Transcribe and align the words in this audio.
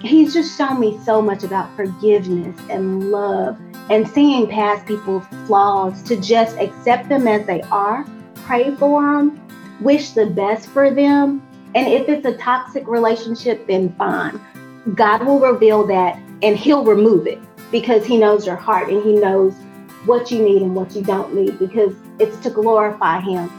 he's 0.00 0.32
just 0.32 0.56
shown 0.56 0.80
me 0.80 0.98
so 1.04 1.20
much 1.20 1.44
about 1.44 1.74
forgiveness 1.76 2.58
and 2.70 3.10
love 3.10 3.58
and 3.90 4.08
seeing 4.08 4.46
past 4.48 4.86
people's 4.86 5.24
flaws 5.46 6.02
to 6.04 6.20
just 6.20 6.56
accept 6.58 7.08
them 7.08 7.26
as 7.26 7.46
they 7.46 7.60
are, 7.62 8.06
pray 8.36 8.74
for 8.76 9.02
them, 9.02 9.40
wish 9.80 10.10
the 10.10 10.26
best 10.26 10.68
for 10.68 10.90
them. 10.90 11.42
And 11.74 11.88
if 11.88 12.08
it's 12.08 12.26
a 12.26 12.36
toxic 12.36 12.86
relationship, 12.86 13.66
then 13.66 13.94
fine. 13.96 14.40
God 14.94 15.24
will 15.24 15.40
reveal 15.40 15.86
that 15.88 16.16
and 16.42 16.56
he'll 16.56 16.84
remove 16.84 17.26
it 17.26 17.38
because 17.70 18.04
he 18.04 18.16
knows 18.16 18.46
your 18.46 18.56
heart 18.56 18.88
and 18.88 19.02
he 19.02 19.14
knows 19.14 19.54
what 20.06 20.30
you 20.30 20.42
need 20.42 20.62
and 20.62 20.74
what 20.74 20.94
you 20.96 21.02
don't 21.02 21.34
need 21.34 21.58
because 21.58 21.94
it's 22.18 22.38
to 22.38 22.50
glorify 22.50 23.20
him. 23.20 23.50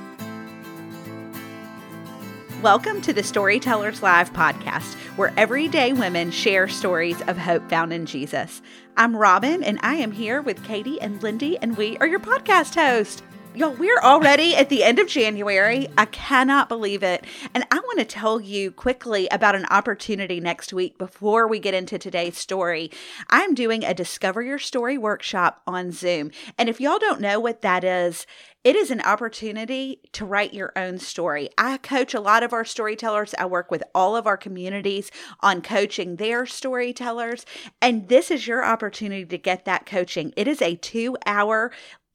Welcome 2.62 3.02
to 3.02 3.14
the 3.14 3.24
Storytellers 3.24 4.04
Live 4.04 4.32
podcast, 4.34 4.94
where 5.18 5.34
everyday 5.36 5.94
women 5.94 6.30
share 6.30 6.68
stories 6.68 7.20
of 7.24 7.36
hope 7.36 7.68
found 7.72 7.92
in 7.92 8.06
Jesus. 8.06 8.62
I'm 8.96 9.18
Robin, 9.18 9.64
and 9.64 9.80
I 9.82 9.96
am 9.96 10.12
here 10.12 10.44
with 10.44 10.64
Katie 10.64 11.02
and 11.02 11.24
Lindy, 11.24 11.58
and 11.58 11.76
we 11.76 11.98
are 11.98 12.06
your 12.06 12.20
podcast 12.20 12.76
hosts. 12.76 13.24
Y'all, 13.54 13.74
we're 13.74 14.00
already 14.00 14.56
at 14.56 14.70
the 14.70 14.82
end 14.82 14.98
of 14.98 15.10
January. 15.10 15.90
I 15.98 16.06
cannot 16.06 16.70
believe 16.70 17.04
it. 17.04 17.26
And 17.54 17.66
I 17.70 17.80
want 17.80 18.00
to 18.00 18.06
tell 18.06 18.40
you 18.40 18.72
quickly 18.72 19.28
about 19.28 19.56
an 19.56 19.66
opportunity 19.66 20.40
next 20.40 20.72
week 20.72 20.98
before 20.98 21.50
we 21.50 21.60
get 21.60 21.74
into 21.74 21.98
today's 21.98 22.38
story. 22.38 22.90
I'm 23.30 23.54
doing 23.54 23.84
a 23.84 23.94
Discover 23.94 24.44
Your 24.44 24.58
Story 24.58 24.98
workshop 24.98 25.62
on 25.68 25.92
Zoom. 25.92 26.32
And 26.58 26.70
if 26.70 26.80
y'all 26.80 26.98
don't 26.98 27.20
know 27.20 27.42
what 27.42 27.62
that 27.62 27.84
is, 27.84 28.26
it 28.64 28.76
is 28.76 28.92
an 28.92 29.02
opportunity 29.02 30.00
to 30.12 30.24
write 30.24 30.54
your 30.54 30.72
own 30.76 31.00
story. 31.00 31.50
I 31.58 31.78
coach 31.78 32.14
a 32.14 32.22
lot 32.22 32.44
of 32.44 32.54
our 32.54 32.64
storytellers. 32.64 33.34
I 33.40 33.48
work 33.48 33.72
with 33.72 33.84
all 33.96 34.16
of 34.16 34.28
our 34.28 34.38
communities 34.38 35.10
on 35.40 35.64
coaching 35.64 36.18
their 36.18 36.46
storytellers. 36.46 37.44
And 37.82 38.08
this 38.08 38.30
is 38.30 38.46
your 38.46 38.64
opportunity 38.64 39.26
to 39.26 39.38
get 39.40 39.66
that 39.66 39.88
coaching. 39.88 40.32
It 40.38 40.48
is 40.48 40.62
a 40.62 40.76
two 40.76 41.18
hour 41.26 41.72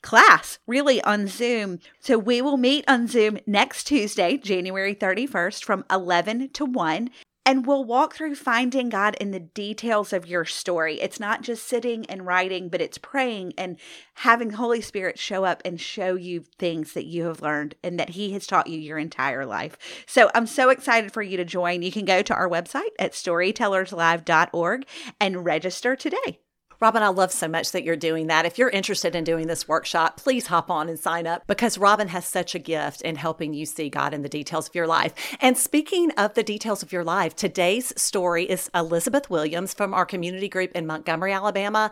class 0.06 0.60
really 0.68 1.02
on 1.02 1.26
Zoom. 1.26 1.80
So 1.98 2.16
we 2.16 2.40
will 2.40 2.56
meet 2.56 2.84
on 2.86 3.08
Zoom 3.08 3.38
next 3.44 3.84
Tuesday, 3.84 4.38
January 4.38 4.94
31st 4.94 5.64
from 5.64 5.84
11 5.90 6.50
to 6.50 6.64
1. 6.64 7.10
And 7.44 7.66
we'll 7.66 7.84
walk 7.84 8.14
through 8.14 8.36
finding 8.36 8.88
God 8.88 9.16
in 9.20 9.30
the 9.32 9.40
details 9.40 10.12
of 10.12 10.26
your 10.26 10.44
story. 10.44 11.00
It's 11.00 11.20
not 11.20 11.42
just 11.42 11.66
sitting 11.66 12.06
and 12.06 12.26
writing, 12.26 12.68
but 12.68 12.80
it's 12.80 12.98
praying 12.98 13.54
and 13.58 13.78
having 14.14 14.50
Holy 14.50 14.80
Spirit 14.80 15.18
show 15.18 15.44
up 15.44 15.60
and 15.64 15.80
show 15.80 16.14
you 16.14 16.44
things 16.58 16.92
that 16.94 17.06
you 17.06 17.24
have 17.26 17.42
learned 17.42 17.74
and 17.84 18.00
that 18.00 18.10
He 18.10 18.32
has 18.32 18.46
taught 18.46 18.66
you 18.68 18.78
your 18.78 18.98
entire 18.98 19.44
life. 19.44 19.76
So 20.06 20.30
I'm 20.34 20.46
so 20.46 20.70
excited 20.70 21.12
for 21.12 21.22
you 21.22 21.36
to 21.36 21.44
join. 21.44 21.82
You 21.82 21.92
can 21.92 22.04
go 22.04 22.22
to 22.22 22.34
our 22.34 22.48
website 22.48 22.94
at 22.98 23.12
storytellerslive.org 23.12 24.86
and 25.20 25.44
register 25.44 25.94
today. 25.94 26.41
Robin, 26.78 27.02
I 27.02 27.08
love 27.08 27.32
so 27.32 27.48
much 27.48 27.72
that 27.72 27.84
you're 27.84 27.96
doing 27.96 28.27
that. 28.27 28.44
If 28.44 28.58
you're 28.58 28.69
interested 28.69 29.14
in 29.16 29.24
doing 29.24 29.46
this 29.46 29.66
workshop, 29.66 30.19
please 30.19 30.48
hop 30.48 30.70
on 30.70 30.91
and 30.91 30.98
sign 30.98 31.27
up 31.27 31.46
because 31.46 31.78
Robin 31.78 32.08
has 32.08 32.27
such 32.27 32.55
a 32.55 32.58
gift 32.58 33.00
in 33.00 33.16
helping 33.16 33.55
you 33.55 33.64
see 33.64 33.88
God 33.88 34.12
in 34.12 34.20
the 34.20 34.28
details 34.28 34.69
of 34.69 34.74
your 34.74 34.86
life. 34.86 35.14
And 35.41 35.56
speaking 35.56 36.10
of 36.19 36.34
the 36.34 36.42
details 36.42 36.82
of 36.82 36.92
your 36.92 37.04
life, 37.04 37.34
today's 37.34 37.98
story 38.00 38.44
is 38.44 38.70
Elizabeth 38.74 39.30
Williams 39.30 39.72
from 39.72 39.94
our 39.94 40.04
community 40.04 40.48
group 40.48 40.72
in 40.72 40.86
Montgomery, 40.86 41.32
Alabama. 41.32 41.91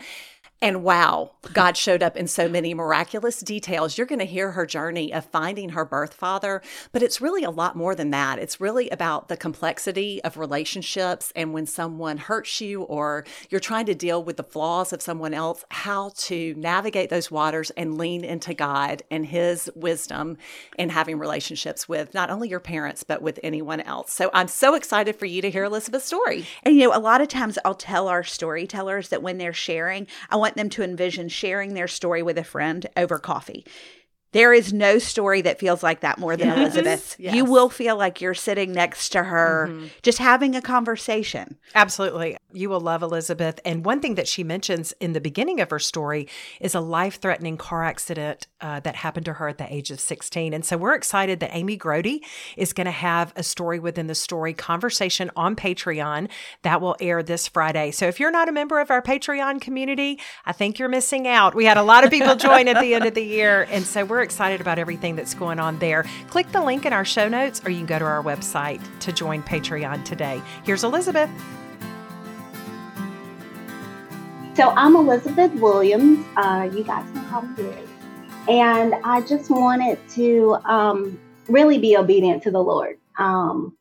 And 0.65 0.83
wow, 0.83 1.33
God 1.53 1.77
showed 1.77 2.03
up 2.03 2.17
in 2.17 2.27
so 2.27 2.49
many 2.49 2.73
miraculous 2.73 3.41
details. 3.41 3.99
You're 3.99 4.07
going 4.07 4.19
to 4.21 4.25
hear 4.25 4.53
her 4.53 4.65
journey 4.65 5.13
of 5.13 5.27
finding 5.27 5.69
her 5.69 5.85
birth 5.85 6.15
father, 6.15 6.63
but 6.91 7.03
it's 7.03 7.21
really 7.21 7.45
a 7.45 7.51
lot 7.51 7.77
more 7.77 7.95
than 7.95 8.09
that. 8.13 8.39
It's 8.39 8.63
really 8.63 8.89
about 8.89 9.29
the 9.29 9.37
complexity 9.37 10.25
of 10.25 10.39
relationships 10.39 11.35
and 11.37 11.53
when 11.53 11.67
someone 11.67 12.17
hurts 12.17 12.63
you 12.63 12.81
or 12.85 13.27
you're 13.51 13.61
trying 13.61 13.85
to 13.85 13.95
deal 13.95 14.25
with 14.25 14.39
the 14.39 14.43
flaws 14.43 14.95
of 14.95 15.03
someone 15.03 15.35
else, 15.35 15.67
how 15.71 16.13
to 16.17 16.55
navigate 16.55 17.11
those 17.11 17.31
waters 17.31 17.69
and 17.77 17.99
lean 17.99 18.25
into 18.25 18.55
God 18.55 19.03
and 19.11 19.27
His 19.27 19.71
wisdom 19.75 20.39
in 20.79 20.89
having 20.89 21.19
relationships 21.19 21.91
with 21.91 22.15
not 22.15 22.31
only 22.31 22.49
your 22.49 22.59
parents, 22.59 23.03
but 23.03 23.21
with 23.21 23.39
anyone 23.43 23.83
else. 23.83 24.15
So 24.15 24.31
I'm 24.33 24.49
so 24.49 24.75
excited 24.75 25.17
for 25.17 25.27
you 25.27 25.43
to 25.43 25.51
hear 25.51 25.65
Elizabeth's 25.65 26.07
story. 26.07 26.47
And 26.63 26.75
you 26.75 26.89
know, 26.89 26.97
a 26.97 26.99
lot 26.99 27.21
of 27.21 27.29
times 27.29 27.59
I'll 27.67 27.75
tell 27.75 28.09
our 28.09 28.25
storytellers 28.25 29.11
that 29.11 29.23
when 29.23 29.37
they're 29.37 29.53
sharing, 29.53 30.07
I 30.31 30.37
want 30.37 30.54
them 30.55 30.69
to 30.71 30.83
envision 30.83 31.29
sharing 31.29 31.75
their 31.75 31.89
story 31.89 32.23
with 32.23 32.39
a 32.39 32.45
friend 32.45 32.87
over 32.97 33.19
coffee. 33.19 33.65
There 34.35 34.53
is 34.53 34.73
no 34.73 34.99
story 34.99 35.43
that 35.43 35.61
feels 35.61 35.85
like 35.85 36.01
that 36.01 36.19
more 36.19 36.37
than 36.37 36.49
yes. 36.49 36.59
Elizabeth. 36.59 37.17
Yes. 37.21 37.37
You 37.37 37.45
will 37.45 37.71
feel 37.71 37.97
like 37.97 38.21
you're 38.21 38.35
sitting 38.35 38.73
next 38.73 39.11
to 39.11 39.23
her, 39.23 39.69
mm-hmm. 39.71 39.87
just 40.03 40.19
having 40.19 40.57
a 40.57 40.61
conversation. 40.61 41.57
Absolutely. 41.73 42.37
You 42.53 42.69
will 42.69 42.81
love 42.81 43.03
Elizabeth. 43.03 43.61
And 43.65 43.85
one 43.85 44.01
thing 44.01 44.17
that 44.17 44.27
she 44.27 44.43
mentions 44.43 44.93
in 44.99 45.13
the 45.13 45.21
beginning 45.21 45.61
of 45.61 45.71
her 45.71 45.79
story 45.79 46.29
is 46.61 46.75
a 46.75 46.81
life 46.81 47.21
threatening 47.21 47.57
car 47.57 47.85
accident 47.85 48.49
uh, 48.61 48.81
that 48.81 48.97
happened 48.97 49.27
to 49.27 49.35
her 49.35 49.47
at 49.47 49.59
the 49.59 49.73
age 49.73 49.93
of 49.93 50.01
16. 50.01 50.53
And 50.53 50.65
so 50.65 50.77
we're 50.77 50.97
excited 50.97 51.39
that 51.39 51.51
Amy 51.53 51.79
Grody 51.79 52.21
is 52.57 52.73
going 52.73 52.87
to 52.87 52.91
have 52.91 53.33
a 53.37 53.45
story 53.45 53.79
within 53.79 54.09
the 54.09 54.15
story 54.17 54.53
conversation 54.53 55.31
on 55.37 55.55
Patreon 55.55 56.29
that 56.63 56.81
will 56.81 56.97
air 56.99 57.23
this 57.23 57.47
Friday. 57.47 57.93
So 57.93 58.09
if 58.09 58.19
you're 58.19 58.33
not 58.33 58.49
a 58.49 58.53
member 58.53 58.81
of 58.81 58.91
our 58.91 59.01
Patreon 59.01 59.61
community, 59.61 60.19
I 60.45 60.53
think 60.53 60.81
you're 60.81 60.89
missing 60.89 61.29
out. 61.29 61.55
We 61.55 61.67
had 61.67 61.77
a 61.77 61.85
lot 61.85 62.03
of 62.03 62.11
people 62.11 62.35
join 62.35 62.67
at 62.67 62.81
the 62.81 62.95
end 62.95 63.05
of 63.05 63.15
the 63.15 63.23
year. 63.23 63.69
And 63.71 63.85
so 63.85 64.05
we're 64.05 64.24
excited 64.25 64.61
about 64.61 64.81
everything 64.81 65.15
that's 65.15 65.35
going 65.35 65.61
on 65.61 65.79
there. 65.79 66.05
Click 66.29 66.51
the 66.51 66.61
link 66.61 66.85
in 66.85 66.93
our 66.93 67.05
show 67.05 67.29
notes, 67.29 67.63
or 67.65 67.71
you 67.71 67.77
can 67.77 67.87
go 67.87 68.01
to 68.01 68.05
our 68.05 68.23
website 68.23 68.81
to 69.01 69.13
join 69.13 69.43
Patreon 69.45 70.05
today. 70.05 70.43
Here's 70.65 70.83
Elizabeth. 70.83 71.31
So 74.55 74.71
I'm 74.71 74.97
Elizabeth 74.97 75.53
Williams. 75.55 76.25
Uh, 76.37 76.69
you 76.73 76.83
guys 76.85 77.07
call 77.29 77.43
me 77.43 77.63
Liz. 77.63 77.89
And 78.49 78.95
I 79.05 79.21
just 79.23 79.51
wanted 79.51 79.99
to 80.11 80.57
um, 80.65 81.19
really 81.49 81.79
be 81.79 81.97
obedient 81.97 82.43
to 82.45 82.51
the 82.51 82.63
Lord. 82.63 82.99
Um, 83.19 83.77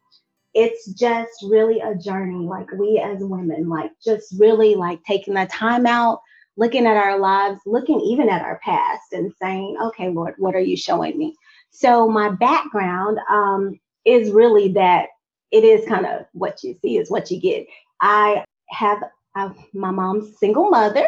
it's 0.53 0.87
just 0.93 1.31
really 1.43 1.79
a 1.79 1.95
journey, 1.95 2.45
like 2.45 2.71
we 2.71 2.99
as 2.99 3.23
women, 3.23 3.69
like 3.69 3.91
just 4.03 4.33
really 4.39 4.75
like 4.75 5.03
taking 5.03 5.33
the 5.33 5.45
time 5.47 5.85
out 5.85 6.21
looking 6.57 6.85
at 6.85 6.97
our 6.97 7.19
lives, 7.19 7.59
looking 7.65 7.99
even 8.01 8.29
at 8.29 8.43
our 8.43 8.59
past 8.63 9.13
and 9.13 9.33
saying, 9.41 9.77
okay, 9.81 10.09
Lord, 10.09 10.35
what 10.37 10.55
are 10.55 10.59
you 10.59 10.77
showing 10.77 11.17
me? 11.17 11.35
So 11.71 12.07
my 12.07 12.29
background 12.29 13.19
um, 13.29 13.79
is 14.05 14.31
really 14.31 14.73
that 14.73 15.09
it 15.51 15.63
is 15.63 15.87
kind 15.87 16.05
of 16.05 16.25
what 16.33 16.63
you 16.63 16.75
see 16.81 16.97
is 16.97 17.09
what 17.09 17.31
you 17.31 17.39
get. 17.39 17.67
I 18.01 18.43
have 18.69 19.03
uh, 19.35 19.49
my 19.73 19.91
mom's 19.91 20.37
single 20.37 20.69
mother. 20.69 21.07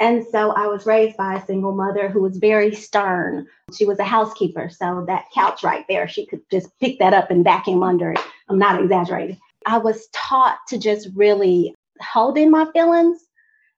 And 0.00 0.24
so 0.30 0.52
I 0.52 0.66
was 0.68 0.86
raised 0.86 1.16
by 1.16 1.34
a 1.34 1.44
single 1.44 1.72
mother 1.72 2.08
who 2.08 2.22
was 2.22 2.36
very 2.36 2.72
stern. 2.74 3.46
She 3.76 3.84
was 3.84 3.98
a 3.98 4.04
housekeeper. 4.04 4.70
So 4.70 5.04
that 5.08 5.24
couch 5.34 5.64
right 5.64 5.84
there, 5.88 6.06
she 6.06 6.24
could 6.24 6.40
just 6.52 6.68
pick 6.78 7.00
that 7.00 7.14
up 7.14 7.30
and 7.30 7.42
vacuum 7.42 7.82
under 7.82 8.12
it. 8.12 8.20
I'm 8.48 8.58
not 8.58 8.80
exaggerating. 8.80 9.38
I 9.66 9.78
was 9.78 10.08
taught 10.12 10.58
to 10.68 10.78
just 10.78 11.08
really 11.14 11.74
hold 12.00 12.38
in 12.38 12.50
my 12.50 12.70
feelings 12.72 13.18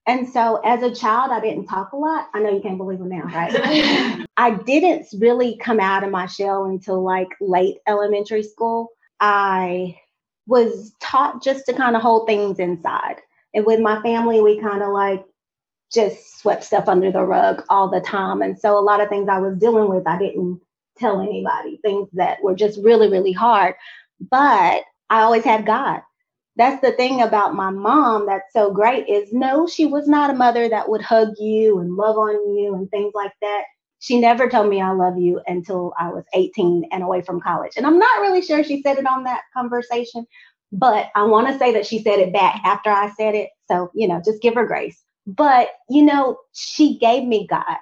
and 0.06 0.28
so 0.28 0.56
as 0.65 0.83
a 0.83 0.94
child, 0.94 1.31
I 1.31 1.41
didn't 1.41 1.66
talk 1.66 1.93
a 1.93 1.97
lot. 1.97 2.28
I 2.34 2.41
know 2.41 2.50
you 2.50 2.61
can't 2.61 2.78
believe 2.78 3.00
it 3.00 3.06
now, 3.06 3.22
right? 3.25 4.27
I 4.37 4.50
didn't 4.53 5.06
really 5.19 5.56
come 5.59 5.78
out 5.78 6.05
of 6.05 6.11
my 6.11 6.27
shell 6.27 6.65
until 6.65 7.03
like 7.03 7.28
late 7.41 7.78
elementary 7.87 8.43
school. 8.43 8.89
I 9.21 9.99
was 10.47 10.94
taught 11.00 11.43
just 11.43 11.66
to 11.66 11.75
kind 11.75 11.97
of 11.97 12.03
hold 12.03 12.27
things 12.27 12.59
inside. 12.59 13.16
And 13.55 13.66
with 13.66 13.81
my 13.81 14.00
family, 14.03 14.41
we 14.41 14.60
kind 14.60 14.83
of 14.83 14.89
like 14.91 15.25
just 15.93 16.41
swept 16.41 16.65
stuff 16.65 16.89
under 16.89 17.12
the 17.12 17.22
rug 17.22 17.65
all 17.69 17.89
the 17.89 18.00
time. 18.00 18.43
And 18.43 18.59
so 18.59 18.78
a 18.78 18.81
lot 18.81 19.00
of 19.00 19.09
things 19.09 19.28
I 19.28 19.39
was 19.39 19.59
dealing 19.59 19.89
with, 19.89 20.06
I 20.06 20.19
didn't 20.19 20.60
tell 20.99 21.21
anybody, 21.21 21.78
things 21.83 22.09
that 22.15 22.43
were 22.43 22.55
just 22.55 22.81
really, 22.83 23.09
really 23.09 23.33
hard. 23.33 23.75
But 24.31 24.83
I 25.10 25.22
always 25.22 25.45
had 25.45 25.66
God 25.66 26.03
that's 26.56 26.80
the 26.82 26.92
thing 26.92 27.22
about 27.22 27.54
my 27.54 27.70
mom 27.70 28.26
that's 28.26 28.52
so 28.52 28.72
great 28.72 29.08
is 29.08 29.32
no, 29.32 29.66
she 29.66 29.86
was 29.86 30.08
not 30.08 30.30
a 30.30 30.34
mother 30.34 30.68
that 30.68 30.88
would 30.88 31.02
hug 31.02 31.30
you 31.38 31.78
and 31.78 31.94
love 31.97 32.16
on 32.16 32.56
you 32.56 32.74
and 32.74 32.91
things 32.91 33.12
like 33.14 33.32
that. 33.41 33.64
She 34.00 34.18
never 34.18 34.48
told 34.48 34.68
me 34.68 34.80
I 34.80 34.92
love 34.92 35.18
you 35.18 35.41
until 35.47 35.92
I 35.98 36.08
was 36.08 36.24
18 36.34 36.88
and 36.91 37.02
away 37.02 37.22
from 37.22 37.41
college. 37.41 37.72
And 37.76 37.86
I'm 37.86 37.98
not 37.98 38.20
really 38.20 38.42
sure 38.42 38.64
she 38.64 38.82
said 38.82 38.98
it 38.98 39.06
on 39.06 39.24
that 39.24 39.42
conversation, 39.54 40.26
but 40.72 41.10
I 41.14 41.24
want 41.24 41.48
to 41.48 41.58
say 41.58 41.72
that 41.72 41.86
she 41.86 42.02
said 42.02 42.18
it 42.18 42.32
back 42.32 42.60
after 42.64 42.91
I 42.91 43.10
said 43.10 43.34
it. 43.34 43.50
So, 43.68 43.91
you 43.94 44.08
know, 44.08 44.22
just 44.24 44.42
give 44.42 44.54
her 44.54 44.66
grace. 44.66 45.02
But, 45.26 45.68
you 45.88 46.02
know, 46.02 46.38
she 46.52 46.98
gave 46.98 47.24
me 47.24 47.47
God 47.47 47.76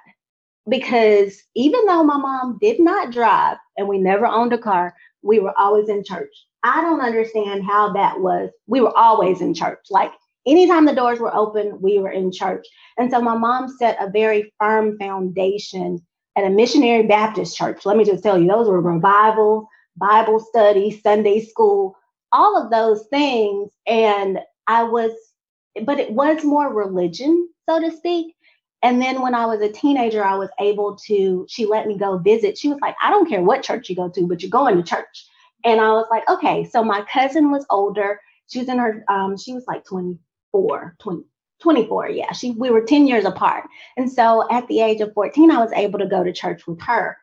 because 0.67 1.41
even 1.55 1.85
though 1.85 2.03
my 2.03 2.17
mom 2.17 2.57
did 2.61 2.79
not 2.79 3.11
drive 3.11 3.57
and 3.77 3.87
we 3.87 3.97
never 3.97 4.25
owned 4.25 4.53
a 4.53 4.57
car, 4.57 4.93
we 5.21 5.39
were 5.39 5.53
always 5.57 5.89
in 5.89 6.03
church. 6.03 6.31
I 6.63 6.81
don't 6.81 7.01
understand 7.01 7.63
how 7.63 7.93
that 7.93 8.19
was. 8.19 8.49
We 8.67 8.81
were 8.81 8.95
always 8.97 9.41
in 9.41 9.53
church. 9.53 9.79
Like 9.89 10.11
anytime 10.45 10.85
the 10.85 10.95
doors 10.95 11.19
were 11.19 11.33
open, 11.33 11.81
we 11.81 11.99
were 11.99 12.11
in 12.11 12.31
church. 12.31 12.65
And 12.97 13.11
so 13.11 13.21
my 13.21 13.37
mom 13.37 13.67
set 13.79 13.97
a 14.01 14.09
very 14.09 14.53
firm 14.59 14.97
foundation 14.97 15.99
at 16.37 16.45
a 16.45 16.49
missionary 16.49 17.07
Baptist 17.07 17.55
church. 17.55 17.85
Let 17.85 17.97
me 17.97 18.03
just 18.05 18.23
tell 18.23 18.39
you, 18.39 18.47
those 18.47 18.67
were 18.67 18.81
revival, 18.81 19.67
Bible 19.97 20.39
study, 20.39 20.99
Sunday 21.01 21.45
school, 21.45 21.95
all 22.31 22.61
of 22.61 22.71
those 22.71 23.05
things. 23.09 23.71
And 23.87 24.39
I 24.67 24.83
was, 24.83 25.11
but 25.85 25.99
it 25.99 26.11
was 26.11 26.43
more 26.43 26.73
religion, 26.73 27.49
so 27.67 27.79
to 27.79 27.95
speak. 27.95 28.35
And 28.81 29.01
then 29.01 29.21
when 29.21 29.35
I 29.35 29.45
was 29.45 29.61
a 29.61 29.71
teenager, 29.71 30.23
I 30.23 30.35
was 30.35 30.49
able 30.59 30.95
to, 31.07 31.45
she 31.49 31.65
let 31.65 31.87
me 31.87 31.97
go 31.97 32.17
visit. 32.17 32.57
She 32.57 32.69
was 32.69 32.79
like, 32.81 32.95
I 33.03 33.09
don't 33.09 33.27
care 33.27 33.41
what 33.41 33.63
church 33.63 33.89
you 33.89 33.95
go 33.95 34.09
to, 34.09 34.27
but 34.27 34.41
you're 34.41 34.49
going 34.49 34.77
to 34.77 34.83
church. 34.83 35.27
And 35.65 35.81
I 35.81 35.89
was 35.91 36.07
like, 36.09 36.27
okay. 36.29 36.63
So 36.63 36.83
my 36.83 37.05
cousin 37.11 37.51
was 37.51 37.65
older. 37.69 38.21
She 38.47 38.59
was 38.59 38.69
in 38.69 38.77
her, 38.77 39.03
um, 39.09 39.37
she 39.37 39.53
was 39.53 39.65
like 39.67 39.85
24, 39.85 40.95
20, 40.99 41.23
24. 41.61 42.09
Yeah. 42.09 42.31
She, 42.31 42.51
we 42.51 42.69
were 42.69 42.81
10 42.81 43.05
years 43.05 43.25
apart. 43.25 43.65
And 43.97 44.09
so 44.09 44.47
at 44.49 44.67
the 44.67 44.79
age 44.81 45.01
of 45.01 45.13
14, 45.13 45.51
I 45.51 45.59
was 45.59 45.73
able 45.73 45.99
to 45.99 46.07
go 46.07 46.23
to 46.23 46.31
church 46.31 46.65
with 46.65 46.79
her. 46.81 47.17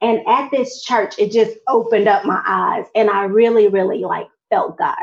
And 0.00 0.20
at 0.28 0.50
this 0.50 0.82
church, 0.82 1.18
it 1.18 1.32
just 1.32 1.58
opened 1.68 2.08
up 2.08 2.24
my 2.24 2.40
eyes. 2.46 2.86
And 2.94 3.10
I 3.10 3.24
really, 3.24 3.68
really 3.68 3.98
like 3.98 4.28
felt 4.48 4.78
God 4.78 4.94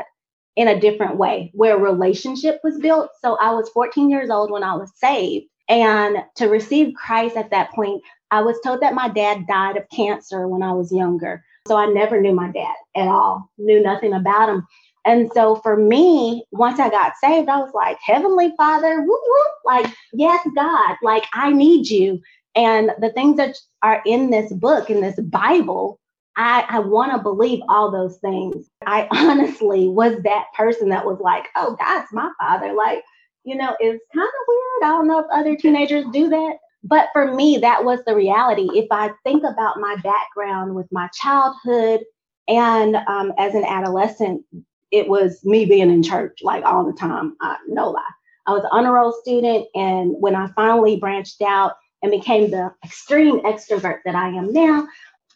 in 0.56 0.68
a 0.68 0.80
different 0.80 1.18
way 1.18 1.50
where 1.54 1.78
relationship 1.78 2.60
was 2.64 2.78
built. 2.78 3.10
So 3.20 3.36
I 3.36 3.52
was 3.52 3.68
14 3.68 4.10
years 4.10 4.30
old 4.30 4.50
when 4.50 4.64
I 4.64 4.74
was 4.74 4.90
saved. 4.96 5.46
And 5.68 6.18
to 6.36 6.46
receive 6.46 6.94
Christ 6.94 7.36
at 7.36 7.50
that 7.50 7.72
point, 7.72 8.02
I 8.30 8.42
was 8.42 8.58
told 8.64 8.80
that 8.80 8.94
my 8.94 9.08
dad 9.08 9.46
died 9.46 9.76
of 9.76 9.88
cancer 9.90 10.48
when 10.48 10.62
I 10.62 10.72
was 10.72 10.92
younger. 10.92 11.44
So 11.66 11.76
I 11.76 11.86
never 11.86 12.20
knew 12.20 12.34
my 12.34 12.50
dad 12.50 12.74
at 12.96 13.08
all, 13.08 13.50
knew 13.58 13.82
nothing 13.82 14.12
about 14.12 14.48
him. 14.48 14.66
And 15.04 15.30
so 15.32 15.56
for 15.56 15.76
me, 15.76 16.44
once 16.50 16.80
I 16.80 16.90
got 16.90 17.12
saved, 17.22 17.48
I 17.48 17.58
was 17.58 17.72
like, 17.74 17.98
Heavenly 18.04 18.52
Father, 18.56 19.00
whoop, 19.00 19.20
whoop, 19.26 19.52
like, 19.64 19.94
yes, 20.12 20.46
God, 20.54 20.96
like, 21.02 21.24
I 21.32 21.52
need 21.52 21.88
you. 21.88 22.20
And 22.54 22.90
the 22.98 23.12
things 23.12 23.36
that 23.36 23.56
are 23.82 24.02
in 24.04 24.30
this 24.30 24.52
book, 24.52 24.90
in 24.90 25.00
this 25.00 25.18
Bible, 25.20 26.00
I, 26.36 26.64
I 26.68 26.78
want 26.80 27.12
to 27.12 27.18
believe 27.18 27.60
all 27.68 27.90
those 27.90 28.18
things. 28.18 28.68
I 28.86 29.08
honestly 29.12 29.88
was 29.88 30.16
that 30.24 30.46
person 30.54 30.88
that 30.90 31.06
was 31.06 31.20
like, 31.20 31.48
oh, 31.56 31.76
God's 31.78 32.12
my 32.12 32.30
father. 32.38 32.72
Like, 32.72 33.02
you 33.48 33.56
know, 33.56 33.74
it's 33.80 34.04
kind 34.14 34.28
of 34.28 34.46
weird. 34.46 34.84
I 34.84 34.88
don't 34.88 35.08
know 35.08 35.20
if 35.20 35.26
other 35.32 35.56
teenagers 35.56 36.04
do 36.12 36.28
that. 36.28 36.58
But 36.84 37.08
for 37.12 37.34
me, 37.34 37.58
that 37.58 37.84
was 37.84 38.00
the 38.06 38.14
reality. 38.14 38.68
If 38.72 38.86
I 38.90 39.10
think 39.24 39.42
about 39.42 39.80
my 39.80 39.96
background 39.96 40.74
with 40.74 40.86
my 40.92 41.08
childhood 41.12 42.02
and 42.46 42.96
um, 42.96 43.32
as 43.36 43.54
an 43.54 43.64
adolescent, 43.64 44.42
it 44.90 45.08
was 45.08 45.44
me 45.44 45.66
being 45.66 45.90
in 45.90 46.02
church 46.02 46.38
like 46.42 46.64
all 46.64 46.86
the 46.86 46.92
time. 46.92 47.36
Uh, 47.42 47.56
no 47.68 47.90
lie. 47.90 48.02
I 48.46 48.52
was 48.52 48.62
an 48.64 48.70
honor 48.72 48.92
roll 48.92 49.12
student. 49.12 49.66
And 49.74 50.14
when 50.20 50.34
I 50.34 50.48
finally 50.54 50.96
branched 50.96 51.42
out 51.42 51.72
and 52.02 52.12
became 52.12 52.50
the 52.50 52.72
extreme 52.84 53.40
extrovert 53.40 53.98
that 54.04 54.14
I 54.14 54.28
am 54.28 54.52
now, 54.52 54.86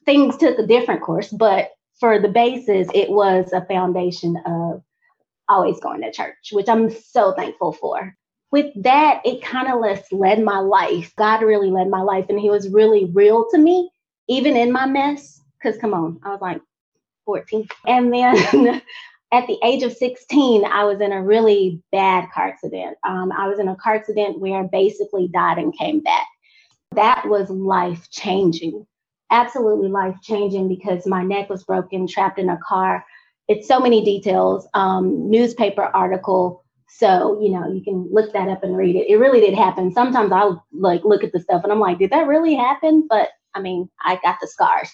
things 0.05 0.37
took 0.37 0.59
a 0.59 0.67
different 0.67 1.03
course. 1.03 1.29
But 1.29 1.71
for 1.99 2.19
the 2.21 2.29
basis, 2.29 2.89
it 2.95 3.11
was 3.11 3.53
a 3.53 3.67
foundation 3.67 4.37
of 4.47 4.83
always 5.53 5.81
going 5.81 6.03
to 6.03 6.13
church, 6.13 6.51
which 6.53 6.69
I'm 6.69 6.91
so 6.91 7.33
thankful 7.33 7.73
for. 7.73 8.15
With 8.51 8.71
that, 8.83 9.23
it 9.25 9.43
kind 9.43 9.69
of 9.69 9.81
led 10.13 10.43
my 10.43 10.59
life. 10.59 11.13
God 11.17 11.43
really 11.43 11.71
led 11.71 11.89
my 11.89 12.03
life, 12.03 12.27
and 12.29 12.39
He 12.39 12.51
was 12.51 12.69
really 12.69 13.11
real 13.13 13.47
to 13.51 13.59
me, 13.59 13.91
even 14.29 14.57
in 14.57 14.73
my 14.73 14.87
mess. 14.87 15.41
Because 15.63 15.79
come 15.81 15.95
on, 15.95 16.21
I 16.25 16.31
was 16.31 16.41
like 16.41 16.61
14. 17.25 17.67
And 17.87 18.13
then 18.13 18.83
at 19.33 19.47
the 19.47 19.59
age 19.65 19.83
of 19.83 19.93
16, 19.93 20.65
I 20.65 20.85
was 20.85 21.01
in 21.01 21.13
a 21.13 21.23
really 21.23 21.83
bad 21.91 22.29
car 22.35 22.49
accident. 22.49 22.99
Um, 23.07 23.33
I 23.33 23.49
was 23.49 23.59
in 23.59 23.69
a 23.69 23.77
car 23.77 23.95
accident 23.95 24.41
where 24.41 24.61
I 24.61 24.67
basically 24.71 25.29
died 25.29 25.59
and 25.59 25.77
came 25.77 26.01
back. 26.01 26.27
That 26.95 27.27
was 27.27 27.49
life 27.49 28.11
changing, 28.11 28.87
absolutely 29.31 29.89
life 29.89 30.17
changing 30.23 30.69
because 30.69 31.07
my 31.07 31.23
neck 31.23 31.49
was 31.49 31.65
broken, 31.65 32.07
trapped 32.07 32.39
in 32.39 32.51
a 32.51 32.59
car. 32.59 33.05
It's 33.57 33.69
so 33.69 33.81
many 33.81 34.05
details, 34.05 34.67
um, 34.75 35.31
newspaper 35.31 35.85
article. 35.85 36.65
So, 36.89 37.41
you 37.41 37.51
know, 37.51 37.73
you 37.73 37.83
can 37.83 38.09
look 38.13 38.33
that 38.33 38.49
up 38.49 38.63
and 38.63 38.77
read 38.77 38.97
it. 38.97 39.09
It 39.09 39.17
really 39.17 39.41
did 39.41 39.55
happen. 39.55 39.93
Sometimes 39.93 40.31
I'll 40.31 40.65
like 40.73 41.05
look 41.05 41.25
at 41.25 41.33
the 41.33 41.41
stuff 41.41 41.63
and 41.65 41.73
I'm 41.73 41.81
like, 41.81 41.99
did 41.99 42.11
that 42.11 42.27
really 42.27 42.55
happen? 42.55 43.07
But 43.09 43.31
I 43.55 43.61
mean, 43.61 43.89
I 44.05 44.19
got 44.23 44.39
the 44.41 44.47
scars 44.47 44.91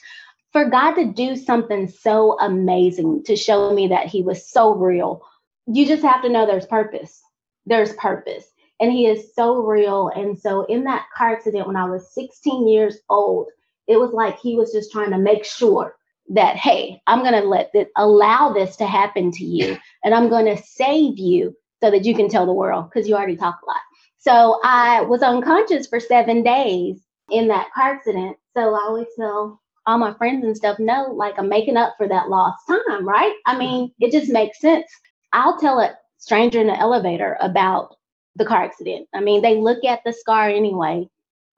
for 0.52 0.68
God 0.68 0.92
to 0.92 1.12
do 1.12 1.36
something 1.36 1.88
so 1.88 2.38
amazing 2.40 3.24
to 3.24 3.36
show 3.36 3.72
me 3.72 3.88
that 3.88 4.06
He 4.06 4.22
was 4.22 4.50
so 4.50 4.74
real, 4.74 5.22
you 5.66 5.86
just 5.86 6.02
have 6.02 6.22
to 6.22 6.28
know 6.28 6.46
there's 6.46 6.66
purpose. 6.66 7.20
There's 7.66 7.92
purpose. 7.94 8.44
And 8.80 8.92
He 8.92 9.06
is 9.06 9.34
so 9.34 9.56
real. 9.58 10.10
And 10.14 10.38
so, 10.38 10.64
in 10.64 10.84
that 10.84 11.06
car 11.16 11.32
accident 11.34 11.66
when 11.66 11.76
I 11.76 11.84
was 11.84 12.14
16 12.14 12.68
years 12.68 12.98
old, 13.08 13.50
it 13.86 13.98
was 13.98 14.12
like 14.12 14.38
He 14.38 14.56
was 14.56 14.72
just 14.72 14.92
trying 14.92 15.10
to 15.10 15.18
make 15.18 15.44
sure 15.44 15.94
that, 16.30 16.56
hey, 16.56 17.00
I'm 17.06 17.20
going 17.20 17.40
to 17.40 17.48
let 17.48 17.70
this, 17.72 17.88
allow 17.96 18.52
this 18.52 18.76
to 18.76 18.86
happen 18.86 19.30
to 19.32 19.44
you, 19.44 19.76
and 20.04 20.14
I'm 20.14 20.28
going 20.28 20.46
to 20.46 20.62
save 20.62 21.18
you 21.18 21.54
so 21.82 21.90
that 21.90 22.04
you 22.04 22.14
can 22.14 22.28
tell 22.28 22.46
the 22.46 22.52
world 22.52 22.90
because 22.90 23.08
you 23.08 23.14
already 23.14 23.36
talk 23.36 23.58
a 23.62 23.66
lot. 23.66 23.80
So, 24.18 24.60
I 24.64 25.02
was 25.02 25.22
unconscious 25.22 25.86
for 25.86 26.00
seven 26.00 26.42
days 26.42 27.00
in 27.30 27.48
that 27.48 27.68
car 27.74 27.94
accident. 27.94 28.36
So, 28.56 28.74
I 28.74 28.80
always 28.86 29.06
tell 29.16 29.60
all 29.88 29.98
my 29.98 30.12
friends 30.14 30.44
and 30.44 30.54
stuff 30.54 30.78
know 30.78 31.10
like 31.16 31.38
I'm 31.38 31.48
making 31.48 31.78
up 31.78 31.94
for 31.96 32.06
that 32.08 32.28
lost 32.28 32.58
time, 32.68 33.08
right? 33.08 33.34
I 33.46 33.56
mean, 33.56 33.90
it 33.98 34.12
just 34.12 34.30
makes 34.30 34.60
sense. 34.60 34.86
I'll 35.32 35.58
tell 35.58 35.80
a 35.80 35.96
stranger 36.18 36.60
in 36.60 36.66
the 36.66 36.78
elevator 36.78 37.38
about 37.40 37.96
the 38.36 38.44
car 38.44 38.62
accident. 38.62 39.08
I 39.14 39.20
mean, 39.20 39.40
they 39.40 39.56
look 39.56 39.84
at 39.84 40.00
the 40.04 40.12
scar 40.12 40.48
anyway. 40.50 41.08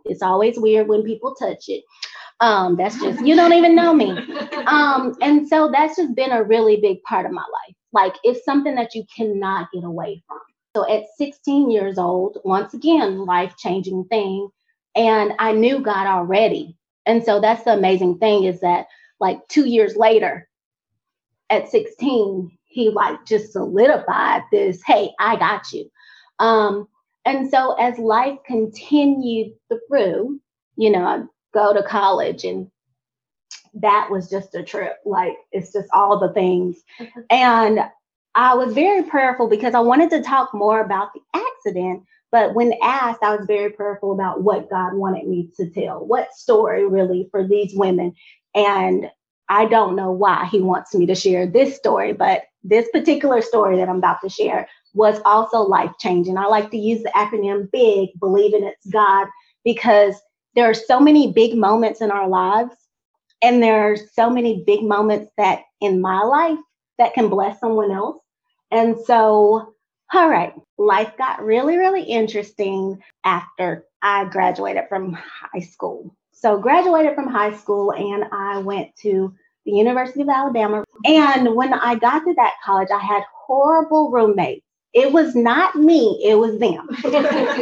It's 0.04 0.22
always 0.22 0.58
weird 0.58 0.86
when 0.86 1.02
people 1.02 1.34
touch 1.34 1.64
it. 1.68 1.82
Um, 2.40 2.76
that's 2.76 2.98
just 2.98 3.24
you 3.24 3.36
don't 3.36 3.52
even 3.52 3.74
know 3.74 3.94
me. 3.94 4.18
Um, 4.66 5.16
and 5.20 5.48
so 5.48 5.70
that's 5.72 5.96
just 5.96 6.14
been 6.14 6.30
a 6.30 6.44
really 6.44 6.76
big 6.80 7.02
part 7.02 7.26
of 7.26 7.32
my 7.32 7.42
life. 7.42 7.74
Like 7.92 8.14
it's 8.22 8.44
something 8.44 8.74
that 8.76 8.94
you 8.94 9.04
cannot 9.16 9.68
get 9.72 9.82
away 9.82 10.22
from. 10.28 10.38
So 10.76 10.88
at 10.88 11.06
16 11.16 11.70
years 11.70 11.98
old, 11.98 12.38
once 12.44 12.72
again, 12.74 13.24
life 13.24 13.56
changing 13.56 14.04
thing. 14.04 14.48
And 14.94 15.32
I 15.40 15.52
knew 15.52 15.80
God 15.80 16.06
already. 16.06 16.76
And 17.06 17.24
so 17.24 17.40
that's 17.40 17.64
the 17.64 17.72
amazing 17.72 18.18
thing 18.18 18.44
is 18.44 18.60
that 18.60 18.86
like 19.18 19.40
two 19.48 19.66
years 19.66 19.96
later, 19.96 20.48
at 21.48 21.68
16, 21.68 22.56
he 22.64 22.90
like 22.90 23.26
just 23.26 23.52
solidified 23.52 24.42
this, 24.52 24.80
hey, 24.86 25.10
I 25.18 25.36
got 25.36 25.72
you. 25.72 25.90
Um, 26.38 26.86
and 27.24 27.50
so 27.50 27.72
as 27.72 27.98
life 27.98 28.38
continued 28.46 29.54
through, 29.88 30.40
you 30.76 30.90
know, 30.90 31.28
go 31.52 31.72
to 31.72 31.82
college 31.82 32.44
and 32.44 32.70
that 33.74 34.08
was 34.10 34.28
just 34.28 34.54
a 34.54 34.62
trip. 34.62 34.96
Like 35.04 35.36
it's 35.52 35.72
just 35.72 35.88
all 35.92 36.18
the 36.18 36.32
things. 36.32 36.76
And 37.30 37.80
I 38.34 38.54
was 38.54 38.74
very 38.74 39.02
prayerful 39.02 39.48
because 39.48 39.74
I 39.74 39.80
wanted 39.80 40.10
to 40.10 40.22
talk 40.22 40.54
more 40.54 40.80
about 40.80 41.10
the 41.14 41.20
accident 41.34 42.04
but 42.30 42.54
when 42.54 42.74
asked, 42.82 43.22
I 43.22 43.34
was 43.36 43.46
very 43.46 43.70
prayerful 43.70 44.12
about 44.12 44.42
what 44.42 44.70
God 44.70 44.94
wanted 44.94 45.26
me 45.26 45.50
to 45.56 45.68
tell, 45.68 46.04
what 46.04 46.32
story 46.32 46.86
really 46.86 47.28
for 47.30 47.46
these 47.46 47.74
women. 47.74 48.14
And 48.54 49.10
I 49.48 49.66
don't 49.66 49.96
know 49.96 50.12
why 50.12 50.46
he 50.46 50.60
wants 50.60 50.94
me 50.94 51.06
to 51.06 51.14
share 51.14 51.46
this 51.46 51.76
story, 51.76 52.12
but 52.12 52.42
this 52.62 52.88
particular 52.92 53.42
story 53.42 53.76
that 53.78 53.88
I'm 53.88 53.96
about 53.96 54.20
to 54.22 54.28
share 54.28 54.68
was 54.94 55.20
also 55.24 55.58
life 55.60 55.90
changing. 55.98 56.38
I 56.38 56.46
like 56.46 56.70
to 56.70 56.78
use 56.78 57.02
the 57.02 57.10
acronym 57.10 57.70
BIG, 57.70 58.10
believing 58.20 58.64
it's 58.64 58.86
God, 58.86 59.26
because 59.64 60.14
there 60.54 60.68
are 60.68 60.74
so 60.74 61.00
many 61.00 61.32
big 61.32 61.56
moments 61.56 62.00
in 62.00 62.10
our 62.10 62.28
lives. 62.28 62.74
And 63.42 63.62
there 63.62 63.90
are 63.90 63.96
so 63.96 64.28
many 64.28 64.62
big 64.66 64.82
moments 64.82 65.32
that 65.38 65.62
in 65.80 66.00
my 66.00 66.22
life 66.22 66.58
that 66.98 67.14
can 67.14 67.28
bless 67.28 67.58
someone 67.58 67.90
else. 67.90 68.18
And 68.70 68.96
so 69.06 69.74
all 70.12 70.28
right, 70.28 70.52
life 70.76 71.12
got 71.16 71.42
really, 71.42 71.76
really 71.76 72.02
interesting 72.02 73.00
after 73.24 73.84
I 74.02 74.24
graduated 74.24 74.84
from 74.88 75.12
high 75.12 75.60
school. 75.60 76.14
So, 76.32 76.58
graduated 76.58 77.14
from 77.14 77.28
high 77.28 77.56
school 77.56 77.92
and 77.92 78.24
I 78.32 78.58
went 78.58 78.96
to 79.02 79.32
the 79.66 79.72
University 79.72 80.22
of 80.22 80.28
Alabama. 80.28 80.84
And 81.04 81.54
when 81.54 81.74
I 81.74 81.94
got 81.94 82.20
to 82.20 82.34
that 82.34 82.54
college, 82.64 82.88
I 82.92 82.98
had 82.98 83.22
horrible 83.46 84.10
roommates. 84.10 84.64
It 84.94 85.12
was 85.12 85.36
not 85.36 85.76
me, 85.76 86.20
it 86.24 86.36
was 86.36 86.58
them. 86.58 86.88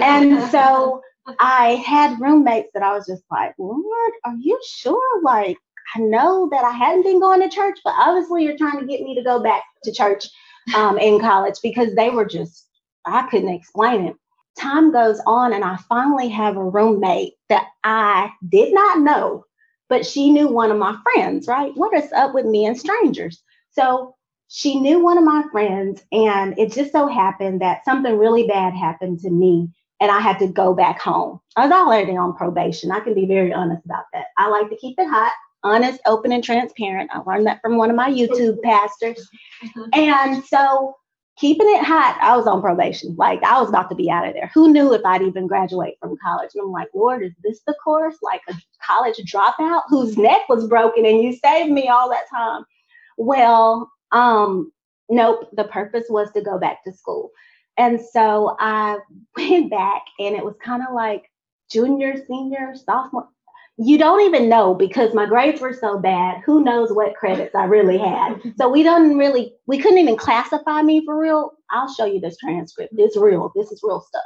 and 0.02 0.50
so 0.50 1.02
I 1.38 1.82
had 1.86 2.20
roommates 2.20 2.70
that 2.74 2.82
I 2.82 2.94
was 2.94 3.06
just 3.06 3.22
like, 3.30 3.54
Lord, 3.58 4.12
are 4.24 4.36
you 4.38 4.60
sure? 4.66 5.22
Like, 5.22 5.58
I 5.94 6.00
know 6.00 6.48
that 6.50 6.64
I 6.64 6.70
hadn't 6.70 7.04
been 7.04 7.20
going 7.20 7.40
to 7.40 7.54
church, 7.54 7.78
but 7.84 7.94
obviously 7.98 8.44
you're 8.44 8.58
trying 8.58 8.78
to 8.80 8.86
get 8.86 9.02
me 9.02 9.14
to 9.14 9.22
go 9.22 9.42
back 9.42 9.62
to 9.84 9.92
church 9.92 10.26
um, 10.74 10.98
in 10.98 11.20
college 11.20 11.56
because 11.62 11.94
they 11.94 12.10
were 12.10 12.24
just, 12.24 12.68
I 13.04 13.26
couldn't 13.28 13.54
explain 13.54 14.06
it. 14.06 14.16
Time 14.58 14.92
goes 14.92 15.20
on, 15.26 15.52
and 15.52 15.64
I 15.64 15.76
finally 15.88 16.28
have 16.28 16.56
a 16.56 16.64
roommate 16.64 17.34
that 17.48 17.68
I 17.84 18.30
did 18.48 18.74
not 18.74 19.00
know, 19.00 19.44
but 19.88 20.04
she 20.04 20.30
knew 20.30 20.48
one 20.48 20.70
of 20.70 20.78
my 20.78 20.96
friends, 21.02 21.46
right? 21.46 21.72
What 21.76 21.94
is 21.94 22.12
up 22.12 22.34
with 22.34 22.44
me 22.44 22.66
and 22.66 22.78
strangers? 22.78 23.42
So 23.70 24.16
she 24.48 24.80
knew 24.80 25.02
one 25.02 25.16
of 25.16 25.24
my 25.24 25.44
friends, 25.52 26.02
and 26.10 26.58
it 26.58 26.72
just 26.72 26.90
so 26.90 27.06
happened 27.06 27.60
that 27.60 27.84
something 27.84 28.18
really 28.18 28.46
bad 28.46 28.74
happened 28.74 29.20
to 29.20 29.30
me, 29.30 29.68
and 30.00 30.10
I 30.10 30.20
had 30.20 30.38
to 30.38 30.46
go 30.46 30.74
back 30.74 31.00
home. 31.00 31.40
I 31.56 31.66
was 31.66 31.72
already 31.72 32.16
on 32.16 32.36
probation. 32.36 32.90
I 32.90 33.00
can 33.00 33.14
be 33.14 33.26
very 33.26 33.52
honest 33.52 33.84
about 33.84 34.04
that. 34.12 34.26
I 34.36 34.48
like 34.48 34.70
to 34.70 34.76
keep 34.76 34.98
it 34.98 35.08
hot 35.08 35.32
honest, 35.64 36.00
open, 36.06 36.32
and 36.32 36.44
transparent. 36.44 37.10
I 37.12 37.18
learned 37.18 37.46
that 37.46 37.60
from 37.60 37.76
one 37.76 37.90
of 37.90 37.96
my 37.96 38.10
YouTube 38.10 38.62
pastors. 38.62 39.28
And 39.92 40.44
so 40.44 40.94
keeping 41.38 41.68
it 41.68 41.84
hot. 41.84 42.18
I 42.20 42.36
was 42.36 42.46
on 42.46 42.60
probation. 42.60 43.14
Like 43.16 43.42
I 43.42 43.60
was 43.60 43.68
about 43.68 43.88
to 43.90 43.94
be 43.94 44.10
out 44.10 44.26
of 44.26 44.34
there. 44.34 44.50
Who 44.54 44.72
knew 44.72 44.92
if 44.92 45.04
I'd 45.04 45.22
even 45.22 45.46
graduate 45.46 45.94
from 46.00 46.16
college? 46.22 46.50
And 46.54 46.62
I'm 46.62 46.72
like, 46.72 46.88
Lord, 46.94 47.22
is 47.22 47.32
this 47.42 47.60
the 47.66 47.74
course? 47.82 48.16
Like 48.22 48.40
a 48.48 48.54
college 48.84 49.16
dropout 49.32 49.82
whose 49.88 50.16
neck 50.16 50.48
was 50.48 50.66
broken 50.66 51.06
and 51.06 51.22
you 51.22 51.36
saved 51.36 51.70
me 51.70 51.88
all 51.88 52.10
that 52.10 52.28
time. 52.32 52.64
Well, 53.16 53.90
um, 54.12 54.72
nope, 55.08 55.48
the 55.52 55.64
purpose 55.64 56.06
was 56.08 56.30
to 56.32 56.40
go 56.40 56.58
back 56.58 56.82
to 56.84 56.92
school. 56.92 57.30
And 57.78 58.00
so 58.00 58.56
I 58.58 58.98
went 59.36 59.70
back 59.70 60.02
and 60.18 60.36
it 60.36 60.44
was 60.44 60.56
kind 60.62 60.82
of 60.86 60.94
like 60.94 61.30
junior, 61.70 62.14
senior, 62.26 62.74
sophomore. 62.74 63.28
You 63.80 63.96
don't 63.96 64.22
even 64.22 64.48
know 64.48 64.74
because 64.74 65.14
my 65.14 65.24
grades 65.24 65.60
were 65.60 65.72
so 65.72 65.98
bad. 65.98 66.42
Who 66.44 66.64
knows 66.64 66.92
what 66.92 67.14
credits 67.14 67.54
I 67.54 67.64
really 67.64 67.96
had? 67.96 68.40
So 68.58 68.68
we 68.68 68.82
don't 68.82 69.16
really, 69.16 69.54
we 69.66 69.78
couldn't 69.78 69.98
even 69.98 70.16
classify 70.16 70.82
me 70.82 71.04
for 71.04 71.16
real. 71.16 71.52
I'll 71.70 71.92
show 71.92 72.04
you 72.04 72.18
this 72.18 72.36
transcript. 72.38 72.92
It's 72.98 73.16
real. 73.16 73.52
This 73.54 73.70
is 73.70 73.80
real 73.84 74.00
stuff. 74.00 74.22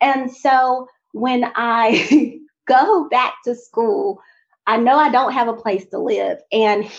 And 0.00 0.34
so 0.34 0.86
when 1.12 1.52
I 1.56 2.38
go 2.68 3.06
back 3.10 3.34
to 3.44 3.54
school, 3.54 4.18
I 4.66 4.78
know 4.78 4.96
I 4.96 5.10
don't 5.10 5.32
have 5.32 5.48
a 5.48 5.52
place 5.52 5.84
to 5.90 5.98
live. 5.98 6.38
And 6.50 6.90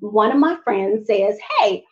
one 0.00 0.30
of 0.30 0.38
my 0.38 0.56
friends 0.62 1.08
says, 1.08 1.36
Hey, 1.58 1.84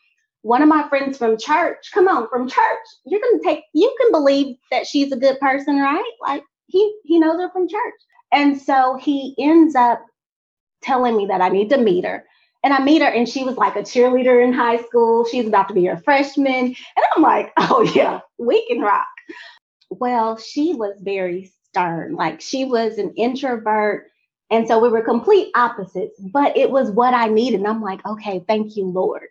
one 0.42 0.62
of 0.62 0.68
my 0.68 0.88
friends 0.88 1.18
from 1.18 1.38
church, 1.38 1.90
come 1.92 2.08
on, 2.08 2.28
from 2.28 2.48
church, 2.48 2.86
you're 3.04 3.20
to 3.20 3.40
take, 3.44 3.64
you 3.72 3.94
can 4.00 4.10
believe 4.12 4.56
that 4.70 4.86
she's 4.86 5.12
a 5.12 5.16
good 5.16 5.38
person, 5.40 5.78
right? 5.78 6.12
Like 6.20 6.42
he, 6.66 6.96
he 7.04 7.18
knows 7.18 7.40
her 7.40 7.50
from 7.50 7.68
church. 7.68 7.94
And 8.32 8.60
so 8.60 8.98
he 9.00 9.34
ends 9.38 9.74
up 9.74 10.04
telling 10.82 11.16
me 11.16 11.26
that 11.26 11.40
I 11.40 11.48
need 11.48 11.70
to 11.70 11.78
meet 11.78 12.04
her. 12.04 12.24
And 12.64 12.72
I 12.72 12.80
meet 12.80 13.02
her, 13.02 13.08
and 13.08 13.28
she 13.28 13.42
was 13.42 13.56
like 13.56 13.74
a 13.74 13.82
cheerleader 13.82 14.44
in 14.44 14.52
high 14.52 14.80
school. 14.82 15.24
She's 15.24 15.48
about 15.48 15.66
to 15.68 15.74
be 15.74 15.88
a 15.88 15.96
freshman. 15.98 16.66
And 16.66 17.06
I'm 17.16 17.22
like, 17.22 17.52
oh, 17.58 17.82
yeah, 17.94 18.20
we 18.38 18.66
can 18.68 18.80
rock. 18.80 19.06
Well, 19.90 20.36
she 20.36 20.72
was 20.74 20.94
very 21.00 21.52
stern. 21.68 22.14
Like 22.14 22.40
she 22.40 22.64
was 22.64 22.98
an 22.98 23.14
introvert. 23.16 24.06
And 24.50 24.68
so 24.68 24.78
we 24.78 24.90
were 24.90 25.02
complete 25.02 25.50
opposites, 25.54 26.20
but 26.32 26.56
it 26.56 26.70
was 26.70 26.90
what 26.90 27.14
I 27.14 27.28
needed. 27.28 27.60
And 27.60 27.68
I'm 27.68 27.82
like, 27.82 28.04
okay, 28.06 28.44
thank 28.46 28.76
you, 28.76 28.86
Lord. 28.86 29.28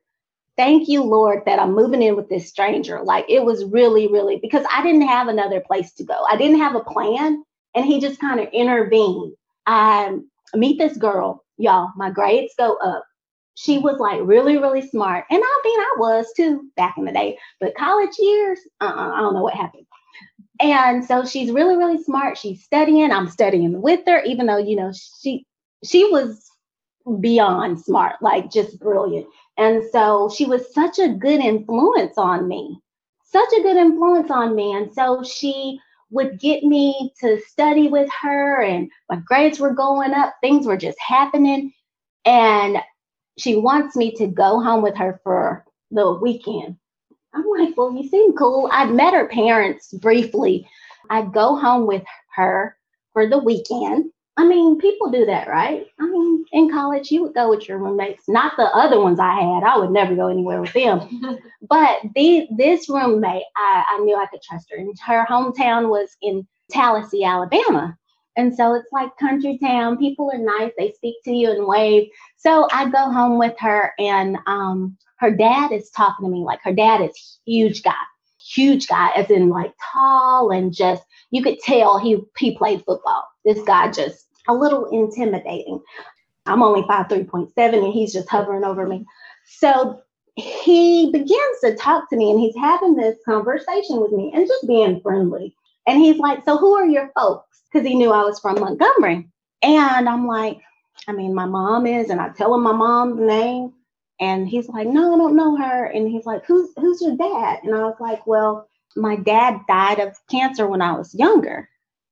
Thank 0.58 0.88
you, 0.88 1.04
Lord, 1.04 1.44
that 1.46 1.60
I'm 1.60 1.74
moving 1.74 2.02
in 2.02 2.16
with 2.16 2.30
this 2.30 2.48
stranger. 2.50 3.02
Like 3.04 3.26
it 3.30 3.44
was 3.44 3.66
really, 3.66 4.08
really 4.08 4.38
because 4.42 4.66
I 4.72 4.84
didn't 4.84 5.08
have 5.08 5.28
another 5.28 5.62
place 5.62 5.94
to 5.94 6.04
go. 6.04 6.24
I 6.30 6.36
didn't 6.36 6.60
have 6.60 6.76
a 6.76 6.82
plan. 6.84 7.44
And 7.74 7.86
he 7.86 8.02
just 8.02 8.20
kind 8.20 8.40
of 8.40 8.48
intervened. 8.52 9.34
I 9.66 10.18
meet 10.54 10.78
this 10.78 10.98
girl, 10.98 11.46
y'all, 11.58 11.90
my 11.96 12.12
grades 12.12 12.54
go 12.58 12.76
up. 12.78 13.06
She 13.56 13.78
was 13.78 13.98
like 14.00 14.20
really, 14.24 14.58
really 14.58 14.82
smart. 14.82 15.26
And 15.30 15.42
I 15.44 15.62
mean, 15.64 15.80
I 15.80 15.94
was 15.98 16.28
too 16.36 16.70
back 16.76 16.98
in 16.98 17.06
the 17.06 17.12
day, 17.12 17.38
but 17.60 17.76
college 17.76 18.18
years, 18.20 18.60
uh-uh, 18.82 19.12
I 19.14 19.20
don't 19.20 19.34
know 19.34 19.44
what 19.44 19.54
happened. 19.54 19.86
And 20.60 21.04
so 21.04 21.26
she's 21.26 21.52
really, 21.52 21.78
really 21.78 22.02
smart. 22.04 22.38
She's 22.38 22.64
studying. 22.64 23.12
I'm 23.12 23.30
studying 23.30 23.82
with 23.82 24.02
her, 24.06 24.22
even 24.24 24.46
though, 24.46 24.58
you 24.58 24.76
know, 24.76 24.92
she 25.22 25.46
she 25.84 26.06
was 26.12 26.50
beyond 27.20 27.82
smart, 27.82 28.22
like 28.22 28.52
just 28.52 28.80
brilliant. 28.80 29.28
And 29.62 29.84
so 29.92 30.28
she 30.36 30.46
was 30.46 30.74
such 30.74 30.98
a 30.98 31.08
good 31.08 31.40
influence 31.40 32.18
on 32.18 32.48
me, 32.48 32.82
such 33.24 33.54
a 33.56 33.62
good 33.62 33.78
influence 33.78 34.32
on 34.32 34.56
me. 34.56 34.74
And 34.74 34.92
so 34.92 35.22
she 35.22 35.80
would 36.10 36.40
get 36.40 36.64
me 36.64 37.14
to 37.20 37.40
study 37.42 37.88
with 37.88 38.10
her, 38.24 38.64
and 38.64 38.90
my 39.08 39.18
grades 39.18 39.60
were 39.60 39.76
going 39.76 40.14
up, 40.14 40.34
things 40.42 40.66
were 40.66 40.78
just 40.78 40.98
happening. 41.00 41.72
And 42.26 42.80
she 43.38 43.56
wants 43.56 43.96
me 43.96 44.12
to 44.14 44.26
go 44.26 44.60
home 44.60 44.82
with 44.82 44.96
her 44.98 45.22
for 45.24 45.64
the 45.92 46.12
weekend. 46.12 46.78
I'm 47.36 47.46
like, 47.48 47.78
well, 47.78 47.96
you 47.96 48.10
seem 48.10 48.34
cool. 48.34 48.68
I'd 48.72 48.90
met 48.90 49.14
her 49.14 49.28
parents 49.28 49.94
briefly. 49.94 50.68
I'd 51.12 51.34
go 51.34 51.56
home 51.56 51.86
with 51.86 52.04
her 52.36 52.76
for 53.14 53.30
the 53.30 53.38
weekend. 53.38 54.12
I 54.42 54.44
mean, 54.44 54.80
people 54.80 55.12
do 55.12 55.24
that, 55.28 55.48
right? 55.48 55.86
I 56.00 56.10
mean, 56.10 56.44
in 56.52 56.72
college, 56.72 57.12
you 57.12 57.22
would 57.22 57.36
go 57.36 57.48
with 57.48 57.70
your 57.70 57.78
roommates, 57.78 58.28
not 58.28 58.54
the 58.58 58.64
other 58.64 59.00
ones 59.00 59.20
I 59.20 59.36
had. 59.36 59.64
I 59.64 59.78
would 59.78 59.92
never 59.92 60.16
go 60.16 60.30
anywhere 60.30 60.60
with 60.60 60.74
them. 60.74 61.40
but 61.70 62.00
the, 62.16 62.48
this 62.58 62.90
roommate, 62.90 63.44
I, 63.56 63.84
I 63.88 64.00
knew 64.00 64.16
I 64.16 64.26
could 64.26 64.42
trust 64.42 64.72
her. 64.72 64.78
And 64.78 64.98
her 65.06 65.28
hometown 65.30 65.90
was 65.90 66.18
in 66.24 66.48
Tallassee, 66.72 67.24
Alabama. 67.24 67.96
And 68.36 68.56
so 68.56 68.74
it's 68.74 68.92
like 68.92 69.16
country 69.18 69.60
town. 69.60 70.00
People 70.00 70.32
are 70.34 70.40
nice. 70.40 70.72
They 70.76 70.92
speak 70.94 71.18
to 71.26 71.32
you 71.32 71.52
and 71.52 71.68
wave. 71.68 72.08
So 72.38 72.68
I 72.72 72.90
go 72.90 73.12
home 73.12 73.38
with 73.38 73.54
her, 73.60 73.94
and 74.00 74.40
um, 74.48 74.98
her 75.18 75.30
dad 75.30 75.72
is 75.72 75.92
talking 75.92 76.26
to 76.26 76.32
me 76.32 76.40
like 76.40 76.62
her 76.64 76.74
dad 76.74 77.02
is 77.02 77.40
huge 77.46 77.84
guy, 77.84 77.94
huge 78.44 78.88
guy, 78.88 79.12
as 79.16 79.30
in 79.30 79.50
like 79.50 79.74
tall 79.94 80.50
and 80.50 80.74
just 80.74 81.04
you 81.30 81.44
could 81.44 81.60
tell 81.60 82.00
he 82.00 82.18
he 82.40 82.58
played 82.58 82.84
football. 82.86 83.24
This 83.46 83.62
guy 83.62 83.92
just 83.92 84.26
a 84.48 84.54
little 84.54 84.86
intimidating. 84.88 85.82
I'm 86.46 86.64
only 86.64 86.84
five 86.88 87.10
three 87.10 87.24
point 87.24 87.54
seven, 87.54 87.84
and 87.84 87.94
he's 87.94 88.14
just 88.14 88.30
hovering 88.30 88.64
over 88.64 88.88
me. 88.88 89.06
So 89.46 90.02
he 90.36 91.12
begins 91.12 91.60
to 91.64 91.76
talk 91.76 92.10
to 92.10 92.18
me, 92.18 92.32
and 92.32 92.40
he's 92.40 92.56
having 92.56 92.96
this 92.96 93.18
conversation 93.26 94.02
with 94.02 94.12
me 94.12 94.32
and 94.34 94.48
just 94.48 94.68
being 94.68 95.02
friendly. 95.02 95.56
And 95.88 96.00
he's 96.00 96.18
like, 96.18 96.44
"So 96.46 96.58
who 96.58 96.76
are 96.76 96.86
your 96.88 97.12
folks?" 97.16 97.62
Because 97.72 97.88
he 97.88 97.96
knew 97.96 98.12
I 98.12 98.24
was 98.24 98.40
from 98.40 98.60
Montgomery, 98.60 99.28
and 99.62 100.10
I'm 100.10 100.28
like, 100.28 100.60
"I 101.08 101.14
mean, 101.14 101.34
my 101.34 101.46
mom 101.46 101.86
is," 101.86 102.10
and 102.10 102.22
I 102.22 102.30
tell 102.30 102.54
him 102.56 102.64
my 102.64 102.74
mom's 102.74 103.20
name. 103.20 103.74
And 104.20 104.48
he's 104.48 104.70
like, 104.70 104.88
no, 104.88 105.16
I 105.16 105.18
don't 105.18 105.36
know 105.36 105.58
her. 105.58 105.86
And 105.86 106.08
he's 106.08 106.28
like, 106.28 106.46
who's 106.46 106.70
who's 106.78 107.02
your 107.02 107.18
dad? 107.18 107.62
And 107.64 107.74
I 107.74 107.80
was 107.80 107.96
like, 108.00 108.28
well, 108.28 108.68
my 108.96 109.16
dad 109.16 109.62
died 109.68 110.00
of 110.00 110.16
cancer 110.30 110.68
when 110.68 110.82
I 110.82 110.94
was 110.94 111.16
younger. 111.16 111.68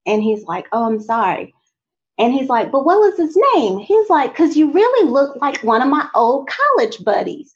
And 0.07 0.23
he's 0.23 0.43
like, 0.45 0.65
oh, 0.71 0.85
I'm 0.85 0.99
sorry. 0.99 1.53
And 2.19 2.33
he's 2.33 2.49
like, 2.49 2.71
but 2.71 2.85
what 2.85 2.99
was 2.99 3.17
his 3.17 3.37
name? 3.55 3.79
He's 3.79 4.09
like, 4.09 4.31
because 4.31 4.57
you 4.57 4.71
really 4.71 5.09
look 5.09 5.37
like 5.37 5.63
one 5.63 5.81
of 5.81 5.87
my 5.87 6.07
old 6.13 6.49
college 6.49 7.03
buddies. 7.03 7.55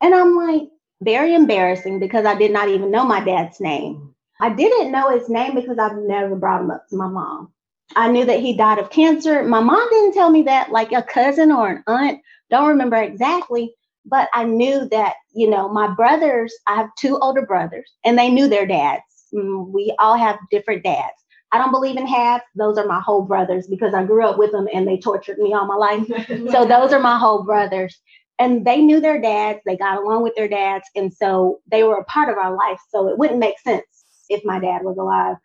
And 0.00 0.14
I'm 0.14 0.36
like, 0.36 0.68
very 1.02 1.34
embarrassing 1.34 1.98
because 1.98 2.24
I 2.24 2.34
did 2.36 2.52
not 2.52 2.68
even 2.68 2.90
know 2.90 3.04
my 3.04 3.22
dad's 3.22 3.60
name. 3.60 4.14
I 4.40 4.50
didn't 4.50 4.92
know 4.92 5.10
his 5.10 5.28
name 5.28 5.54
because 5.54 5.78
I've 5.78 5.96
never 5.96 6.36
brought 6.36 6.62
him 6.62 6.70
up 6.70 6.88
to 6.88 6.96
my 6.96 7.08
mom. 7.08 7.52
I 7.96 8.10
knew 8.10 8.24
that 8.24 8.40
he 8.40 8.56
died 8.56 8.78
of 8.78 8.90
cancer. 8.90 9.42
My 9.44 9.60
mom 9.60 9.86
didn't 9.90 10.14
tell 10.14 10.30
me 10.30 10.42
that, 10.44 10.70
like 10.70 10.92
a 10.92 11.02
cousin 11.02 11.52
or 11.52 11.68
an 11.68 11.84
aunt, 11.86 12.20
don't 12.50 12.68
remember 12.68 12.96
exactly 12.96 13.74
but 14.04 14.28
I 14.34 14.44
knew 14.44 14.88
that, 14.90 15.14
you 15.34 15.48
know, 15.48 15.68
my 15.68 15.88
brothers, 15.88 16.54
I 16.66 16.76
have 16.76 16.94
two 16.98 17.18
older 17.18 17.46
brothers, 17.46 17.90
and 18.04 18.18
they 18.18 18.30
knew 18.30 18.48
their 18.48 18.66
dads. 18.66 19.02
Mm, 19.32 19.70
we 19.70 19.94
all 19.98 20.16
have 20.16 20.38
different 20.50 20.84
dads. 20.84 21.14
I 21.54 21.58
don't 21.58 21.70
believe 21.70 21.96
in 21.96 22.06
halves. 22.06 22.42
Those 22.56 22.78
are 22.78 22.86
my 22.86 23.00
whole 23.00 23.22
brothers 23.22 23.68
because 23.68 23.94
I 23.94 24.02
grew 24.02 24.26
up 24.26 24.38
with 24.38 24.50
them 24.50 24.66
and 24.74 24.88
they 24.88 24.98
tortured 24.98 25.38
me 25.38 25.54
all 25.54 25.66
my 25.66 25.76
life. 25.76 26.04
so 26.50 26.64
those 26.64 26.92
are 26.92 26.98
my 26.98 27.16
whole 27.16 27.44
brothers. 27.44 27.96
And 28.40 28.66
they 28.66 28.80
knew 28.80 29.00
their 29.00 29.20
dads, 29.20 29.60
they 29.64 29.76
got 29.76 29.98
along 29.98 30.24
with 30.24 30.34
their 30.34 30.48
dads. 30.48 30.84
And 30.96 31.14
so 31.14 31.60
they 31.70 31.84
were 31.84 31.98
a 31.98 32.04
part 32.06 32.28
of 32.28 32.38
our 32.38 32.56
life. 32.56 32.80
So 32.90 33.08
it 33.08 33.18
wouldn't 33.18 33.38
make 33.38 33.60
sense 33.60 33.86
if 34.28 34.44
my 34.44 34.58
dad 34.58 34.82
was 34.82 34.96
alive 34.98 35.36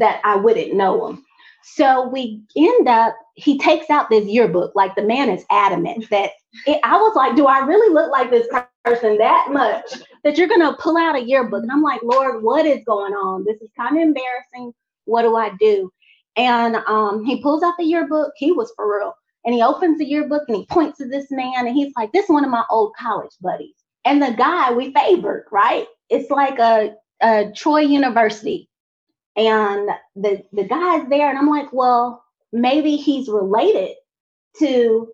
that 0.00 0.22
I 0.24 0.36
wouldn't 0.36 0.72
know 0.72 1.08
him. 1.08 1.24
So 1.62 2.08
we 2.08 2.42
end 2.56 2.88
up, 2.88 3.14
he 3.34 3.58
takes 3.58 3.90
out 3.90 4.08
this 4.08 4.24
yearbook. 4.24 4.72
Like 4.74 4.94
the 4.94 5.02
man 5.02 5.28
is 5.28 5.44
adamant 5.50 6.08
that 6.08 6.30
it, 6.66 6.80
I 6.82 6.96
was 6.96 7.14
like, 7.14 7.36
do 7.36 7.44
I 7.44 7.58
really 7.66 7.92
look 7.92 8.10
like 8.10 8.30
this 8.30 8.48
person 8.86 9.18
that 9.18 9.48
much 9.50 9.92
that 10.24 10.38
you're 10.38 10.48
going 10.48 10.62
to 10.62 10.78
pull 10.80 10.96
out 10.96 11.16
a 11.16 11.22
yearbook? 11.22 11.62
And 11.62 11.70
I'm 11.70 11.82
like, 11.82 12.00
Lord, 12.02 12.42
what 12.42 12.64
is 12.64 12.82
going 12.86 13.12
on? 13.12 13.44
This 13.44 13.60
is 13.60 13.68
kind 13.76 13.98
of 13.98 14.02
embarrassing. 14.02 14.72
What 15.08 15.22
do 15.22 15.36
I 15.36 15.50
do? 15.58 15.92
And 16.36 16.76
um, 16.86 17.24
he 17.24 17.42
pulls 17.42 17.62
out 17.62 17.74
the 17.78 17.84
yearbook. 17.84 18.32
He 18.36 18.52
was 18.52 18.72
for 18.76 18.98
real. 18.98 19.14
And 19.44 19.54
he 19.54 19.62
opens 19.62 19.98
the 19.98 20.04
yearbook 20.04 20.44
and 20.48 20.58
he 20.58 20.66
points 20.66 20.98
to 20.98 21.08
this 21.08 21.30
man 21.30 21.66
and 21.66 21.74
he's 21.74 21.92
like, 21.96 22.12
this 22.12 22.24
is 22.24 22.30
one 22.30 22.44
of 22.44 22.50
my 22.50 22.64
old 22.70 22.94
college 22.96 23.32
buddies. 23.40 23.74
And 24.04 24.22
the 24.22 24.34
guy 24.36 24.72
we 24.72 24.92
favored, 24.92 25.46
right? 25.50 25.86
It's 26.10 26.30
like 26.30 26.58
a, 26.58 26.94
a 27.22 27.50
Troy 27.54 27.80
University 27.80 28.68
and 29.38 29.88
the 30.16 30.42
the 30.52 30.64
guy's 30.64 31.08
there 31.08 31.30
and 31.30 31.38
i'm 31.38 31.48
like 31.48 31.72
well 31.72 32.24
maybe 32.52 32.96
he's 32.96 33.28
related 33.28 33.94
to 34.58 35.08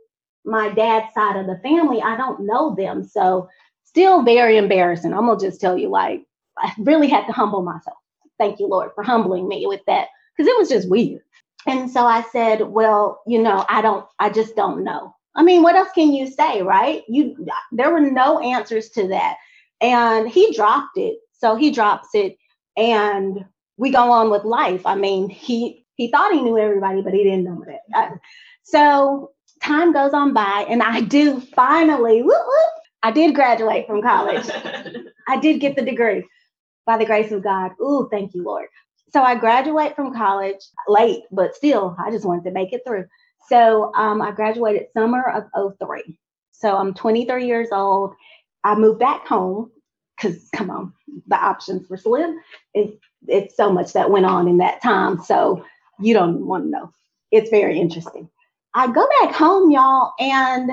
my 0.45 0.71
dad's 0.71 1.13
side 1.15 1.37
of 1.37 1.47
the 1.47 1.59
family 1.63 2.01
i 2.03 2.17
don't 2.17 2.41
know 2.41 2.75
them 2.75 3.05
so 3.05 3.49
still 3.85 4.23
very 4.23 4.57
embarrassing 4.57 5.13
i'm 5.13 5.27
gonna 5.27 5.39
just 5.39 5.61
tell 5.61 5.77
you 5.77 5.89
like 5.89 6.25
i 6.59 6.73
really 6.79 7.09
had 7.09 7.27
to 7.27 7.33
humble 7.33 7.63
myself 7.63 7.99
thank 8.39 8.59
you 8.59 8.67
lord 8.67 8.91
for 8.95 9.03
humbling 9.05 9.49
me 9.49 9.67
with 9.67 9.81
that 9.87 10.09
because 10.37 10.49
it 10.49 10.59
was 10.59 10.69
just 10.69 10.89
weird 10.89 11.23
and 11.67 11.91
so 11.91 12.07
i 12.07 12.23
said 12.33 12.63
well 12.63 13.21
you 13.27 13.41
know 13.41 13.65
i 13.69 13.81
don't 13.81 14.07
i 14.19 14.29
just 14.29 14.57
don't 14.57 14.85
know 14.85 15.15
i 15.35 15.43
mean 15.43 15.63
what 15.63 15.77
else 15.77 15.89
can 15.95 16.13
you 16.13 16.27
say 16.27 16.63
right 16.63 17.03
you 17.09 17.37
there 17.73 17.93
were 17.93 18.01
no 18.01 18.39
answers 18.41 18.91
to 18.91 19.09
that 19.09 19.37
and 19.81 20.29
he 20.29 20.55
dropped 20.55 20.97
it 20.97 21.19
so 21.33 21.57
he 21.57 21.71
drops 21.71 22.09
it 22.15 22.37
and 22.77 23.45
we 23.77 23.91
go 23.91 24.11
on 24.11 24.31
with 24.31 24.45
life. 24.45 24.85
I 24.87 24.95
mean, 24.95 25.29
he 25.29 25.85
he 25.97 26.11
thought 26.11 26.33
he 26.33 26.43
knew 26.43 26.59
everybody, 26.59 27.03
but 27.03 27.15
he 27.15 27.23
didn't 27.23 27.45
know 27.45 27.65
that. 27.67 27.81
Uh, 27.95 28.17
so 28.63 29.31
time 29.63 29.93
goes 29.93 30.13
on 30.13 30.33
by, 30.33 30.67
and 30.69 30.83
I 30.83 31.01
do 31.01 31.41
finally, 31.41 32.23
whoop, 32.23 32.33
whoop, 32.47 32.73
I 33.03 33.11
did 33.11 33.35
graduate 33.35 33.87
from 33.87 34.03
college. 34.03 34.49
I 35.29 35.39
did 35.39 35.61
get 35.61 35.77
the 35.77 35.83
degree 35.83 36.25
by 36.87 36.99
the 36.99 37.07
grace 37.07 37.33
of 37.33 37.43
God. 37.43 37.73
Ooh, 37.81 38.09
thank 38.11 38.35
you, 38.35 38.43
Lord. 38.43 38.67
So 39.13 39.23
I 39.23 39.37
graduate 39.37 39.95
from 39.95 40.15
college 40.15 40.59
late, 40.89 41.23
but 41.31 41.55
still, 41.55 41.97
I 41.99 42.11
just 42.11 42.25
wanted 42.25 42.45
to 42.45 42.51
make 42.51 42.73
it 42.73 42.83
through. 42.87 43.07
So 43.49 43.93
um, 43.95 44.21
I 44.21 44.33
graduated 44.33 44.87
summer 44.93 45.23
of 45.55 45.77
03. 45.79 46.19
So 46.53 46.77
I'm 46.77 46.95
23 46.95 47.47
years 47.47 47.69
old. 47.71 48.15
I 48.65 48.75
moved 48.75 48.99
back 48.99 49.27
home 49.27 49.71
because, 50.17 50.49
come 50.55 50.71
on, 50.71 50.93
the 51.27 51.37
options 51.37 51.89
were 51.89 51.97
slim. 51.97 52.41
It's, 52.73 52.97
it's 53.29 53.57
so 53.57 53.73
much 53.73 53.93
that 53.93 54.11
went 54.11 54.27
on 54.27 54.49
in 54.49 54.59
that 54.59 54.83
time. 54.83 55.23
So 55.23 55.65
you 56.01 56.15
don't 56.15 56.47
want 56.47 56.65
to 56.65 56.71
know. 56.71 56.91
It's 57.31 57.51
very 57.51 57.79
interesting. 57.79 58.29
I 58.75 58.87
go 58.89 59.07
back 59.21 59.35
home, 59.35 59.71
y'all, 59.71 60.13
and 60.19 60.71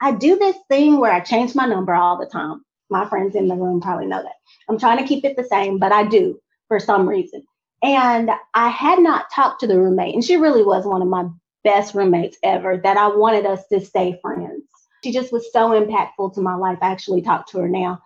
I 0.00 0.12
do 0.12 0.36
this 0.36 0.56
thing 0.68 1.00
where 1.00 1.12
I 1.12 1.20
change 1.20 1.54
my 1.54 1.66
number 1.66 1.94
all 1.94 2.18
the 2.18 2.26
time. 2.26 2.64
My 2.90 3.08
friends 3.08 3.34
in 3.34 3.48
the 3.48 3.56
room 3.56 3.80
probably 3.80 4.06
know 4.06 4.22
that. 4.22 4.36
I'm 4.68 4.78
trying 4.78 4.98
to 4.98 5.06
keep 5.06 5.24
it 5.24 5.36
the 5.36 5.44
same, 5.44 5.78
but 5.78 5.92
I 5.92 6.04
do 6.04 6.40
for 6.68 6.78
some 6.78 7.08
reason. 7.08 7.42
And 7.82 8.30
I 8.54 8.68
had 8.68 9.00
not 9.00 9.26
talked 9.34 9.60
to 9.60 9.66
the 9.66 9.78
roommate, 9.78 10.14
and 10.14 10.24
she 10.24 10.36
really 10.36 10.62
was 10.62 10.86
one 10.86 11.02
of 11.02 11.08
my 11.08 11.26
best 11.64 11.94
roommates 11.94 12.38
ever 12.42 12.78
that 12.78 12.96
I 12.96 13.08
wanted 13.08 13.46
us 13.46 13.66
to 13.68 13.80
stay 13.80 14.18
friends. 14.22 14.62
She 15.02 15.12
just 15.12 15.32
was 15.32 15.52
so 15.52 15.70
impactful 15.70 16.34
to 16.34 16.40
my 16.40 16.54
life. 16.54 16.78
I 16.80 16.90
actually 16.90 17.22
talked 17.22 17.50
to 17.50 17.58
her 17.58 17.68
now. 17.68 18.00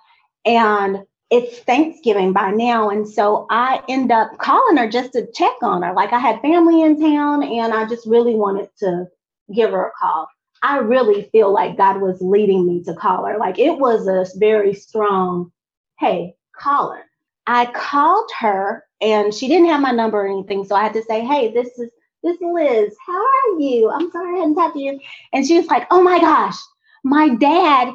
And 0.45 1.05
it's 1.31 1.59
Thanksgiving 1.59 2.33
by 2.33 2.51
now. 2.51 2.91
And 2.91 3.07
so 3.09 3.47
I 3.51 3.83
end 3.89 4.11
up 4.11 4.39
calling 4.39 4.79
her 4.79 4.89
just 4.89 5.13
to 5.13 5.31
check 5.33 5.55
on 5.63 5.83
her. 5.83 5.93
Like 5.93 6.13
I 6.13 6.19
had 6.19 6.41
family 6.41 6.83
in 6.83 7.01
town 7.01 7.43
and 7.43 7.73
I 7.75 7.87
just 7.87 8.07
really 8.07 8.35
wanted 8.35 8.69
to 8.79 9.07
give 9.55 9.71
her 9.71 9.87
a 9.87 9.93
call. 9.99 10.29
I 10.63 10.79
really 10.79 11.29
feel 11.31 11.53
like 11.53 11.77
God 11.77 12.01
was 12.01 12.21
leading 12.21 12.67
me 12.67 12.83
to 12.85 12.95
call 12.95 13.25
her. 13.25 13.39
Like 13.39 13.59
it 13.59 13.79
was 13.79 14.07
a 14.07 14.27
very 14.39 14.75
strong, 14.75 15.53
hey, 15.99 16.35
call 16.57 16.93
her. 16.93 17.05
I 17.47 17.67
called 17.67 18.31
her 18.41 18.85
and 19.01 19.33
she 19.33 19.49
didn't 19.49 19.69
have 19.69 19.81
my 19.81 19.93
number 19.93 20.21
or 20.21 20.29
anything. 20.29 20.65
So 20.65 20.75
I 20.75 20.83
had 20.83 20.93
to 20.95 21.03
say, 21.03 21.25
hey, 21.25 21.53
this 21.53 21.79
is 21.79 21.91
this 22.23 22.35
is 22.35 22.43
Liz. 22.43 22.97
How 23.07 23.21
are 23.21 23.61
you? 23.61 23.91
I'm 23.91 24.11
sorry 24.11 24.35
I 24.35 24.39
hadn't 24.41 24.57
talked 24.57 24.75
to 24.75 24.83
you. 24.83 25.01
And 25.33 25.47
she 25.47 25.57
was 25.57 25.67
like, 25.69 25.87
oh 25.91 26.03
my 26.03 26.19
gosh, 26.19 26.57
my 27.05 27.29
dad 27.29 27.95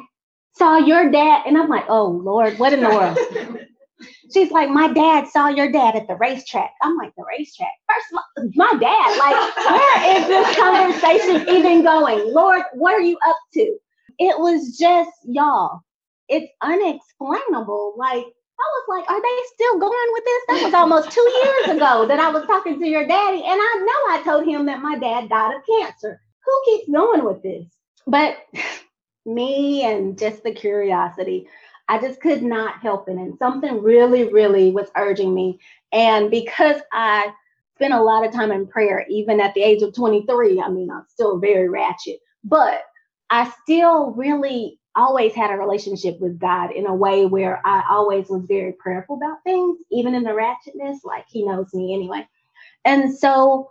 saw 0.56 0.78
your 0.78 1.10
dad. 1.10 1.42
And 1.46 1.58
I'm 1.58 1.68
like, 1.68 1.84
oh 1.88 2.06
Lord, 2.06 2.58
what 2.58 2.72
in 2.72 2.80
the 2.80 2.88
world? 2.88 3.60
She's 4.32 4.50
like, 4.50 4.70
my 4.70 4.92
dad 4.92 5.28
saw 5.28 5.48
your 5.48 5.70
dad 5.70 5.96
at 5.96 6.08
the 6.08 6.16
racetrack. 6.16 6.72
I'm 6.82 6.96
like, 6.96 7.12
the 7.16 7.24
racetrack? 7.38 7.72
First 7.88 8.06
of 8.12 8.18
all, 8.18 8.50
my 8.54 8.78
dad, 8.80 9.18
like, 9.18 9.56
where 9.56 10.20
is 10.20 10.26
this 10.26 10.56
conversation 10.56 11.48
even 11.48 11.82
going? 11.82 12.32
Lord, 12.32 12.62
what 12.74 12.94
are 12.94 13.00
you 13.00 13.18
up 13.26 13.36
to? 13.54 13.76
It 14.18 14.38
was 14.38 14.76
just, 14.78 15.10
y'all, 15.24 15.80
it's 16.28 16.50
unexplainable. 16.62 17.94
Like, 17.96 18.24
I 18.60 18.66
was 18.76 18.84
like, 18.88 19.10
are 19.10 19.20
they 19.20 19.38
still 19.54 19.78
going 19.78 20.08
with 20.12 20.24
this? 20.24 20.42
That 20.48 20.64
was 20.64 20.74
almost 20.74 21.10
two 21.10 21.32
years 21.44 21.76
ago 21.76 22.06
that 22.06 22.20
I 22.20 22.30
was 22.30 22.46
talking 22.46 22.78
to 22.78 22.86
your 22.86 23.06
daddy. 23.06 23.42
And 23.42 23.60
I 23.60 23.74
know 23.80 24.14
I 24.14 24.22
told 24.24 24.46
him 24.46 24.66
that 24.66 24.82
my 24.82 24.96
dad 24.96 25.28
died 25.28 25.54
of 25.56 25.62
cancer. 25.66 26.20
Who 26.44 26.62
keeps 26.64 26.90
going 26.90 27.24
with 27.24 27.42
this? 27.42 27.66
But 28.06 28.36
me 29.26 29.84
and 29.84 30.18
just 30.18 30.42
the 30.42 30.52
curiosity. 30.52 31.48
I 31.88 31.98
just 31.98 32.20
could 32.20 32.42
not 32.42 32.80
help 32.80 33.08
it. 33.08 33.16
And 33.16 33.38
something 33.38 33.82
really, 33.82 34.32
really 34.32 34.70
was 34.70 34.88
urging 34.96 35.34
me. 35.34 35.60
And 35.92 36.30
because 36.30 36.80
I 36.92 37.32
spent 37.76 37.92
a 37.92 38.02
lot 38.02 38.24
of 38.24 38.32
time 38.32 38.52
in 38.52 38.66
prayer, 38.66 39.04
even 39.08 39.40
at 39.40 39.54
the 39.54 39.62
age 39.62 39.82
of 39.82 39.94
23, 39.94 40.60
I 40.60 40.68
mean, 40.68 40.90
I'm 40.90 41.04
still 41.08 41.38
very 41.38 41.68
ratchet, 41.68 42.20
but 42.42 42.82
I 43.30 43.52
still 43.62 44.12
really 44.12 44.78
always 44.96 45.34
had 45.34 45.50
a 45.50 45.56
relationship 45.56 46.20
with 46.20 46.38
God 46.38 46.70
in 46.70 46.86
a 46.86 46.94
way 46.94 47.26
where 47.26 47.60
I 47.66 47.82
always 47.90 48.28
was 48.28 48.44
very 48.46 48.72
prayerful 48.72 49.16
about 49.16 49.42
things, 49.42 49.78
even 49.90 50.14
in 50.14 50.22
the 50.22 50.30
ratchetness, 50.30 50.98
like 51.04 51.24
He 51.28 51.44
knows 51.44 51.74
me 51.74 51.94
anyway. 51.94 52.26
And 52.84 53.16
so 53.16 53.70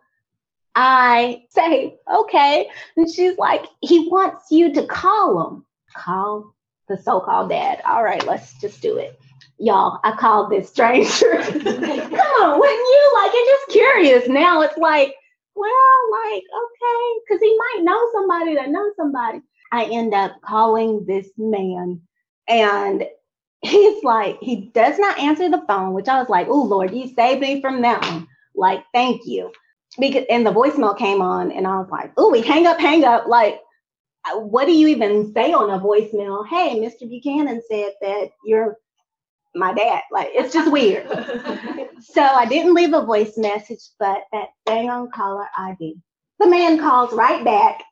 I 0.75 1.45
say, 1.49 1.97
okay. 2.11 2.69
And 2.97 3.09
she's 3.09 3.37
like, 3.37 3.65
he 3.81 4.09
wants 4.09 4.51
you 4.51 4.73
to 4.73 4.85
call 4.85 5.47
him. 5.47 5.65
Call 5.95 6.53
the 6.87 6.97
so 6.97 7.19
called 7.19 7.49
dad. 7.49 7.81
All 7.85 8.03
right, 8.03 8.25
let's 8.25 8.59
just 8.59 8.81
do 8.81 8.97
it. 8.97 9.19
Y'all, 9.59 9.99
I 10.03 10.15
called 10.15 10.51
this 10.51 10.69
stranger. 10.69 11.33
Come 11.41 11.63
on, 11.63 12.59
wouldn't 12.59 12.87
you? 12.87 13.11
Like, 13.15 13.31
it's 13.33 13.51
just 13.51 13.71
curious. 13.71 14.27
Now 14.27 14.61
it's 14.61 14.77
like, 14.77 15.13
well, 15.55 16.11
like, 16.11 16.43
okay, 16.43 17.19
because 17.27 17.41
he 17.41 17.57
might 17.57 17.83
know 17.83 17.99
somebody 18.13 18.55
that 18.55 18.69
knows 18.69 18.93
somebody. 18.97 19.41
I 19.71 19.85
end 19.85 20.13
up 20.13 20.33
calling 20.41 21.05
this 21.05 21.29
man, 21.37 22.01
and 22.47 23.05
he's 23.61 24.03
like, 24.03 24.37
he 24.41 24.71
does 24.73 24.99
not 24.99 25.19
answer 25.19 25.49
the 25.49 25.63
phone, 25.67 25.93
which 25.93 26.07
I 26.07 26.19
was 26.19 26.29
like, 26.29 26.47
oh, 26.49 26.63
Lord, 26.63 26.93
you 26.93 27.07
saved 27.07 27.41
me 27.41 27.61
from 27.61 27.81
that 27.81 28.01
one. 28.01 28.27
Like, 28.55 28.83
thank 28.93 29.25
you 29.25 29.51
because 29.99 30.25
and 30.29 30.45
the 30.45 30.51
voicemail 30.51 30.97
came 30.97 31.21
on 31.21 31.51
and 31.51 31.67
I 31.67 31.77
was 31.77 31.89
like, 31.89 32.11
oh, 32.17 32.31
we 32.31 32.41
hang 32.41 32.65
up, 32.65 32.79
hang 32.79 33.03
up. 33.03 33.27
Like, 33.27 33.59
what 34.31 34.65
do 34.65 34.71
you 34.71 34.87
even 34.87 35.33
say 35.33 35.53
on 35.53 35.69
a 35.69 35.79
voicemail? 35.79 36.47
Hey, 36.47 36.79
Mr. 36.79 37.07
Buchanan 37.09 37.61
said 37.69 37.93
that 38.01 38.29
you're 38.45 38.77
my 39.55 39.73
dad. 39.73 40.01
Like, 40.11 40.29
it's 40.31 40.53
just 40.53 40.71
weird. 40.71 41.07
so 41.99 42.21
I 42.21 42.45
didn't 42.45 42.73
leave 42.73 42.93
a 42.93 43.05
voice 43.05 43.37
message, 43.37 43.81
but 43.99 44.23
that 44.31 44.49
dang 44.65 44.89
on 44.89 45.11
caller 45.11 45.47
ID. 45.57 45.97
The 46.39 46.47
man 46.47 46.79
calls 46.79 47.13
right 47.13 47.43
back 47.43 47.83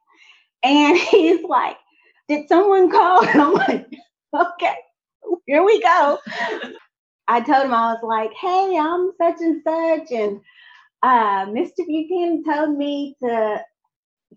and 0.64 0.98
he's 1.12 1.44
like, 1.44 1.78
Did 2.28 2.48
someone 2.48 2.90
call? 2.90 3.26
And 3.26 3.42
I'm 3.42 3.54
like, 3.54 3.88
Okay, 4.34 4.76
here 5.46 5.64
we 5.64 5.82
go. 5.82 6.18
I 7.28 7.42
told 7.42 7.66
him 7.66 7.74
I 7.74 7.94
was 7.94 8.04
like, 8.04 8.32
Hey, 8.34 8.78
I'm 8.78 9.12
such 9.18 9.42
and 9.42 9.62
such. 9.64 10.12
And 10.12 10.42
uh, 11.04 11.46
Mr. 11.48 11.86
Buchanan 11.86 12.44
told 12.44 12.78
me 12.78 13.16
to 13.22 13.64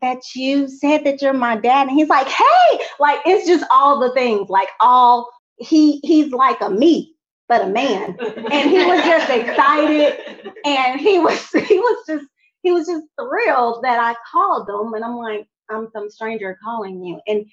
that 0.02 0.18
you 0.34 0.68
said 0.68 1.04
that 1.04 1.22
you're 1.22 1.32
my 1.32 1.56
dad, 1.56 1.88
and 1.88 1.96
he's 1.96 2.08
like, 2.08 2.28
hey, 2.28 2.80
like 2.98 3.20
it's 3.24 3.46
just 3.46 3.64
all 3.70 4.00
the 4.00 4.12
things, 4.12 4.48
like 4.48 4.68
all 4.80 5.30
he 5.58 6.00
he's 6.02 6.32
like 6.32 6.60
a 6.60 6.70
me, 6.70 7.14
but 7.48 7.62
a 7.62 7.68
man, 7.68 8.16
and 8.20 8.70
he 8.70 8.84
was 8.84 9.04
just 9.04 9.30
excited, 9.30 10.18
and 10.64 11.00
he 11.00 11.18
was 11.18 11.48
he 11.68 11.78
was 11.78 12.04
just 12.06 12.26
he 12.62 12.72
was 12.72 12.86
just 12.86 13.06
thrilled 13.20 13.82
that 13.84 13.98
I 13.98 14.14
called 14.30 14.68
him, 14.68 14.94
and 14.94 15.04
I'm 15.04 15.16
like, 15.16 15.46
I'm 15.70 15.88
some 15.92 16.10
stranger 16.10 16.58
calling 16.62 17.04
you, 17.04 17.20
and 17.26 17.46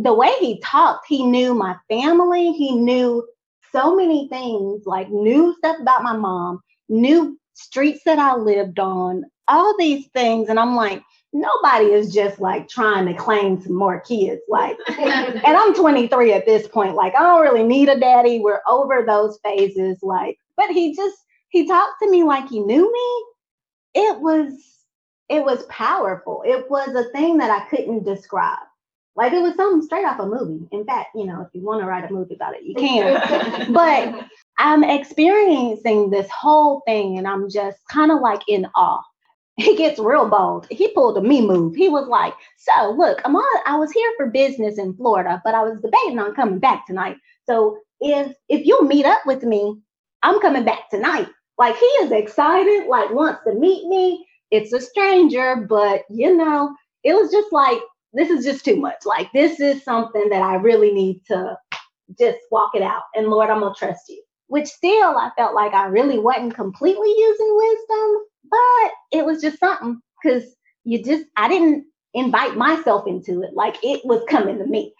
the 0.00 0.12
way 0.12 0.32
he 0.40 0.60
talked, 0.60 1.06
he 1.08 1.24
knew 1.24 1.54
my 1.54 1.76
family, 1.88 2.52
he 2.52 2.74
knew 2.74 3.26
so 3.72 3.94
many 3.94 4.28
things, 4.28 4.82
like 4.86 5.10
knew 5.10 5.54
stuff 5.58 5.76
about 5.80 6.02
my 6.02 6.16
mom, 6.16 6.60
knew 6.88 7.38
streets 7.54 8.00
that 8.04 8.18
I 8.18 8.34
lived 8.34 8.78
on, 8.78 9.24
all 9.46 9.76
these 9.78 10.06
things. 10.14 10.48
And 10.48 10.58
I'm 10.58 10.74
like, 10.74 11.02
nobody 11.32 11.86
is 11.86 12.12
just 12.12 12.40
like 12.40 12.68
trying 12.68 13.06
to 13.06 13.14
claim 13.14 13.60
some 13.60 13.74
more 13.74 14.00
kids. 14.00 14.40
Like, 14.48 14.78
and 14.88 15.42
I'm 15.44 15.74
23 15.74 16.32
at 16.32 16.46
this 16.46 16.66
point. 16.68 16.94
Like, 16.94 17.14
I 17.14 17.20
don't 17.20 17.42
really 17.42 17.62
need 17.62 17.88
a 17.88 17.98
daddy. 17.98 18.40
We're 18.40 18.62
over 18.66 19.04
those 19.06 19.38
phases. 19.44 19.98
Like, 20.02 20.38
but 20.56 20.70
he 20.70 20.94
just, 20.94 21.16
he 21.50 21.66
talked 21.66 22.00
to 22.02 22.10
me 22.10 22.22
like 22.22 22.48
he 22.48 22.60
knew 22.60 22.92
me. 22.92 24.02
It 24.02 24.20
was, 24.20 24.52
it 25.28 25.44
was 25.44 25.64
powerful. 25.66 26.42
It 26.46 26.70
was 26.70 26.88
a 26.94 27.10
thing 27.10 27.38
that 27.38 27.50
I 27.50 27.68
couldn't 27.68 28.04
describe. 28.04 28.58
Like 29.18 29.32
it 29.32 29.42
was 29.42 29.56
something 29.56 29.84
straight 29.84 30.04
off 30.04 30.20
a 30.20 30.26
movie. 30.26 30.68
In 30.70 30.84
fact, 30.84 31.08
you 31.16 31.26
know, 31.26 31.40
if 31.40 31.48
you 31.52 31.60
want 31.64 31.80
to 31.80 31.86
write 31.88 32.08
a 32.08 32.12
movie 32.12 32.36
about 32.36 32.54
it, 32.54 32.62
you 32.62 32.76
can. 32.76 33.72
but 33.72 34.26
I'm 34.58 34.84
experiencing 34.84 36.10
this 36.10 36.30
whole 36.30 36.82
thing 36.86 37.18
and 37.18 37.26
I'm 37.26 37.50
just 37.50 37.78
kind 37.90 38.12
of 38.12 38.20
like 38.20 38.42
in 38.46 38.68
awe. 38.76 39.02
He 39.58 39.76
gets 39.76 39.98
real 39.98 40.28
bold. 40.28 40.66
He 40.70 40.88
pulled 40.94 41.18
a 41.18 41.22
me 41.22 41.46
move. 41.46 41.76
He 41.76 41.88
was 41.88 42.08
like, 42.08 42.34
So 42.58 42.92
look, 42.92 43.20
I'm 43.24 43.36
on 43.36 43.62
I 43.66 43.76
was 43.76 43.92
here 43.92 44.10
for 44.16 44.26
business 44.30 44.78
in 44.78 44.94
Florida, 44.94 45.42
but 45.44 45.54
I 45.54 45.62
was 45.64 45.80
debating 45.80 46.18
on 46.18 46.34
coming 46.34 46.60
back 46.60 46.86
tonight. 46.86 47.16
So 47.44 47.78
if 48.00 48.34
if 48.48 48.66
you'll 48.66 48.84
meet 48.84 49.06
up 49.06 49.20
with 49.26 49.42
me, 49.42 49.76
I'm 50.22 50.40
coming 50.40 50.64
back 50.64 50.90
tonight. 50.90 51.28
Like 51.58 51.76
he 51.76 51.86
is 51.86 52.12
excited, 52.12 52.86
like 52.88 53.12
wants 53.12 53.40
to 53.46 53.54
meet 53.54 53.86
me. 53.88 54.26
It's 54.52 54.72
a 54.72 54.80
stranger, 54.80 55.56
but 55.68 56.04
you 56.08 56.36
know, 56.36 56.74
it 57.04 57.14
was 57.14 57.32
just 57.32 57.52
like 57.52 57.80
this 58.12 58.30
is 58.30 58.44
just 58.44 58.64
too 58.64 58.76
much. 58.76 58.98
Like, 59.04 59.30
this 59.32 59.60
is 59.60 59.84
something 59.84 60.28
that 60.30 60.42
I 60.42 60.56
really 60.56 60.92
need 60.92 61.22
to 61.26 61.56
just 62.18 62.38
walk 62.50 62.70
it 62.74 62.82
out. 62.82 63.02
And 63.14 63.28
Lord, 63.28 63.50
I'm 63.50 63.60
to 63.60 63.72
trust 63.78 64.08
you. 64.08 64.22
Which 64.48 64.66
still, 64.66 65.16
I 65.18 65.30
felt 65.36 65.54
like 65.54 65.74
I 65.74 65.86
really 65.86 66.18
wasn't 66.18 66.54
completely 66.54 67.10
using 67.10 67.56
wisdom, 67.56 68.16
but 68.50 68.92
it 69.12 69.24
was 69.24 69.40
just 69.42 69.58
something 69.58 70.00
because 70.22 70.44
you 70.84 71.02
just, 71.02 71.24
I 71.36 71.48
didn't 71.48 71.86
invite 72.14 72.56
myself 72.56 73.06
into 73.06 73.42
it. 73.42 73.54
Like, 73.54 73.76
it 73.82 74.04
was 74.04 74.22
coming 74.28 74.58
to 74.58 74.66
me. 74.66 74.92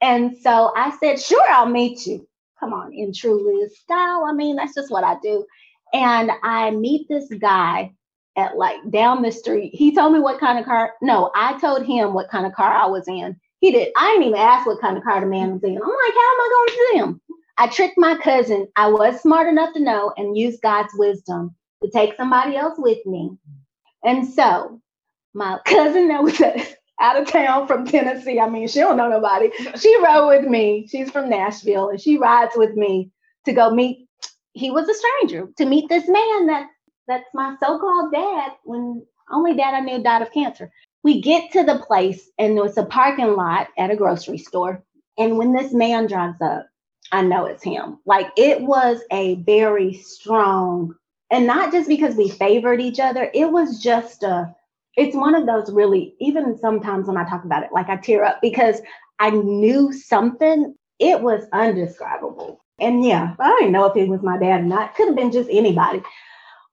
And 0.00 0.36
so 0.38 0.72
I 0.76 0.96
said, 0.98 1.20
sure, 1.20 1.48
I'll 1.48 1.66
meet 1.66 2.06
you. 2.06 2.26
Come 2.58 2.72
on, 2.72 2.92
in 2.92 3.12
true 3.12 3.60
Liz 3.60 3.78
style. 3.78 4.24
I 4.26 4.32
mean, 4.32 4.56
that's 4.56 4.74
just 4.74 4.90
what 4.90 5.04
I 5.04 5.16
do. 5.22 5.44
And 5.92 6.30
I 6.42 6.70
meet 6.70 7.06
this 7.08 7.28
guy 7.38 7.92
at 8.36 8.56
like 8.56 8.76
down 8.90 9.22
the 9.22 9.32
street. 9.32 9.74
He 9.74 9.94
told 9.94 10.12
me 10.12 10.20
what 10.20 10.40
kind 10.40 10.58
of 10.58 10.64
car. 10.64 10.92
No, 11.02 11.30
I 11.34 11.58
told 11.58 11.84
him 11.86 12.12
what 12.12 12.30
kind 12.30 12.46
of 12.46 12.52
car 12.52 12.72
I 12.72 12.86
was 12.86 13.08
in. 13.08 13.38
He 13.60 13.72
did. 13.72 13.92
I 13.96 14.10
didn't 14.10 14.28
even 14.28 14.38
ask 14.38 14.66
what 14.66 14.80
kind 14.80 14.96
of 14.96 15.04
car 15.04 15.20
the 15.20 15.26
man 15.26 15.52
was 15.52 15.62
in. 15.64 15.70
I'm 15.70 15.80
like, 15.80 15.82
how 15.82 15.88
am 15.88 16.40
I 16.40 16.48
going 16.52 16.68
to 16.68 16.74
see 16.74 16.98
him? 16.98 17.20
I 17.58 17.66
tricked 17.68 17.96
my 17.96 18.16
cousin. 18.18 18.68
I 18.76 18.88
was 18.88 19.20
smart 19.20 19.48
enough 19.48 19.72
to 19.74 19.80
know 19.80 20.12
and 20.18 20.36
use 20.36 20.58
God's 20.62 20.92
wisdom 20.94 21.54
to 21.82 21.90
take 21.90 22.16
somebody 22.16 22.56
else 22.56 22.74
with 22.78 23.04
me. 23.06 23.30
And 24.04 24.26
so 24.26 24.80
my 25.34 25.58
cousin 25.64 26.08
that 26.08 26.22
was 26.22 26.40
out 27.00 27.20
of 27.20 27.28
town 27.28 27.66
from 27.66 27.86
Tennessee. 27.86 28.40
I 28.40 28.48
mean, 28.48 28.68
she 28.68 28.80
don't 28.80 28.96
know 28.96 29.08
nobody. 29.08 29.50
She 29.78 29.96
rode 30.02 30.28
with 30.28 30.46
me. 30.46 30.86
She's 30.90 31.10
from 31.10 31.28
Nashville 31.28 31.90
and 31.90 32.00
she 32.00 32.16
rides 32.16 32.52
with 32.56 32.74
me 32.74 33.10
to 33.44 33.52
go 33.52 33.70
meet. 33.70 34.08
He 34.52 34.70
was 34.70 34.88
a 34.88 34.94
stranger 34.94 35.48
to 35.58 35.66
meet 35.66 35.88
this 35.88 36.08
man 36.08 36.46
that 36.46 36.68
that's 37.06 37.28
my 37.34 37.54
so-called 37.60 38.12
dad 38.12 38.52
when 38.64 39.04
only 39.30 39.54
dad 39.54 39.74
I 39.74 39.80
knew 39.80 40.02
died 40.02 40.22
of 40.22 40.32
cancer. 40.32 40.70
We 41.02 41.20
get 41.20 41.52
to 41.52 41.62
the 41.62 41.78
place 41.86 42.30
and 42.38 42.58
it's 42.58 42.76
a 42.76 42.84
parking 42.84 43.36
lot 43.36 43.68
at 43.78 43.90
a 43.90 43.96
grocery 43.96 44.38
store. 44.38 44.82
And 45.18 45.38
when 45.38 45.52
this 45.52 45.72
man 45.72 46.06
drives 46.06 46.40
up, 46.40 46.66
I 47.12 47.22
know 47.22 47.44
it's 47.44 47.62
him. 47.62 47.98
Like 48.06 48.28
it 48.36 48.62
was 48.62 49.00
a 49.12 49.36
very 49.36 49.94
strong, 49.94 50.94
and 51.30 51.46
not 51.46 51.72
just 51.72 51.88
because 51.88 52.14
we 52.14 52.28
favored 52.28 52.80
each 52.80 53.00
other, 53.00 53.30
it 53.34 53.50
was 53.50 53.82
just 53.82 54.22
a, 54.22 54.54
it's 54.96 55.16
one 55.16 55.34
of 55.34 55.46
those 55.46 55.72
really, 55.72 56.14
even 56.20 56.58
sometimes 56.58 57.06
when 57.08 57.16
I 57.16 57.28
talk 57.28 57.44
about 57.44 57.62
it, 57.64 57.72
like 57.72 57.88
I 57.88 57.96
tear 57.96 58.24
up 58.24 58.40
because 58.40 58.80
I 59.18 59.30
knew 59.30 59.92
something, 59.92 60.74
it 60.98 61.20
was 61.20 61.44
undescribable. 61.52 62.60
And 62.78 63.04
yeah, 63.04 63.34
I 63.38 63.56
didn't 63.58 63.72
know 63.72 63.86
if 63.86 63.96
it 63.96 64.08
was 64.08 64.22
my 64.22 64.38
dad 64.38 64.60
or 64.60 64.64
not. 64.64 64.94
Could 64.94 65.08
have 65.08 65.16
been 65.16 65.32
just 65.32 65.50
anybody. 65.50 66.02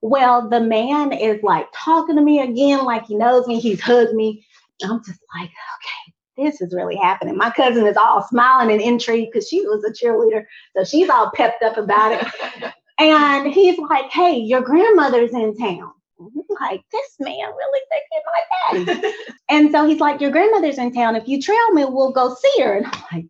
Well, 0.01 0.49
the 0.49 0.59
man 0.59 1.13
is 1.13 1.41
like 1.43 1.67
talking 1.73 2.17
to 2.17 2.21
me 2.21 2.41
again, 2.41 2.83
like 2.83 3.05
he 3.05 3.15
knows 3.15 3.47
me. 3.47 3.59
He's 3.59 3.81
hugged 3.81 4.13
me. 4.13 4.45
I'm 4.83 4.99
just 5.03 5.19
like, 5.39 5.49
okay, 5.49 6.45
this 6.45 6.61
is 6.61 6.73
really 6.73 6.97
happening. 6.97 7.37
My 7.37 7.51
cousin 7.51 7.87
is 7.87 7.95
all 7.95 8.21
smiling 8.27 8.71
and 8.71 8.81
intrigued 8.81 9.31
because 9.31 9.47
she 9.47 9.61
was 9.61 9.83
a 9.85 9.93
cheerleader. 9.93 10.45
So 10.75 10.83
she's 10.83 11.09
all 11.09 11.31
pepped 11.33 11.63
up 11.63 11.77
about 11.77 12.21
it. 12.21 12.73
and 12.99 13.51
he's 13.51 13.77
like, 13.79 14.09
hey, 14.11 14.37
your 14.37 14.61
grandmother's 14.61 15.33
in 15.33 15.55
town. 15.57 15.91
like, 16.61 16.81
this 16.91 17.15
man 17.19 17.49
really 17.57 17.81
thinking 17.89 18.95
my 18.95 19.01
daddy. 19.01 19.13
and 19.49 19.71
so 19.71 19.85
he's 19.85 19.99
like, 19.99 20.21
your 20.21 20.31
grandmother's 20.31 20.77
in 20.77 20.93
town. 20.93 21.15
If 21.15 21.27
you 21.27 21.41
trail 21.41 21.71
me, 21.71 21.85
we'll 21.85 22.11
go 22.11 22.35
see 22.35 22.61
her. 22.61 22.77
And 22.77 22.85
I'm 22.85 23.03
like, 23.11 23.25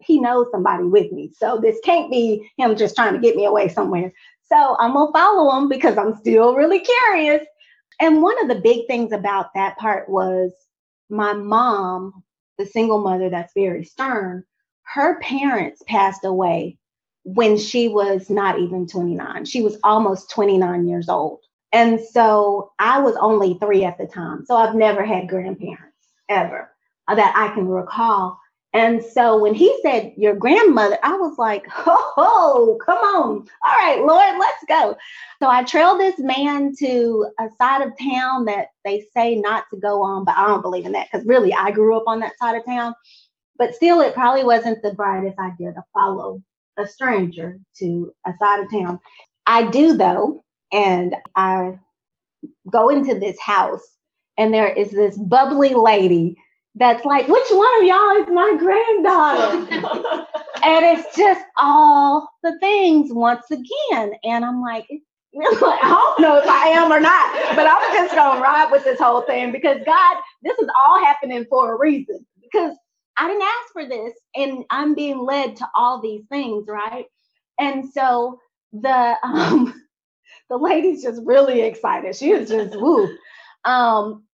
he 0.00 0.20
knows 0.20 0.46
somebody 0.50 0.84
with 0.84 1.12
me. 1.12 1.32
So 1.36 1.58
this 1.60 1.78
can't 1.84 2.10
be 2.10 2.50
him 2.56 2.76
just 2.76 2.96
trying 2.96 3.14
to 3.14 3.20
get 3.20 3.36
me 3.36 3.44
away 3.44 3.68
somewhere. 3.68 4.12
So 4.46 4.76
I'm 4.78 4.92
going 4.92 5.08
to 5.08 5.12
follow 5.12 5.56
him 5.56 5.68
because 5.68 5.96
I'm 5.96 6.14
still 6.16 6.54
really 6.54 6.80
curious. 6.80 7.44
And 8.00 8.22
one 8.22 8.40
of 8.42 8.48
the 8.48 8.60
big 8.60 8.86
things 8.86 9.12
about 9.12 9.54
that 9.54 9.78
part 9.78 10.08
was 10.08 10.52
my 11.08 11.32
mom, 11.32 12.22
the 12.58 12.66
single 12.66 12.98
mother 12.98 13.30
that's 13.30 13.52
very 13.54 13.84
stern, 13.84 14.44
her 14.82 15.18
parents 15.20 15.82
passed 15.86 16.24
away 16.24 16.78
when 17.24 17.56
she 17.56 17.88
was 17.88 18.30
not 18.30 18.58
even 18.58 18.86
29. 18.86 19.44
She 19.46 19.62
was 19.62 19.78
almost 19.82 20.30
29 20.30 20.86
years 20.86 21.08
old. 21.08 21.40
And 21.72 21.98
so 22.00 22.72
I 22.78 23.00
was 23.00 23.16
only 23.16 23.54
three 23.54 23.84
at 23.84 23.98
the 23.98 24.06
time. 24.06 24.44
So 24.46 24.56
I've 24.56 24.74
never 24.76 25.04
had 25.04 25.28
grandparents 25.28 25.96
ever 26.28 26.70
that 27.08 27.32
I 27.36 27.52
can 27.54 27.66
recall. 27.66 28.38
And 28.74 29.04
so 29.04 29.38
when 29.38 29.54
he 29.54 29.76
said 29.82 30.12
your 30.16 30.34
grandmother, 30.34 30.98
I 31.02 31.16
was 31.16 31.38
like, 31.38 31.66
oh, 31.86 32.78
come 32.84 32.98
on. 32.98 33.48
All 33.64 33.72
right, 33.78 34.04
Lord, 34.04 34.38
let's 34.38 34.64
go. 34.68 34.96
So 35.40 35.48
I 35.48 35.62
trailed 35.64 36.00
this 36.00 36.18
man 36.18 36.74
to 36.80 37.26
a 37.38 37.48
side 37.56 37.82
of 37.82 37.92
town 37.98 38.44
that 38.46 38.68
they 38.84 39.06
say 39.14 39.36
not 39.36 39.64
to 39.70 39.76
go 39.78 40.02
on, 40.02 40.24
but 40.24 40.36
I 40.36 40.46
don't 40.46 40.62
believe 40.62 40.86
in 40.86 40.92
that 40.92 41.08
because 41.10 41.26
really 41.26 41.54
I 41.54 41.70
grew 41.70 41.96
up 41.96 42.04
on 42.06 42.20
that 42.20 42.36
side 42.38 42.56
of 42.56 42.64
town. 42.64 42.94
But 43.56 43.74
still, 43.74 44.00
it 44.00 44.14
probably 44.14 44.44
wasn't 44.44 44.82
the 44.82 44.94
brightest 44.94 45.38
idea 45.38 45.72
to 45.72 45.84
follow 45.92 46.42
a 46.78 46.86
stranger 46.86 47.58
to 47.78 48.12
a 48.26 48.32
side 48.38 48.60
of 48.60 48.70
town. 48.70 49.00
I 49.46 49.70
do 49.70 49.96
though, 49.96 50.44
and 50.72 51.14
I 51.36 51.78
go 52.70 52.88
into 52.88 53.18
this 53.18 53.38
house, 53.40 53.82
and 54.38 54.52
there 54.52 54.68
is 54.68 54.90
this 54.90 55.16
bubbly 55.18 55.74
lady 55.74 56.36
that's 56.76 57.04
like, 57.04 57.28
which 57.28 57.46
one 57.50 57.80
of 57.80 57.86
y'all 57.86 58.22
is 58.22 58.28
my 58.28 58.56
granddaughter? 58.58 60.26
and 60.64 60.84
it's 60.84 61.16
just 61.16 61.44
all 61.58 62.28
the 62.42 62.58
things 62.60 63.12
once 63.12 63.44
again. 63.50 64.12
And 64.24 64.44
I'm 64.44 64.60
like, 64.60 64.86
I 65.36 66.14
don't 66.16 66.20
know 66.20 66.38
if 66.38 66.46
I 66.46 66.68
am 66.68 66.92
or 66.92 67.00
not, 67.00 67.56
but 67.56 67.66
I'm 67.66 67.92
just 67.94 68.14
gonna 68.14 68.40
ride 68.40 68.70
with 68.70 68.84
this 68.84 69.00
whole 69.00 69.22
thing 69.22 69.52
because 69.52 69.78
God, 69.84 70.16
this 70.42 70.58
is 70.58 70.68
all 70.84 71.04
happening 71.04 71.44
for 71.50 71.74
a 71.74 71.78
reason. 71.78 72.24
Because 72.40 72.76
I 73.16 73.28
didn't 73.28 73.42
ask 73.42 73.72
for 73.72 73.86
this, 73.86 74.14
and 74.34 74.64
I'm 74.70 74.94
being 74.94 75.18
led 75.18 75.56
to 75.56 75.68
all 75.74 76.00
these 76.00 76.24
things, 76.28 76.66
right? 76.68 77.06
And 77.58 77.88
so 77.92 78.40
the 78.72 79.16
um 79.22 79.74
the 80.50 80.56
lady's 80.56 81.02
just 81.02 81.22
really 81.24 81.62
excited. 81.62 82.16
She 82.16 82.34
was 82.34 82.48
just 82.48 82.78
woo. 82.78 83.08
Um, 83.64 84.24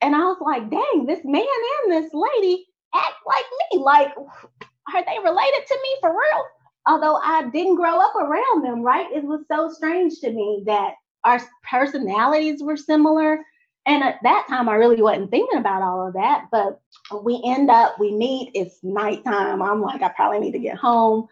and 0.00 0.14
I 0.14 0.20
was 0.20 0.38
like, 0.40 0.70
dang, 0.70 1.06
this 1.06 1.20
man 1.24 1.44
and 1.84 1.92
this 1.92 2.12
lady 2.14 2.66
act 2.94 3.14
like 3.26 3.44
me. 3.72 3.80
Like, 3.80 4.12
are 4.16 5.04
they 5.04 5.18
related 5.22 5.66
to 5.66 5.78
me 5.82 5.96
for 6.00 6.10
real? 6.10 6.44
Although 6.86 7.16
I 7.16 7.48
didn't 7.50 7.74
grow 7.76 8.00
up 8.00 8.14
around 8.14 8.64
them, 8.64 8.82
right? 8.82 9.10
It 9.12 9.24
was 9.24 9.40
so 9.50 9.68
strange 9.68 10.20
to 10.20 10.30
me 10.30 10.62
that 10.66 10.94
our 11.24 11.40
personalities 11.68 12.62
were 12.62 12.76
similar. 12.76 13.40
And 13.88 14.04
at 14.04 14.18
that 14.22 14.46
time, 14.50 14.68
I 14.68 14.74
really 14.74 15.00
wasn't 15.00 15.30
thinking 15.30 15.58
about 15.58 15.80
all 15.82 16.06
of 16.06 16.12
that. 16.12 16.44
But 16.52 16.78
we 17.22 17.40
end 17.44 17.70
up, 17.70 17.98
we 17.98 18.12
meet, 18.12 18.50
it's 18.54 18.78
nighttime. 18.82 19.62
I'm 19.62 19.80
like, 19.80 20.02
I 20.02 20.10
probably 20.10 20.40
need 20.40 20.52
to 20.52 20.58
get 20.58 20.76
home. 20.76 21.26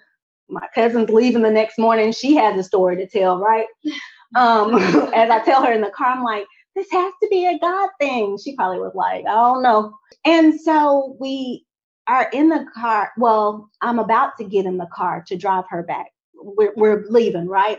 My 0.49 0.66
cousin's 0.75 1.11
leaving 1.11 1.42
the 1.42 1.51
next 1.51 1.79
morning. 1.79 2.12
She 2.12 2.35
has 2.37 2.59
a 2.59 2.64
story 2.64 2.97
to 2.97 3.07
tell, 3.07 3.38
right? 3.38 3.66
Um, 4.35 4.75
as 5.14 5.31
I 5.31 5.40
tell 5.45 5.62
her 5.62 5.73
in 5.73 5.81
the 5.83 5.90
car, 5.90 6.09
I'm 6.09 6.25
like, 6.25 6.47
this 6.75 6.88
has 6.90 7.12
to 7.23 7.29
be 7.31 7.47
a 7.47 7.59
God 7.61 7.88
thing. 8.01 8.37
She 8.37 8.57
probably 8.57 8.81
was 8.81 8.92
like, 8.95 9.25
I 9.25 9.33
don't 9.33 9.62
know. 9.62 9.95
And 10.25 10.61
so 10.61 11.16
we 11.21 11.64
are 12.09 12.29
in 12.33 12.49
the 12.49 12.66
car. 12.75 13.12
Well, 13.16 13.71
I'm 13.83 14.01
about 14.01 14.37
to 14.38 14.45
get 14.45 14.66
in 14.66 14.79
the 14.79 14.88
car 14.92 15.25
to 15.29 15.37
drive 15.37 15.64
her 15.71 15.85
back. 15.85 16.07
We're, 16.35 16.75
we're 16.77 17.05
leaving, 17.09 17.47
right? 17.47 17.79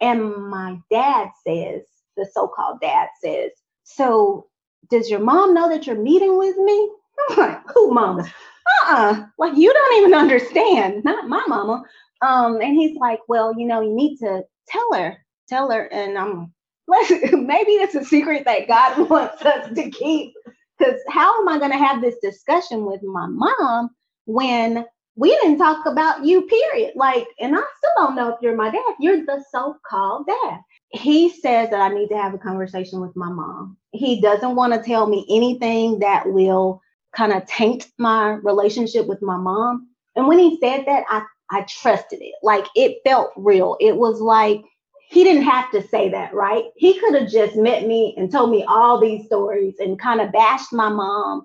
And 0.00 0.32
my 0.48 0.78
dad 0.92 1.30
says, 1.44 1.82
the 2.16 2.26
so 2.32 2.46
called 2.48 2.80
dad 2.80 3.08
says, 3.22 3.50
So 3.96 4.48
does 4.90 5.10
your 5.10 5.20
mom 5.20 5.54
know 5.54 5.68
that 5.70 5.86
you're 5.86 5.96
meeting 6.00 6.38
with 6.38 6.56
me? 6.58 6.90
I'm 7.30 7.38
like, 7.38 7.60
Who, 7.74 7.92
mama? 7.92 8.22
Uh 8.24 8.92
uh-uh. 8.92 8.96
uh 9.14 9.26
Like, 9.38 9.56
you 9.56 9.72
don't 9.72 9.98
even 9.98 10.14
understand. 10.14 11.04
Not 11.04 11.28
my 11.28 11.44
mama. 11.48 11.84
Um, 12.22 12.60
and 12.60 12.74
he's 12.76 12.96
like, 12.98 13.20
Well, 13.28 13.54
you 13.58 13.66
know, 13.66 13.82
you 13.82 13.94
need 13.94 14.18
to 14.18 14.42
tell 14.68 14.94
her, 14.94 15.18
tell 15.48 15.70
her. 15.70 15.84
And 15.92 16.18
I'm 16.18 16.52
like, 16.88 17.10
maybe 17.32 17.72
it's 17.72 17.94
a 17.96 18.04
secret 18.04 18.44
that 18.46 18.68
God 18.68 19.10
wants 19.10 19.42
us 19.44 19.74
to 19.74 19.90
keep. 19.90 20.34
Because 20.78 21.00
how 21.10 21.40
am 21.42 21.48
I 21.48 21.58
going 21.58 21.72
to 21.72 21.78
have 21.78 22.02
this 22.02 22.16
discussion 22.22 22.86
with 22.86 23.02
my 23.02 23.26
mom 23.28 23.90
when 24.26 24.86
we 25.16 25.30
didn't 25.30 25.58
talk 25.58 25.86
about 25.86 26.24
you, 26.24 26.42
period? 26.48 26.92
Like, 26.96 27.28
and 27.40 27.56
I 27.56 27.60
still 27.78 27.92
don't 27.98 28.16
know 28.16 28.30
if 28.30 28.36
you're 28.42 28.56
my 28.56 28.70
dad. 28.70 28.94
You're 29.00 29.24
the 29.26 29.44
so 29.52 29.76
called 29.88 30.26
dad. 30.26 30.60
He 30.92 31.30
says 31.30 31.70
that 31.70 31.80
I 31.80 31.94
need 31.94 32.08
to 32.08 32.16
have 32.16 32.34
a 32.34 32.38
conversation 32.38 33.00
with 33.00 33.14
my 33.16 33.30
mom. 33.30 33.76
He 33.92 34.20
doesn't 34.20 34.56
want 34.56 34.72
to 34.74 34.82
tell 34.82 35.06
me 35.06 35.26
anything 35.30 36.00
that 36.00 36.30
will 36.30 36.82
kind 37.14 37.32
of 37.32 37.46
taint 37.46 37.88
my 37.98 38.32
relationship 38.42 39.06
with 39.06 39.22
my 39.22 39.36
mom. 39.36 39.88
And 40.16 40.26
when 40.26 40.38
he 40.38 40.58
said 40.60 40.84
that, 40.86 41.04
I, 41.08 41.22
I 41.50 41.62
trusted 41.62 42.20
it. 42.20 42.34
Like, 42.42 42.66
it 42.74 42.98
felt 43.04 43.32
real. 43.36 43.76
It 43.80 43.96
was 43.96 44.20
like, 44.20 44.62
he 45.08 45.24
didn't 45.24 45.42
have 45.42 45.70
to 45.72 45.86
say 45.88 46.08
that, 46.10 46.32
right? 46.32 46.64
He 46.76 46.98
could 46.98 47.14
have 47.16 47.28
just 47.30 47.56
met 47.56 47.86
me 47.86 48.14
and 48.16 48.30
told 48.30 48.50
me 48.50 48.64
all 48.64 49.00
these 49.00 49.26
stories 49.26 49.74
and 49.80 49.98
kind 49.98 50.20
of 50.20 50.30
bashed 50.32 50.72
my 50.72 50.88
mom. 50.88 51.42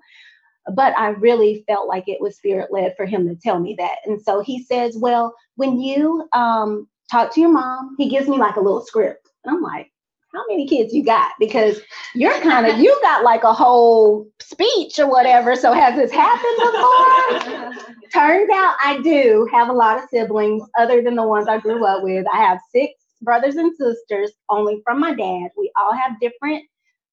But 0.72 0.96
I 0.96 1.08
really 1.08 1.64
felt 1.66 1.88
like 1.88 2.04
it 2.08 2.20
was 2.20 2.36
spirit 2.36 2.72
led 2.72 2.94
for 2.96 3.06
him 3.06 3.28
to 3.28 3.34
tell 3.34 3.58
me 3.58 3.74
that. 3.78 3.96
And 4.04 4.20
so 4.20 4.40
he 4.40 4.62
says, 4.64 4.96
Well, 4.96 5.34
when 5.56 5.80
you 5.80 6.28
um, 6.32 6.88
talk 7.10 7.34
to 7.34 7.40
your 7.40 7.52
mom, 7.52 7.96
he 7.98 8.08
gives 8.08 8.28
me 8.28 8.36
like 8.38 8.56
a 8.56 8.60
little 8.60 8.84
script. 8.84 9.25
And 9.46 9.56
I'm 9.56 9.62
like, 9.62 9.90
How 10.32 10.42
many 10.48 10.66
kids 10.66 10.92
you 10.92 11.04
got? 11.04 11.32
Because 11.38 11.80
you're 12.14 12.38
kind 12.40 12.66
of, 12.66 12.78
you 12.78 12.98
got 13.02 13.22
like 13.24 13.44
a 13.44 13.52
whole 13.52 14.26
speech 14.40 14.98
or 14.98 15.08
whatever. 15.08 15.54
So 15.56 15.72
has 15.72 15.94
this 15.96 16.12
happened 16.12 17.72
before? 17.72 17.94
Turns 18.12 18.50
out 18.50 18.76
I 18.82 19.00
do 19.02 19.48
have 19.52 19.68
a 19.68 19.72
lot 19.72 19.98
of 20.02 20.08
siblings 20.10 20.62
other 20.78 21.02
than 21.02 21.16
the 21.16 21.26
ones 21.26 21.48
I 21.48 21.58
grew 21.58 21.84
up 21.84 22.02
with. 22.02 22.26
I 22.32 22.38
have 22.38 22.58
six 22.72 22.92
brothers 23.22 23.56
and 23.56 23.74
sisters, 23.76 24.32
only 24.50 24.80
from 24.84 25.00
my 25.00 25.14
dad. 25.14 25.50
We 25.56 25.70
all 25.78 25.92
have 25.92 26.20
different 26.20 26.64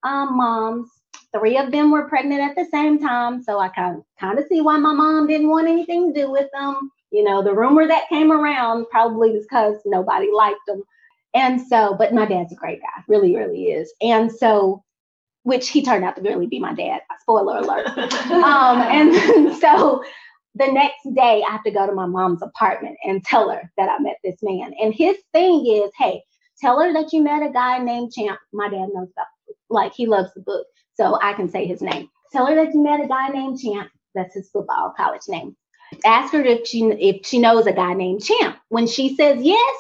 um, 0.04 0.38
moms. 0.38 0.90
Three 1.38 1.58
of 1.58 1.72
them 1.72 1.92
were 1.92 2.08
pregnant 2.08 2.42
at 2.42 2.56
the 2.56 2.70
same 2.70 3.00
time, 3.00 3.42
so 3.42 3.60
I 3.60 3.70
kind 3.70 3.98
of 3.98 4.04
kind 4.20 4.38
of 4.38 4.46
see 4.48 4.62
why 4.62 4.78
my 4.78 4.94
mom 4.94 5.28
didn't 5.28 5.50
want 5.50 5.68
anything 5.68 6.14
to 6.14 6.22
do 6.22 6.32
with 6.32 6.48
them. 6.54 6.92
You 7.12 7.24
know, 7.24 7.44
the 7.44 7.54
rumor 7.54 7.88
that 7.88 8.10
came 8.10 8.32
around 8.32 8.86
probably 8.92 9.32
was 9.32 9.44
because 9.44 9.78
nobody 9.86 10.30
liked 10.32 10.60
them. 10.68 10.84
And 11.34 11.62
so, 11.62 11.96
but 11.98 12.14
my 12.14 12.26
dad's 12.26 12.52
a 12.52 12.56
great 12.56 12.82
guy, 12.82 13.04
really, 13.08 13.36
really 13.36 13.66
is. 13.66 13.94
And 14.02 14.32
so 14.32 14.84
which 15.44 15.70
he 15.70 15.84
turned 15.84 16.04
out 16.04 16.16
to 16.16 16.22
really 16.22 16.48
be 16.48 16.60
my 16.60 16.74
dad. 16.74 17.02
Spoiler 17.22 17.58
alert. 17.60 17.88
um, 18.32 18.82
and 18.82 19.56
so 19.60 20.04
the 20.56 20.72
next 20.72 21.04
day, 21.16 21.44
I 21.48 21.52
have 21.52 21.64
to 21.64 21.72
go 21.72 21.86
to 21.86 21.94
my 21.94 22.06
mom's 22.06 22.42
apartment 22.42 22.98
and 23.04 23.24
tell 23.24 23.50
her 23.50 23.72
that 23.78 23.90
I 23.90 24.02
met 24.02 24.18
this 24.24 24.38
man. 24.42 24.74
And 24.82 24.94
his 24.94 25.18
thing 25.34 25.66
is, 25.66 25.92
hey, 25.98 26.24
tell 26.60 26.80
her 26.82 26.94
that 26.94 27.12
you 27.12 27.22
met 27.22 27.44
a 27.44 27.52
guy 27.52 27.80
named 27.80 28.14
Champ. 28.14 28.40
My 28.52 28.70
dad 28.70 28.90
knows 28.94 29.10
about, 29.12 29.28
like, 29.70 29.94
he 29.94 30.06
loves 30.06 30.34
the 30.34 30.42
book, 30.42 30.66
so 30.96 31.20
I 31.22 31.34
can 31.34 31.50
say 31.50 31.66
his 31.66 31.82
name. 31.82 32.10
Tell 32.32 32.46
her 32.46 32.56
that 32.56 32.74
you 32.74 32.82
met 32.82 33.04
a 33.04 33.08
guy 33.08 33.30
named 33.30 33.60
Champ. 33.60 33.90
That's 34.16 34.36
his 34.36 34.50
football 34.50 34.94
college 34.96 35.24
name. 35.28 35.56
Ask 36.06 36.34
her 36.34 36.42
if 36.42 36.68
she 36.68 36.84
if 36.86 37.26
she 37.26 37.40
knows 37.40 37.68
a 37.68 37.74
guy 37.74 37.94
named 37.94 38.24
Champ. 38.24 38.58
When 38.70 38.88
she 38.88 39.16
says 39.16 39.44
yes, 39.44 39.76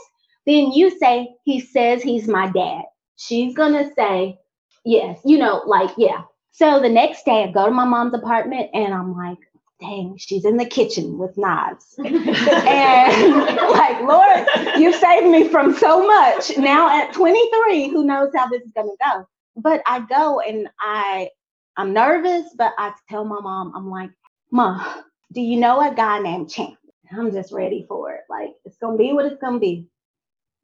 then 0.45 0.71
you 0.71 0.97
say 0.99 1.35
he 1.45 1.59
says 1.59 2.01
he's 2.01 2.27
my 2.27 2.49
dad. 2.49 2.83
She's 3.17 3.55
gonna 3.55 3.91
say 3.95 4.39
yes. 4.85 5.19
You 5.25 5.37
know, 5.37 5.63
like 5.65 5.91
yeah. 5.97 6.23
So 6.51 6.79
the 6.79 6.89
next 6.89 7.25
day, 7.25 7.43
I 7.43 7.51
go 7.51 7.65
to 7.65 7.71
my 7.71 7.85
mom's 7.85 8.13
apartment 8.13 8.69
and 8.73 8.93
I'm 8.93 9.15
like, 9.17 9.39
dang, 9.79 10.15
she's 10.17 10.45
in 10.45 10.57
the 10.57 10.65
kitchen 10.65 11.17
with 11.17 11.37
knives. 11.37 11.95
and 11.97 13.57
like, 13.71 14.01
Lord, 14.03 14.47
you 14.79 14.93
saved 14.93 15.27
me 15.27 15.47
from 15.47 15.73
so 15.73 16.05
much. 16.05 16.57
Now 16.57 17.01
at 17.01 17.13
23, 17.13 17.89
who 17.89 18.03
knows 18.03 18.29
how 18.35 18.47
this 18.47 18.61
is 18.61 18.71
gonna 18.75 18.91
go? 19.03 19.27
But 19.55 19.81
I 19.87 19.99
go 20.01 20.39
and 20.41 20.69
I 20.79 21.29
I'm 21.77 21.93
nervous, 21.93 22.53
but 22.57 22.73
I 22.77 22.93
tell 23.09 23.25
my 23.25 23.39
mom, 23.39 23.73
I'm 23.75 23.89
like, 23.89 24.11
Mom, 24.51 25.03
do 25.31 25.41
you 25.41 25.59
know 25.59 25.81
a 25.81 25.93
guy 25.93 26.19
named 26.19 26.51
Champ? 26.51 26.77
I'm 27.11 27.31
just 27.31 27.51
ready 27.51 27.85
for 27.87 28.11
it. 28.13 28.21
Like, 28.29 28.51
it's 28.65 28.77
gonna 28.77 28.97
be 28.97 29.13
what 29.13 29.25
it's 29.25 29.41
gonna 29.41 29.59
be. 29.59 29.87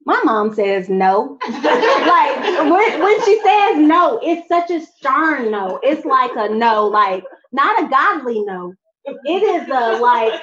My 0.05 0.21
mom 0.23 0.53
says 0.53 0.89
no. 0.89 1.37
like 1.49 2.43
when, 2.71 3.01
when 3.01 3.25
she 3.25 3.39
says 3.43 3.77
no, 3.77 4.19
it's 4.23 4.47
such 4.47 4.71
a 4.71 4.81
stern 4.81 5.51
no. 5.51 5.79
It's 5.83 6.05
like 6.05 6.31
a 6.35 6.53
no, 6.53 6.87
like 6.87 7.23
not 7.51 7.83
a 7.83 7.89
godly 7.89 8.41
no. 8.43 8.73
It 9.05 9.43
is 9.43 9.67
a 9.69 10.01
like 10.01 10.41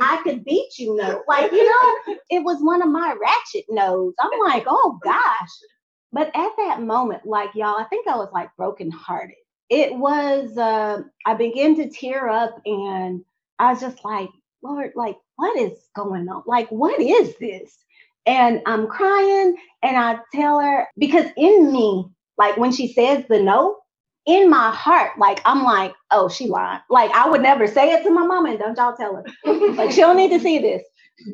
I 0.00 0.20
could 0.22 0.44
beat 0.44 0.78
you 0.78 0.96
no. 0.96 1.22
Like, 1.28 1.52
you 1.52 1.64
know, 1.64 2.16
it 2.30 2.44
was 2.44 2.58
one 2.60 2.82
of 2.82 2.88
my 2.88 3.14
ratchet 3.20 3.64
no's. 3.68 4.14
I'm 4.20 4.30
like, 4.44 4.64
oh 4.66 4.98
gosh. 5.02 5.50
But 6.12 6.28
at 6.34 6.50
that 6.58 6.82
moment, 6.82 7.26
like 7.26 7.54
y'all, 7.54 7.78
I 7.78 7.84
think 7.84 8.06
I 8.06 8.16
was 8.16 8.28
like 8.32 8.50
brokenhearted 8.56 9.36
it 9.72 9.96
was 9.96 10.58
uh, 10.58 11.00
I 11.24 11.34
began 11.34 11.74
to 11.76 11.88
tear 11.88 12.28
up 12.28 12.60
and 12.66 13.24
I 13.58 13.72
was 13.72 13.80
just 13.80 14.04
like, 14.04 14.28
Lord, 14.62 14.92
like, 14.94 15.16
what 15.36 15.58
is 15.58 15.72
going 15.96 16.28
on? 16.28 16.42
Like, 16.46 16.68
what 16.68 17.00
is 17.00 17.34
this? 17.40 17.74
And 18.26 18.62
I'm 18.66 18.86
crying 18.88 19.56
and 19.82 19.96
I 19.96 20.18
tell 20.34 20.60
her 20.60 20.86
because 20.98 21.26
in 21.36 21.72
me, 21.72 22.06
like 22.38 22.56
when 22.56 22.72
she 22.72 22.92
says 22.92 23.24
the 23.28 23.40
no, 23.42 23.78
in 24.26 24.48
my 24.48 24.70
heart, 24.70 25.18
like 25.18 25.40
I'm 25.44 25.64
like, 25.64 25.94
oh, 26.10 26.28
she 26.28 26.46
lied. 26.48 26.80
Like 26.90 27.10
I 27.12 27.28
would 27.28 27.42
never 27.42 27.66
say 27.66 27.92
it 27.92 28.04
to 28.04 28.10
my 28.10 28.24
mom, 28.24 28.46
and 28.46 28.58
don't 28.58 28.76
y'all 28.76 28.96
tell 28.96 29.16
her. 29.16 29.24
like 29.74 29.90
she 29.90 30.00
don't 30.00 30.16
need 30.16 30.30
to 30.30 30.40
see 30.40 30.58
this. 30.58 30.82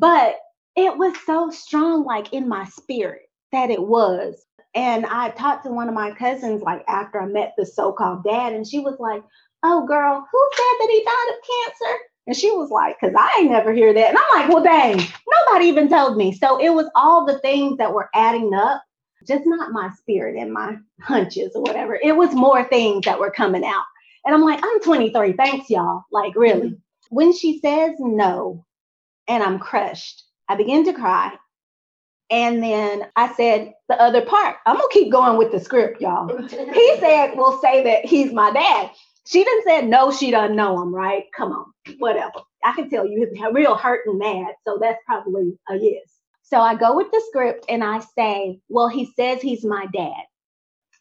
But 0.00 0.36
it 0.76 0.96
was 0.96 1.14
so 1.26 1.50
strong, 1.50 2.04
like 2.04 2.32
in 2.32 2.48
my 2.48 2.64
spirit, 2.66 3.22
that 3.52 3.70
it 3.70 3.82
was. 3.82 4.44
And 4.74 5.06
I 5.06 5.30
talked 5.30 5.64
to 5.66 5.72
one 5.72 5.88
of 5.88 5.94
my 5.94 6.12
cousins 6.12 6.62
like 6.62 6.84
after 6.88 7.20
I 7.20 7.26
met 7.26 7.54
the 7.58 7.66
so-called 7.66 8.24
dad, 8.24 8.54
and 8.54 8.66
she 8.66 8.80
was 8.80 8.96
like, 8.98 9.22
"Oh, 9.62 9.86
girl, 9.86 10.26
who 10.32 10.48
said 10.56 10.76
that 10.80 10.90
he 10.90 11.04
died 11.04 11.34
of 11.34 11.68
cancer?" 11.80 11.98
And 12.28 12.36
she 12.36 12.50
was 12.52 12.70
like, 12.70 13.00
"Cause 13.00 13.12
I 13.18 13.38
ain't 13.40 13.50
never 13.50 13.72
hear 13.72 13.92
that." 13.92 14.10
And 14.10 14.18
I'm 14.18 14.40
like, 14.40 14.54
"Well, 14.54 14.62
dang, 14.62 14.98
nobody 15.46 15.66
even 15.66 15.88
told 15.88 16.16
me." 16.16 16.32
So 16.32 16.58
it 16.58 16.68
was 16.70 16.88
all 16.94 17.24
the 17.24 17.38
things 17.40 17.78
that 17.78 17.92
were 17.92 18.10
adding 18.14 18.54
up, 18.54 18.82
just 19.26 19.46
not 19.46 19.72
my 19.72 19.90
spirit 19.98 20.36
and 20.36 20.52
my 20.52 20.76
hunches 21.00 21.52
or 21.56 21.62
whatever. 21.62 21.98
It 22.00 22.16
was 22.16 22.34
more 22.34 22.62
things 22.64 23.06
that 23.06 23.18
were 23.18 23.32
coming 23.32 23.64
out. 23.64 23.84
And 24.24 24.34
I'm 24.34 24.42
like, 24.42 24.60
I'm 24.62 24.80
23. 24.80 25.32
Thanks, 25.32 25.70
y'all. 25.70 26.04
Like, 26.12 26.34
really. 26.36 26.68
Mm-hmm. 26.68 26.74
When 27.16 27.32
she 27.32 27.58
says 27.60 27.94
no, 27.98 28.64
and 29.26 29.42
I'm 29.42 29.58
crushed, 29.58 30.24
I 30.48 30.56
begin 30.56 30.84
to 30.84 30.92
cry 30.92 31.32
and 32.30 32.62
then 32.62 33.06
I 33.16 33.32
said 33.34 33.72
the 33.88 34.00
other 34.00 34.24
part. 34.24 34.56
I'm 34.66 34.76
gonna 34.76 34.88
keep 34.90 35.10
going 35.10 35.38
with 35.38 35.50
the 35.50 35.60
script, 35.60 36.00
y'all. 36.00 36.28
he 36.48 36.96
said, 37.00 37.32
"We'll 37.36 37.60
say 37.60 37.82
that 37.84 38.04
he's 38.04 38.32
my 38.32 38.50
dad." 38.50 38.90
She 39.28 39.44
didn't 39.44 39.64
say 39.64 39.82
no. 39.86 40.12
She 40.12 40.32
doesn't 40.32 40.56
know 40.56 40.82
him, 40.82 40.94
right? 40.94 41.26
Come 41.36 41.52
on, 41.52 41.66
whatever. 41.98 42.40
I 42.64 42.74
can 42.74 42.90
tell 42.90 43.06
you 43.06 43.28
he's 43.32 43.42
real 43.54 43.76
hurt 43.76 44.02
and 44.06 44.18
mad, 44.18 44.54
so 44.66 44.78
that's 44.80 45.00
probably 45.06 45.58
a 45.70 45.76
yes. 45.76 46.10
So 46.44 46.60
I 46.60 46.76
go 46.76 46.96
with 46.96 47.12
the 47.12 47.22
script 47.28 47.66
and 47.70 47.84
I 47.84 48.00
say, 48.00 48.60
"Well, 48.70 48.88
he 48.88 49.06
says 49.16 49.42
he's 49.42 49.64
my 49.64 49.86
dad," 49.94 50.24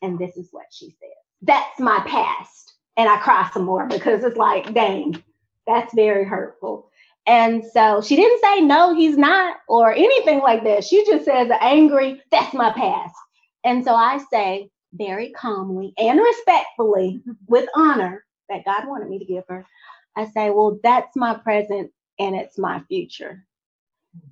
and 0.03 0.19
this 0.19 0.37
is 0.37 0.49
what 0.51 0.67
she 0.71 0.87
says. 0.87 1.11
That's 1.43 1.79
my 1.79 2.01
past, 2.07 2.75
and 2.97 3.09
I 3.09 3.17
cry 3.19 3.49
some 3.53 3.65
more 3.65 3.87
because 3.87 4.23
it's 4.25 4.37
like, 4.37 4.73
dang, 4.73 5.23
that's 5.67 5.93
very 5.95 6.25
hurtful. 6.25 6.91
And 7.27 7.63
so 7.73 8.01
she 8.01 8.15
didn't 8.17 8.41
say, 8.41 8.61
no, 8.61 8.95
he's 8.95 9.17
not, 9.17 9.57
or 9.69 9.93
anything 9.93 10.39
like 10.39 10.63
that. 10.65 10.85
She 10.85 11.05
just 11.05 11.25
says, 11.25 11.51
angry, 11.61 12.21
that's 12.31 12.53
my 12.53 12.71
past. 12.73 13.15
And 13.63 13.85
so 13.85 13.95
I 13.95 14.19
say, 14.31 14.71
very 14.97 15.31
calmly 15.31 15.93
and 15.97 16.19
respectfully, 16.19 17.21
with 17.47 17.69
honor 17.75 18.25
that 18.49 18.65
God 18.65 18.88
wanted 18.88 19.10
me 19.10 19.19
to 19.19 19.25
give 19.25 19.43
her, 19.49 19.65
I 20.15 20.25
say, 20.27 20.49
well, 20.49 20.79
that's 20.83 21.15
my 21.15 21.36
present 21.36 21.91
and 22.19 22.36
it's 22.36 22.57
my 22.57 22.81
future. 22.88 23.45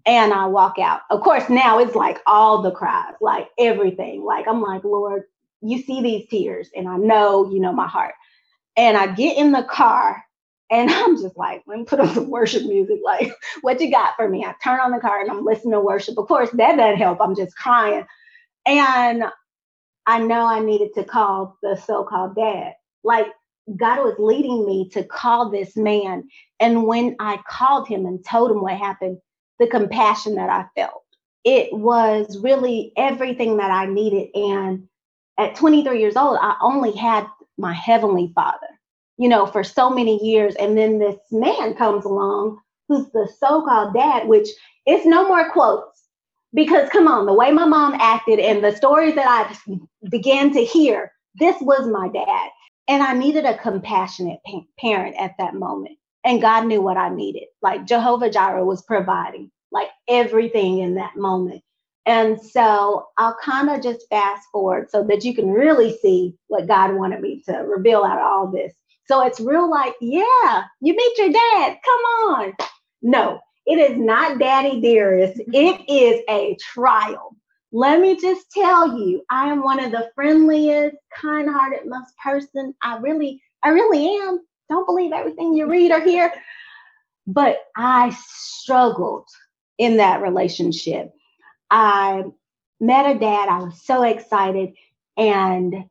And 0.06 0.34
I 0.34 0.48
walk 0.48 0.80
out. 0.80 1.02
Of 1.12 1.22
course, 1.22 1.50
now 1.50 1.80
it's 1.80 1.96
like 1.96 2.20
all 2.28 2.62
the 2.62 2.72
cries, 2.72 3.14
like 3.22 3.50
everything. 3.60 4.24
Like, 4.24 4.48
I'm 4.48 4.62
like, 4.62 4.84
Lord, 4.84 5.24
you 5.62 5.82
see 5.82 6.02
these 6.02 6.28
tears, 6.30 6.70
and 6.76 6.88
I 6.88 6.98
know 6.98 7.52
you 7.52 7.60
know 7.60 7.74
my 7.74 7.88
heart. 7.88 8.16
And 8.78 8.98
I 8.98 9.08
get 9.08 9.38
in 9.38 9.52
the 9.52 9.64
car 9.64 10.24
and 10.70 10.90
I'm 10.92 11.22
just 11.22 11.38
like, 11.38 11.64
let 11.68 11.80
me 11.80 11.86
put 11.86 12.00
on 12.00 12.14
some 12.14 12.30
worship 12.30 12.64
music. 12.64 13.00
Like, 13.04 13.34
what 13.62 13.80
you 13.82 13.92
got 13.92 14.16
for 14.16 14.28
me? 14.28 14.44
I 14.46 14.56
turn 14.64 14.80
on 14.80 14.92
the 14.92 15.00
car 15.00 15.22
and 15.22 15.30
I'm 15.30 15.46
listening 15.46 15.74
to 15.74 15.80
worship. 15.82 16.18
Of 16.18 16.28
course, 16.28 16.50
that 16.52 16.78
doesn't 16.78 16.98
help. 16.98 17.20
I'm 17.22 17.36
just 17.36 17.56
crying. 17.58 18.06
And 18.66 19.26
I 20.08 20.20
know 20.20 20.46
I 20.46 20.60
needed 20.60 20.94
to 20.96 21.04
call 21.04 21.58
the 21.62 21.76
so 21.76 22.04
called 22.04 22.36
dad. 22.36 22.74
Like, 23.04 23.28
God 23.76 24.04
was 24.04 24.16
leading 24.20 24.66
me 24.66 24.90
to 24.90 25.04
call 25.04 25.50
this 25.50 25.76
man. 25.76 26.28
And 26.60 26.86
when 26.86 27.16
I 27.20 27.40
called 27.48 27.88
him 27.88 28.06
and 28.06 28.24
told 28.24 28.52
him 28.52 28.62
what 28.62 28.78
happened, 28.78 29.18
the 29.60 29.68
compassion 29.68 30.36
that 30.36 30.50
I 30.50 30.66
felt, 30.76 31.04
it 31.44 31.74
was 31.74 32.38
really 32.40 32.94
everything 32.96 33.58
that 33.58 33.72
I 33.72 33.88
needed. 33.88 34.30
And 34.36 34.88
at 35.38 35.56
23 35.56 36.00
years 36.00 36.16
old, 36.16 36.38
I 36.42 36.56
only 36.62 36.92
had 36.92 37.26
my 37.58 37.74
heavenly 37.74 38.32
father 38.36 38.68
you 39.18 39.30
know, 39.30 39.46
for 39.46 39.64
so 39.64 39.90
many 39.90 40.24
years. 40.24 40.56
And 40.56 40.78
then 40.78 41.00
this 41.00 41.16
man 41.32 41.74
comes 41.76 42.06
along 42.06 42.60
who's 42.88 43.10
the 43.12 43.30
so 43.40 43.64
called 43.64 43.94
dad, 43.94 44.28
which 44.28 44.50
it's 44.86 45.06
no 45.06 45.28
more 45.28 45.52
quotes. 45.52 45.95
Because 46.56 46.90
come 46.90 47.10
on, 47.10 47.28
the 47.28 47.34
way 47.34 47.52
my 47.52 47.66
mom 47.66 47.96
acted 48.00 48.40
and 48.40 48.64
the 48.64 48.76
stories 48.76 49.16
that 49.16 49.28
I 49.28 49.80
began 50.10 50.54
to 50.54 50.66
hear, 50.66 51.14
this 51.36 51.58
was 51.62 51.88
my 51.88 52.10
dad. 52.10 52.50
And 52.90 53.04
I 53.04 53.14
needed 53.16 53.46
a 53.46 53.60
compassionate 53.60 54.40
pa- 54.48 54.62
parent 54.80 55.18
at 55.20 55.36
that 55.40 55.56
moment. 55.56 55.98
And 56.26 56.42
God 56.42 56.68
knew 56.68 56.82
what 56.82 56.98
I 56.98 57.10
needed. 57.10 57.46
Like 57.64 57.86
Jehovah 57.88 58.32
Jireh 58.32 58.66
was 58.66 58.84
providing 58.84 59.52
like 59.72 59.90
everything 60.10 60.80
in 60.80 60.96
that 60.96 61.18
moment. 61.18 61.64
And 62.08 62.42
so 62.42 63.08
I'll 63.20 63.38
kind 63.44 63.70
of 63.72 63.84
just 63.84 64.08
fast 64.10 64.48
forward 64.52 64.92
so 64.92 65.06
that 65.06 65.26
you 65.26 65.36
can 65.36 65.50
really 65.52 65.98
see 66.00 66.36
what 66.50 66.68
God 66.68 66.96
wanted 66.96 67.22
me 67.22 67.44
to 67.48 67.54
reveal 67.60 68.06
out 68.06 68.20
of 68.20 68.26
all 68.26 68.52
this. 68.52 68.74
So 69.08 69.26
it's 69.26 69.42
real 69.42 69.70
like, 69.72 69.96
yeah, 70.02 70.64
you 70.82 70.96
meet 70.96 71.20
your 71.20 71.32
dad. 71.32 71.78
Come 71.86 72.02
on. 72.32 72.54
No, 73.04 73.42
it 73.66 73.78
is 73.80 73.98
not 73.98 74.40
daddy 74.40 74.80
dearest. 74.82 75.42
It 75.54 75.90
is 75.90 76.22
a 76.30 76.56
trial. 76.60 77.36
Let 77.72 78.00
me 78.00 78.16
just 78.20 78.52
tell 78.52 78.98
you, 78.98 79.24
I 79.30 79.50
am 79.50 79.64
one 79.64 79.84
of 79.84 79.92
the 79.92 80.10
friendliest, 80.16 80.96
kind-hearted, 81.14 81.86
most 81.86 82.14
person. 82.24 82.74
I 82.82 82.98
really, 82.98 83.42
I 83.64 83.70
really 83.70 84.08
am. 84.08 84.40
Don't 84.70 84.86
believe 84.86 85.12
everything 85.12 85.54
you 85.54 85.68
read 85.68 85.92
or 85.92 86.00
hear. 86.00 86.32
But 87.28 87.58
I 87.76 88.16
struggled 88.28 89.28
in 89.78 89.98
that 89.98 90.22
relationship. 90.22 91.12
I 91.70 92.24
met 92.80 93.16
a 93.16 93.20
dad. 93.20 93.50
I 93.50 93.64
was 93.64 93.82
so 93.82 94.04
excited. 94.04 94.74
And 95.18 95.86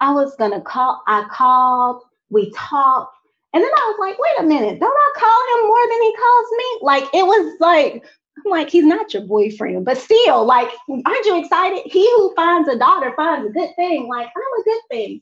I 0.00 0.12
was 0.12 0.36
gonna 0.36 0.60
call, 0.60 1.02
I 1.06 1.26
called 1.30 2.02
we 2.30 2.52
talked. 2.52 3.15
And 3.56 3.64
then 3.64 3.70
I 3.74 3.86
was 3.88 3.96
like, 3.98 4.18
wait 4.18 4.38
a 4.38 4.42
minute, 4.42 4.78
don't 4.80 4.94
I 4.94 5.12
call 5.16 5.62
him 5.62 5.66
more 5.66 5.88
than 5.88 6.02
he 6.02 6.14
calls 6.14 6.46
me? 6.58 6.78
Like 6.82 7.04
it 7.14 7.24
was 7.26 7.56
like, 7.58 8.04
I'm 8.36 8.50
like, 8.50 8.68
he's 8.68 8.84
not 8.84 9.14
your 9.14 9.22
boyfriend, 9.22 9.86
but 9.86 9.96
still, 9.96 10.44
like, 10.44 10.68
aren't 11.06 11.24
you 11.24 11.40
excited? 11.40 11.80
He 11.86 12.04
who 12.16 12.34
finds 12.34 12.68
a 12.68 12.76
daughter 12.76 13.14
finds 13.16 13.48
a 13.48 13.52
good 13.52 13.70
thing. 13.74 14.08
Like, 14.08 14.26
I'm 14.26 14.60
a 14.60 14.64
good 14.64 14.80
thing. 14.90 15.20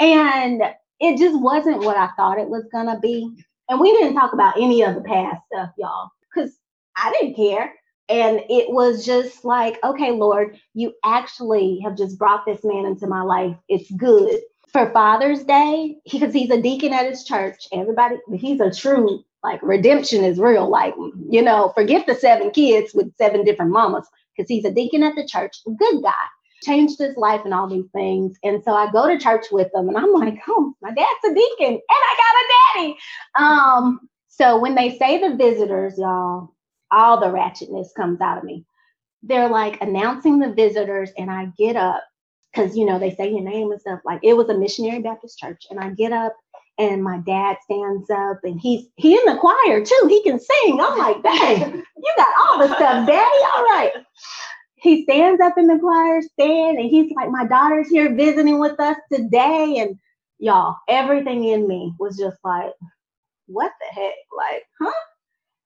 And 0.00 0.62
it 1.00 1.16
just 1.16 1.40
wasn't 1.40 1.78
what 1.78 1.96
I 1.96 2.10
thought 2.14 2.38
it 2.38 2.50
was 2.50 2.68
gonna 2.70 3.00
be. 3.00 3.34
And 3.70 3.80
we 3.80 3.90
didn't 3.92 4.16
talk 4.16 4.34
about 4.34 4.58
any 4.58 4.82
of 4.82 4.94
the 4.94 5.00
past 5.00 5.40
stuff, 5.50 5.70
y'all, 5.78 6.10
because 6.28 6.54
I 6.94 7.10
didn't 7.18 7.36
care. 7.36 7.72
And 8.10 8.42
it 8.50 8.70
was 8.70 9.06
just 9.06 9.46
like, 9.46 9.82
okay, 9.82 10.10
Lord, 10.10 10.58
you 10.74 10.92
actually 11.06 11.80
have 11.84 11.96
just 11.96 12.18
brought 12.18 12.44
this 12.44 12.62
man 12.64 12.84
into 12.84 13.06
my 13.06 13.22
life. 13.22 13.56
It's 13.70 13.90
good. 13.92 14.42
For 14.72 14.90
Father's 14.92 15.44
Day, 15.44 15.98
because 16.10 16.32
he's 16.32 16.50
a 16.50 16.60
deacon 16.60 16.92
at 16.92 17.06
his 17.06 17.24
church. 17.24 17.66
Everybody, 17.72 18.16
he's 18.34 18.60
a 18.60 18.70
true 18.70 19.22
like 19.42 19.60
redemption 19.62 20.24
is 20.24 20.38
real. 20.38 20.70
Like, 20.70 20.94
you 21.28 21.42
know, 21.42 21.72
forget 21.74 22.06
the 22.06 22.14
seven 22.14 22.50
kids 22.50 22.94
with 22.94 23.14
seven 23.16 23.44
different 23.44 23.72
mamas, 23.72 24.06
because 24.36 24.48
he's 24.48 24.64
a 24.64 24.72
deacon 24.72 25.02
at 25.02 25.14
the 25.16 25.26
church, 25.26 25.58
good 25.66 26.02
guy, 26.02 26.12
changed 26.62 26.98
his 26.98 27.16
life 27.16 27.42
and 27.44 27.52
all 27.52 27.68
these 27.68 27.90
things. 27.92 28.38
And 28.44 28.62
so 28.64 28.72
I 28.72 28.90
go 28.90 29.08
to 29.08 29.18
church 29.18 29.46
with 29.50 29.68
him 29.74 29.88
and 29.88 29.98
I'm 29.98 30.12
like, 30.12 30.38
oh, 30.48 30.74
my 30.80 30.90
dad's 30.90 31.24
a 31.24 31.34
deacon 31.34 31.74
and 31.74 31.80
I 31.88 32.16
got 32.16 32.34
a 32.38 32.84
daddy. 32.84 32.96
Um, 33.34 34.08
so 34.28 34.58
when 34.58 34.74
they 34.74 34.96
say 34.96 35.18
the 35.18 35.36
visitors, 35.36 35.98
y'all, 35.98 36.54
all 36.90 37.20
the 37.20 37.26
ratchetness 37.26 37.88
comes 37.96 38.20
out 38.20 38.38
of 38.38 38.44
me. 38.44 38.64
They're 39.22 39.48
like 39.48 39.82
announcing 39.82 40.38
the 40.38 40.52
visitors, 40.52 41.10
and 41.16 41.30
I 41.30 41.46
get 41.56 41.76
up 41.76 42.02
because 42.52 42.76
you 42.76 42.84
know 42.84 42.98
they 42.98 43.14
say 43.14 43.30
your 43.30 43.42
name 43.42 43.70
and 43.70 43.80
stuff. 43.80 44.00
Like 44.04 44.20
it 44.22 44.36
was 44.36 44.48
a 44.48 44.58
missionary 44.58 45.00
Baptist 45.00 45.38
church, 45.38 45.66
and 45.70 45.80
I 45.80 45.90
get 45.90 46.12
up 46.12 46.34
and 46.78 47.02
my 47.04 47.18
dad 47.18 47.56
stands 47.64 48.08
up 48.10 48.38
and 48.42 48.60
he's 48.60 48.86
he 48.96 49.14
in 49.14 49.24
the 49.26 49.38
choir 49.38 49.84
too. 49.84 50.06
He 50.08 50.22
can 50.22 50.38
sing. 50.38 50.80
I'm 50.80 50.98
like, 50.98 51.22
dang, 51.22 51.76
you 51.76 52.14
got 52.16 52.28
all 52.40 52.58
the 52.58 52.74
stuff, 52.74 53.06
daddy. 53.06 53.44
All 53.56 53.64
right. 53.64 53.92
He 54.76 55.04
stands 55.04 55.40
up 55.40 55.56
in 55.56 55.68
the 55.68 55.78
choir 55.78 56.20
stand 56.22 56.78
and 56.78 56.90
he's 56.90 57.12
like, 57.14 57.30
My 57.30 57.46
daughter's 57.46 57.88
here 57.88 58.14
visiting 58.14 58.58
with 58.58 58.80
us 58.80 58.96
today. 59.12 59.76
And 59.78 59.98
y'all, 60.38 60.76
everything 60.88 61.44
in 61.44 61.68
me 61.68 61.92
was 62.00 62.16
just 62.18 62.38
like, 62.42 62.72
what 63.46 63.72
the 63.80 64.00
heck? 64.00 64.14
Like, 64.36 64.64
huh? 64.80 64.92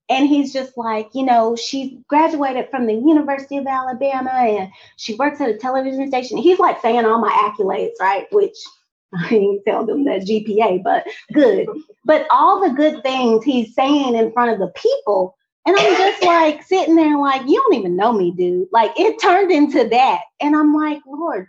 And 0.08 0.28
he's 0.28 0.52
just 0.52 0.76
like, 0.76 1.08
you 1.14 1.24
know, 1.24 1.56
she 1.56 2.00
graduated 2.08 2.70
from 2.70 2.86
the 2.86 2.94
University 2.94 3.56
of 3.56 3.66
Alabama 3.66 4.30
and 4.30 4.70
she 4.96 5.14
works 5.14 5.40
at 5.40 5.48
a 5.48 5.56
television 5.58 6.06
station. 6.08 6.38
He's 6.38 6.60
like 6.60 6.80
saying 6.80 7.04
all 7.04 7.18
my 7.18 7.30
accolades, 7.30 7.98
right? 8.00 8.26
Which 8.30 8.56
I 9.14 9.34
ain't 9.34 9.64
tell 9.64 9.84
them 9.84 10.04
that 10.04 10.22
GPA, 10.22 10.82
but 10.82 11.06
good. 11.32 11.68
But 12.04 12.26
all 12.30 12.60
the 12.60 12.74
good 12.74 13.02
things 13.02 13.44
he's 13.44 13.74
saying 13.74 14.14
in 14.14 14.32
front 14.32 14.52
of 14.52 14.58
the 14.58 14.72
people. 14.76 15.36
And 15.66 15.76
I'm 15.76 15.96
just 15.96 16.22
like 16.22 16.62
sitting 16.62 16.94
there, 16.94 17.18
like, 17.18 17.42
you 17.48 17.60
don't 17.60 17.74
even 17.74 17.96
know 17.96 18.12
me, 18.12 18.30
dude. 18.30 18.68
Like, 18.70 18.92
it 18.96 19.20
turned 19.20 19.50
into 19.50 19.88
that. 19.88 20.20
And 20.40 20.54
I'm 20.54 20.72
like, 20.72 21.00
Lord, 21.06 21.48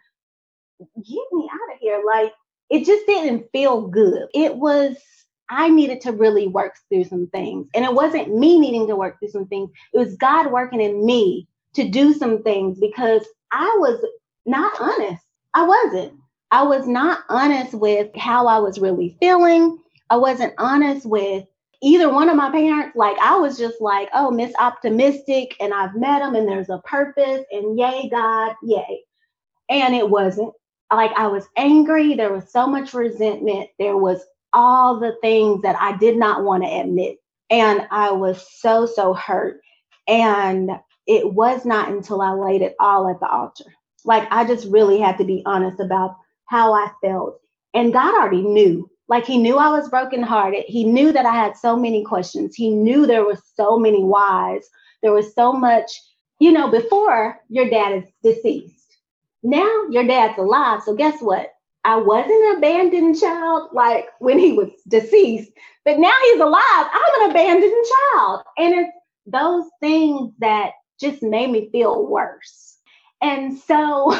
get 0.80 1.24
me 1.32 1.50
out 1.52 1.74
of 1.76 1.80
here. 1.80 2.02
Like, 2.06 2.34
it 2.72 2.86
just 2.86 3.06
didn't 3.06 3.52
feel 3.52 3.88
good. 3.88 4.28
It 4.34 4.56
was 4.56 4.98
I 5.50 5.70
needed 5.70 6.02
to 6.02 6.12
really 6.12 6.48
work 6.48 6.76
through 6.90 7.06
some 7.06 7.28
things. 7.28 7.68
And 7.74 7.86
it 7.86 7.94
wasn't 7.94 8.36
me 8.36 8.60
needing 8.60 8.88
to 8.88 8.96
work 8.96 9.20
through 9.20 9.30
some 9.30 9.48
things, 9.48 9.70
it 9.94 9.98
was 9.98 10.16
God 10.18 10.52
working 10.52 10.82
in 10.82 11.06
me 11.06 11.48
to 11.74 11.88
do 11.88 12.14
some 12.14 12.44
things 12.44 12.80
because 12.80 13.26
I 13.52 13.76
was 13.80 14.04
not 14.46 14.74
honest. 14.80 15.24
I 15.54 15.64
wasn't. 15.64 16.14
I 16.52 16.64
was 16.64 16.88
not 16.88 17.20
honest 17.30 17.74
with 17.74 18.16
how 18.16 18.48
I 18.48 18.60
was 18.60 18.80
really 18.80 19.18
feeling. 19.20 19.80
I 20.10 20.18
wasn't 20.18 20.54
honest 20.58 21.06
with 21.06 21.46
either 21.82 22.12
one 22.12 22.30
of 22.30 22.36
my 22.36 22.50
parents. 22.50 22.96
Like, 22.96 23.18
I 23.20 23.36
was 23.36 23.58
just 23.58 23.82
like, 23.82 24.10
oh, 24.14 24.32
Miss 24.32 24.54
Optimistic, 24.60 25.56
and 25.60 25.74
I've 25.74 25.96
met 25.96 26.22
him, 26.22 26.36
and 26.36 26.48
there's 26.48 26.70
a 26.70 26.80
purpose, 26.80 27.44
and 27.52 27.78
yay, 27.78 28.10
God, 28.10 28.56
yay. 28.64 29.02
And 29.70 29.94
it 29.94 30.10
wasn't. 30.10 30.54
Like, 30.92 31.12
I 31.18 31.28
was 31.28 31.46
angry. 31.58 32.16
There 32.16 32.32
was 32.32 32.50
so 32.50 32.66
much 32.66 32.94
resentment. 32.94 33.70
There 33.78 33.98
was 33.98 34.26
all 34.54 35.00
the 35.00 35.16
things 35.22 35.62
that 35.62 35.76
I 35.80 35.98
did 35.98 36.18
not 36.18 36.44
want 36.44 36.64
to 36.64 36.70
admit. 36.70 37.18
And 37.50 37.88
I 37.92 38.12
was 38.12 38.46
so, 38.60 38.86
so 38.86 39.14
hurt. 39.14 39.62
And 40.08 40.72
it 41.06 41.34
was 41.34 41.66
not 41.66 41.90
until 41.90 42.22
I 42.22 42.32
laid 42.32 42.62
it 42.62 42.76
all 42.80 43.10
at 43.10 43.20
the 43.20 43.30
altar. 43.30 43.66
Like 44.06 44.28
I 44.32 44.46
just 44.46 44.68
really 44.70 45.00
had 45.00 45.18
to 45.18 45.24
be 45.24 45.44
honest 45.46 45.80
about 45.80 46.16
how 46.46 46.74
I 46.74 46.92
felt. 47.02 47.40
And 47.74 47.94
God 47.94 48.14
already 48.16 48.42
knew. 48.42 48.90
Like 49.10 49.26
he 49.26 49.38
knew 49.38 49.58
I 49.58 49.70
was 49.70 49.90
brokenhearted. 49.90 50.66
He 50.68 50.84
knew 50.84 51.14
that 51.14 51.26
I 51.26 51.34
had 51.34 51.56
so 51.56 51.78
many 51.78 52.04
questions. 52.04 52.56
He 52.56 52.70
knew 52.70 53.06
there 53.06 53.26
was 53.26 53.42
so 53.56 53.78
many 53.80 54.04
whys. 54.04 54.68
There 55.02 55.14
was 55.14 55.34
so 55.34 55.54
much, 55.54 55.90
you 56.40 56.52
know, 56.52 56.70
before 56.70 57.40
your 57.50 57.70
dad 57.70 58.04
is 58.04 58.10
deceased. 58.22 58.98
Now 59.44 59.86
your 59.90 60.06
dad's 60.06 60.38
alive. 60.38 60.82
So 60.84 60.94
guess 60.94 61.22
what? 61.22 61.54
I 61.84 61.98
wasn't 61.98 62.32
an 62.32 62.58
abandoned 62.58 63.20
child 63.20 63.70
like 63.74 64.08
when 64.20 64.38
he 64.40 64.54
was 64.54 64.70
deceased, 64.88 65.52
but 65.86 66.00
now 66.00 66.14
he's 66.24 66.40
alive. 66.42 66.62
I'm 66.64 67.22
an 67.24 67.32
abandoned 67.32 67.86
child. 68.14 68.44
And 68.58 68.74
it's 68.76 68.92
those 69.26 69.66
things 69.82 70.32
that 70.40 70.72
just 71.00 71.24
made 71.24 71.50
me 71.50 71.70
feel 71.72 72.06
worse. 72.08 72.78
And 73.22 73.58
so 73.58 74.16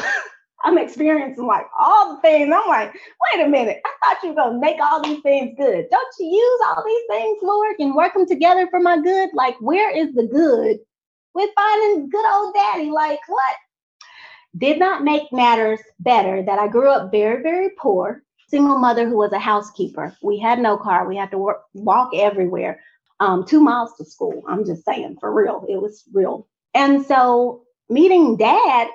I'm 0.64 0.78
experiencing 0.78 1.46
like 1.46 1.66
all 1.78 2.16
the 2.16 2.20
things. 2.22 2.52
I'm 2.54 2.68
like, 2.68 2.92
wait 2.94 3.46
a 3.46 3.48
minute. 3.48 3.80
I 3.84 4.14
thought 4.14 4.22
you 4.22 4.30
were 4.30 4.34
going 4.36 4.54
to 4.54 4.60
make 4.60 4.80
all 4.80 5.02
these 5.02 5.22
things 5.22 5.54
good. 5.58 5.86
Don't 5.90 6.14
you 6.18 6.26
use 6.26 6.60
all 6.66 6.84
these 6.84 7.04
things, 7.10 7.38
Lord, 7.42 7.76
and 7.78 7.94
work 7.94 8.14
them 8.14 8.26
together 8.26 8.66
for 8.70 8.80
my 8.80 9.00
good? 9.00 9.30
Like, 9.34 9.56
where 9.60 9.96
is 9.96 10.14
the 10.14 10.26
good 10.26 10.78
with 11.34 11.50
finding 11.54 12.08
good 12.10 12.26
old 12.26 12.54
daddy? 12.54 12.90
Like, 12.90 13.20
what? 13.28 13.56
Did 14.58 14.78
not 14.78 15.04
make 15.04 15.32
matters 15.32 15.80
better 16.00 16.42
that 16.42 16.58
I 16.58 16.68
grew 16.68 16.90
up 16.90 17.10
very, 17.10 17.42
very 17.42 17.70
poor, 17.78 18.22
single 18.48 18.78
mother 18.78 19.08
who 19.08 19.16
was 19.16 19.32
a 19.32 19.38
housekeeper. 19.38 20.16
We 20.22 20.38
had 20.38 20.58
no 20.58 20.76
car. 20.76 21.06
We 21.06 21.16
had 21.16 21.30
to 21.30 21.38
work, 21.38 21.62
walk 21.74 22.10
everywhere, 22.14 22.80
um, 23.20 23.44
two 23.44 23.60
miles 23.60 23.94
to 23.98 24.04
school. 24.04 24.42
I'm 24.48 24.64
just 24.64 24.84
saying, 24.84 25.18
for 25.20 25.32
real, 25.32 25.64
it 25.68 25.80
was 25.80 26.04
real. 26.12 26.46
And 26.74 27.04
so 27.04 27.62
meeting 27.88 28.36
dad, 28.36 28.88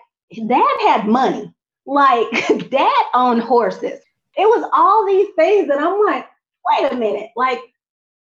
dad 0.47 0.77
had 0.81 1.07
money. 1.07 1.53
Like 1.85 2.29
dad 2.69 3.03
owned 3.13 3.41
horses. 3.41 3.99
It 4.35 4.47
was 4.47 4.69
all 4.73 5.05
these 5.05 5.29
things 5.35 5.67
that 5.67 5.79
I'm 5.79 6.03
like, 6.05 6.27
wait 6.65 6.91
a 6.91 6.95
minute, 6.95 7.29
like 7.35 7.59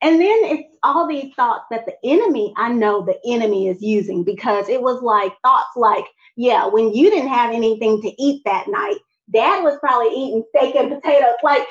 and 0.02 0.20
then 0.20 0.38
it's 0.44 0.69
all 0.82 1.06
these 1.06 1.34
thoughts 1.34 1.64
that 1.70 1.86
the 1.86 1.94
enemy, 2.04 2.52
I 2.56 2.72
know 2.72 3.04
the 3.04 3.18
enemy 3.26 3.68
is 3.68 3.82
using 3.82 4.24
because 4.24 4.68
it 4.68 4.82
was 4.82 5.02
like 5.02 5.32
thoughts 5.42 5.70
like, 5.76 6.04
yeah, 6.36 6.66
when 6.66 6.94
you 6.94 7.10
didn't 7.10 7.28
have 7.28 7.52
anything 7.52 8.00
to 8.02 8.22
eat 8.22 8.42
that 8.44 8.68
night, 8.68 8.96
dad 9.32 9.62
was 9.62 9.78
probably 9.80 10.08
eating 10.14 10.44
steak 10.48 10.74
and 10.74 10.90
potatoes. 10.90 11.36
Like, 11.42 11.62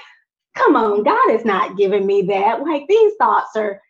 come 0.55 0.75
on, 0.75 1.03
God 1.03 1.31
is 1.31 1.45
not 1.45 1.77
giving 1.77 2.05
me 2.05 2.23
that. 2.23 2.61
Like, 2.61 2.85
these 2.87 3.13
thoughts 3.19 3.55
are, 3.55 3.81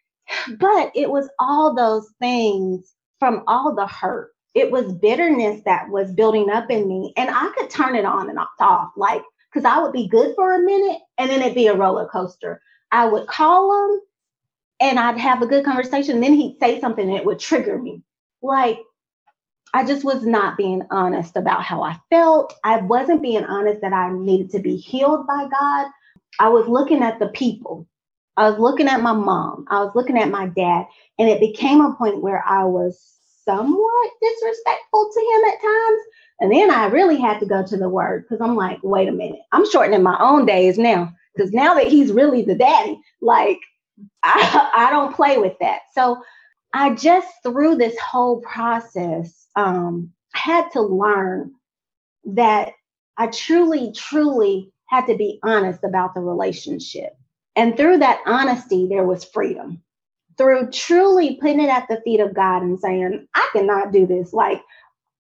but 0.57 0.91
it 0.95 1.09
was 1.09 1.29
all 1.39 1.75
those 1.75 2.09
things 2.19 2.93
from 3.19 3.43
all 3.47 3.75
the 3.75 3.87
hurt. 3.87 4.31
It 4.55 4.71
was 4.71 4.93
bitterness 4.93 5.61
that 5.65 5.89
was 5.89 6.11
building 6.11 6.49
up 6.49 6.71
in 6.71 6.87
me, 6.87 7.13
and 7.17 7.29
I 7.29 7.51
could 7.57 7.69
turn 7.69 7.95
it 7.95 8.05
on 8.05 8.29
and 8.29 8.39
off, 8.59 8.91
like, 8.97 9.21
because 9.51 9.65
I 9.65 9.81
would 9.81 9.93
be 9.93 10.07
good 10.07 10.35
for 10.35 10.53
a 10.53 10.63
minute 10.63 10.99
and 11.17 11.29
then 11.29 11.41
it'd 11.41 11.55
be 11.55 11.67
a 11.67 11.75
roller 11.75 12.07
coaster. 12.07 12.61
I 12.91 13.05
would 13.05 13.27
call 13.27 13.73
him 13.73 14.01
and 14.79 14.99
I'd 14.99 15.17
have 15.17 15.41
a 15.41 15.47
good 15.47 15.65
conversation. 15.65 16.15
And 16.15 16.23
Then 16.23 16.33
he'd 16.33 16.57
say 16.59 16.79
something 16.79 17.07
and 17.07 17.17
it 17.17 17.25
would 17.25 17.39
trigger 17.39 17.77
me. 17.77 18.01
Like, 18.41 18.79
I 19.73 19.85
just 19.85 20.03
was 20.03 20.25
not 20.25 20.57
being 20.57 20.83
honest 20.89 21.35
about 21.35 21.63
how 21.63 21.83
I 21.83 21.99
felt. 22.09 22.53
I 22.63 22.77
wasn't 22.77 23.21
being 23.21 23.45
honest 23.45 23.81
that 23.81 23.93
I 23.93 24.11
needed 24.11 24.49
to 24.51 24.59
be 24.59 24.77
healed 24.77 25.27
by 25.27 25.47
God. 25.49 25.87
I 26.39 26.49
was 26.49 26.67
looking 26.67 27.03
at 27.03 27.19
the 27.19 27.27
people. 27.27 27.87
I 28.37 28.49
was 28.49 28.59
looking 28.59 28.87
at 28.87 29.01
my 29.01 29.13
mom. 29.13 29.65
I 29.69 29.83
was 29.83 29.91
looking 29.95 30.17
at 30.17 30.31
my 30.31 30.47
dad. 30.47 30.85
And 31.19 31.29
it 31.29 31.39
became 31.39 31.81
a 31.81 31.93
point 31.93 32.21
where 32.21 32.43
I 32.47 32.63
was 32.63 32.99
somewhat 33.45 34.11
disrespectful 34.21 35.11
to 35.13 35.19
him 35.19 35.53
at 35.53 35.61
times. 35.61 36.01
And 36.39 36.51
then 36.51 36.71
I 36.71 36.85
really 36.87 37.17
had 37.17 37.39
to 37.39 37.45
go 37.45 37.63
to 37.65 37.77
the 37.77 37.89
word 37.89 38.23
because 38.23 38.41
I'm 38.41 38.55
like, 38.55 38.79
wait 38.81 39.09
a 39.09 39.11
minute. 39.11 39.41
I'm 39.51 39.69
shortening 39.69 40.03
my 40.03 40.17
own 40.19 40.45
days 40.45 40.77
now 40.77 41.13
because 41.35 41.51
now 41.51 41.75
that 41.75 41.87
he's 41.87 42.11
really 42.11 42.41
the 42.43 42.55
daddy, 42.55 42.99
like 43.21 43.59
I, 44.23 44.71
I 44.75 44.89
don't 44.91 45.15
play 45.15 45.37
with 45.37 45.53
that. 45.59 45.81
So 45.93 46.21
I 46.73 46.93
just 46.93 47.27
through 47.43 47.75
this 47.75 47.97
whole 47.99 48.41
process 48.41 49.47
um, 49.55 50.11
had 50.33 50.69
to 50.71 50.81
learn 50.81 51.53
that 52.25 52.73
I 53.17 53.27
truly, 53.27 53.91
truly 53.91 54.71
had 54.87 55.07
to 55.07 55.15
be 55.15 55.39
honest 55.43 55.83
about 55.83 56.13
the 56.13 56.21
relationship. 56.21 57.17
And 57.55 57.75
through 57.75 57.99
that 57.99 58.21
honesty, 58.25 58.87
there 58.87 59.03
was 59.03 59.25
freedom. 59.25 59.81
Through 60.37 60.71
truly 60.71 61.35
putting 61.35 61.59
it 61.59 61.69
at 61.69 61.87
the 61.89 62.01
feet 62.05 62.21
of 62.21 62.33
God 62.33 62.61
and 62.61 62.79
saying, 62.79 63.27
I 63.35 63.49
cannot 63.51 63.91
do 63.91 64.07
this. 64.07 64.31
Like, 64.31 64.61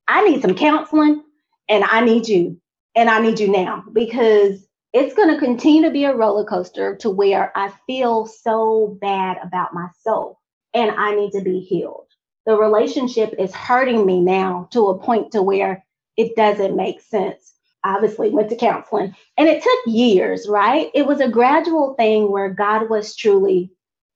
I 0.07 0.27
need 0.27 0.41
some 0.41 0.55
counseling 0.55 1.23
and 1.67 1.83
I 1.83 2.01
need 2.01 2.27
you. 2.27 2.59
And 2.95 3.09
I 3.09 3.19
need 3.19 3.39
you 3.39 3.49
now 3.49 3.83
because 3.93 4.65
it's 4.93 5.13
going 5.13 5.29
to 5.29 5.39
continue 5.39 5.83
to 5.83 5.91
be 5.91 6.05
a 6.05 6.15
roller 6.15 6.45
coaster 6.45 6.95
to 6.97 7.09
where 7.09 7.51
I 7.55 7.71
feel 7.85 8.25
so 8.25 8.97
bad 8.99 9.37
about 9.43 9.73
myself 9.73 10.37
and 10.73 10.91
I 10.91 11.15
need 11.15 11.31
to 11.31 11.41
be 11.41 11.59
healed. 11.59 12.07
The 12.45 12.55
relationship 12.55 13.35
is 13.37 13.53
hurting 13.53 14.05
me 14.05 14.21
now 14.21 14.67
to 14.71 14.87
a 14.87 14.97
point 14.97 15.31
to 15.33 15.43
where 15.43 15.85
it 16.17 16.35
doesn't 16.35 16.75
make 16.75 17.01
sense. 17.01 17.53
Obviously, 17.83 18.29
went 18.31 18.49
to 18.49 18.55
counseling 18.55 19.15
and 19.37 19.47
it 19.47 19.63
took 19.63 19.79
years, 19.85 20.47
right? 20.49 20.89
It 20.93 21.05
was 21.05 21.21
a 21.21 21.29
gradual 21.29 21.93
thing 21.93 22.31
where 22.31 22.49
God 22.49 22.89
was 22.89 23.15
truly 23.15 23.71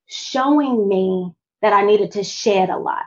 showing 0.07 0.89
me 0.89 1.31
that 1.61 1.71
I 1.71 1.85
needed 1.85 2.11
to 2.13 2.23
shed 2.23 2.69
a 2.69 2.77
lot. 2.77 3.05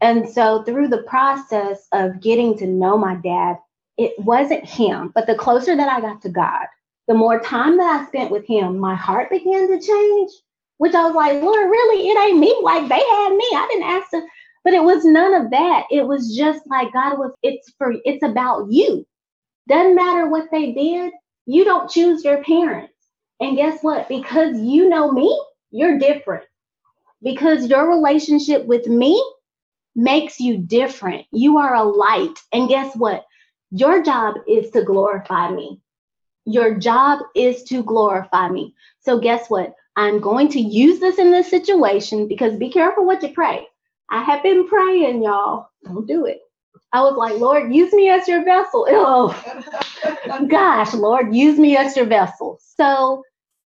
And 0.00 0.28
so, 0.28 0.62
through 0.62 0.88
the 0.88 1.02
process 1.02 1.88
of 1.92 2.20
getting 2.20 2.56
to 2.58 2.66
know 2.66 2.96
my 2.96 3.16
dad, 3.16 3.56
it 3.96 4.12
wasn't 4.18 4.64
him, 4.64 5.10
but 5.12 5.26
the 5.26 5.34
closer 5.34 5.74
that 5.74 5.88
I 5.88 6.00
got 6.00 6.22
to 6.22 6.28
God, 6.28 6.66
the 7.08 7.14
more 7.14 7.40
time 7.40 7.78
that 7.78 8.02
I 8.02 8.06
spent 8.06 8.30
with 8.30 8.46
him, 8.46 8.78
my 8.78 8.94
heart 8.94 9.30
began 9.30 9.66
to 9.66 9.80
change, 9.80 10.30
which 10.76 10.94
I 10.94 11.06
was 11.06 11.14
like, 11.14 11.42
Lord, 11.42 11.70
really, 11.70 12.08
it 12.08 12.18
ain't 12.18 12.38
me. 12.38 12.54
Like 12.62 12.88
they 12.88 13.00
had 13.00 13.30
me. 13.34 13.44
I 13.54 13.66
didn't 13.70 13.90
ask 13.90 14.10
to, 14.10 14.22
but 14.62 14.74
it 14.74 14.84
was 14.84 15.04
none 15.04 15.34
of 15.34 15.50
that. 15.50 15.86
It 15.90 16.06
was 16.06 16.36
just 16.36 16.60
like 16.66 16.92
God 16.92 17.18
was, 17.18 17.32
it's 17.42 17.72
for, 17.78 17.94
it's 18.04 18.22
about 18.22 18.70
you. 18.70 19.06
Doesn't 19.68 19.94
matter 19.96 20.28
what 20.28 20.50
they 20.52 20.72
did. 20.72 21.12
You 21.46 21.64
don't 21.64 21.90
choose 21.90 22.24
your 22.24 22.44
parents. 22.44 22.92
And 23.40 23.56
guess 23.56 23.82
what? 23.82 24.08
Because 24.08 24.58
you 24.58 24.88
know 24.88 25.10
me, 25.10 25.40
you're 25.70 25.98
different. 25.98 26.44
Because 27.22 27.68
your 27.68 27.88
relationship 27.88 28.66
with 28.66 28.86
me 28.86 29.22
makes 29.96 30.40
you 30.40 30.58
different. 30.58 31.26
You 31.32 31.58
are 31.58 31.74
a 31.74 31.84
light. 31.84 32.38
And 32.52 32.68
guess 32.68 32.94
what? 32.94 33.24
Your 33.70 34.02
job 34.02 34.36
is 34.46 34.70
to 34.72 34.82
glorify 34.82 35.50
me. 35.50 35.80
Your 36.48 36.74
job 36.74 37.20
is 37.34 37.62
to 37.64 37.82
glorify 37.82 38.48
me. 38.48 38.74
So, 39.00 39.18
guess 39.20 39.50
what? 39.50 39.74
I'm 39.96 40.18
going 40.18 40.48
to 40.50 40.60
use 40.60 40.98
this 40.98 41.18
in 41.18 41.30
this 41.30 41.50
situation 41.50 42.26
because 42.26 42.56
be 42.56 42.70
careful 42.70 43.04
what 43.04 43.22
you 43.22 43.30
pray. 43.34 43.66
I 44.10 44.22
have 44.22 44.42
been 44.42 44.66
praying, 44.66 45.22
y'all. 45.22 45.68
Don't 45.84 46.06
do 46.06 46.24
it. 46.24 46.40
I 46.92 47.02
was 47.02 47.16
like, 47.16 47.38
Lord, 47.38 47.74
use 47.74 47.92
me 47.92 48.08
as 48.08 48.26
your 48.26 48.44
vessel. 48.44 48.86
Oh, 50.00 50.46
gosh, 50.48 50.94
Lord, 50.94 51.34
use 51.34 51.58
me 51.58 51.76
as 51.76 51.96
your 51.96 52.06
vessel. 52.06 52.58
So 52.76 53.24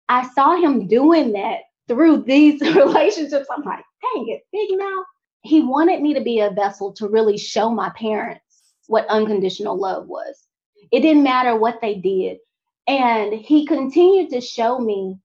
I 0.09 0.29
saw 0.31 0.57
him 0.57 0.87
doing 0.87 1.33
that 1.33 1.61
through 1.89 2.25
these 2.25 2.61
relationships. 2.75 3.47
I'm 3.51 3.63
like, 3.63 3.85
dang 4.15 4.29
it, 4.29 4.43
big 4.53 4.79
mouth. 4.79 5.07
He 5.43 5.63
wanted 5.63 6.03
me 6.03 6.15
to 6.15 6.21
be 6.21 6.41
a 6.41 6.51
vessel 6.51 6.93
to 6.95 7.09
really 7.09 7.39
show 7.39 7.71
my 7.71 7.91
parents 7.91 8.43
what 8.89 9.07
unconditional 9.07 9.79
love 9.79 10.09
was. 10.09 10.47
It 10.93 11.01
didn't 11.01 11.23
matter 11.23 11.57
what 11.57 11.81
they 11.81 11.95
did. 11.95 12.39
And 12.87 13.33
he 13.33 13.67
continued 13.67 14.31
to 14.31 14.41
show 14.41 14.79
me 14.79 15.19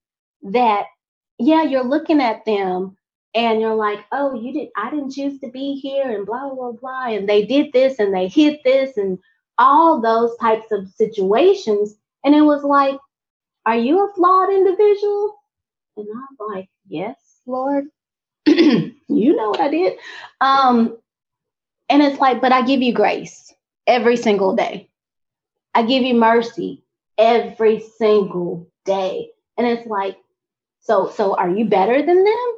that, 0.43 0.85
yeah, 1.37 1.63
you're 1.63 1.83
looking 1.83 2.21
at 2.21 2.43
them 2.45 2.97
and 3.33 3.61
you're 3.61 3.75
like, 3.75 3.99
oh, 4.11 4.33
you 4.33 4.53
did 4.53 4.69
I 4.75 4.89
didn't 4.89 5.11
choose 5.11 5.39
to 5.41 5.49
be 5.49 5.75
here 5.75 6.11
and 6.11 6.25
blah 6.25 6.49
blah 6.53 6.71
blah. 6.71 7.07
And 7.07 7.29
they 7.29 7.45
did 7.45 7.71
this 7.71 7.99
and 7.99 8.13
they 8.13 8.27
hit 8.27 8.61
this 8.63 8.97
and 8.97 9.19
all 9.57 10.01
those 10.01 10.35
types 10.37 10.71
of 10.71 10.89
situations. 10.89 11.95
And 12.23 12.35
it 12.35 12.41
was 12.41 12.63
like, 12.63 12.97
are 13.65 13.77
you 13.77 14.05
a 14.05 14.13
flawed 14.13 14.51
individual? 14.51 15.35
And 15.97 16.07
I'm 16.09 16.47
like, 16.53 16.69
Yes, 16.87 17.17
Lord. 17.45 17.85
you 18.45 18.95
know 19.07 19.49
what 19.49 19.59
I 19.59 19.69
did. 19.69 19.97
Um, 20.41 20.97
and 21.89 22.01
it's 22.01 22.19
like, 22.19 22.41
but 22.41 22.51
I 22.51 22.63
give 22.63 22.81
you 22.81 22.93
grace 22.93 23.53
every 23.85 24.17
single 24.17 24.55
day. 24.55 24.89
I 25.73 25.83
give 25.83 26.03
you 26.03 26.15
mercy 26.15 26.83
every 27.17 27.79
single 27.97 28.69
day. 28.85 29.29
And 29.57 29.67
it's 29.67 29.87
like, 29.87 30.17
so 30.81 31.09
so 31.09 31.35
are 31.35 31.49
you 31.49 31.65
better 31.65 32.03
than 32.05 32.23
them? 32.23 32.53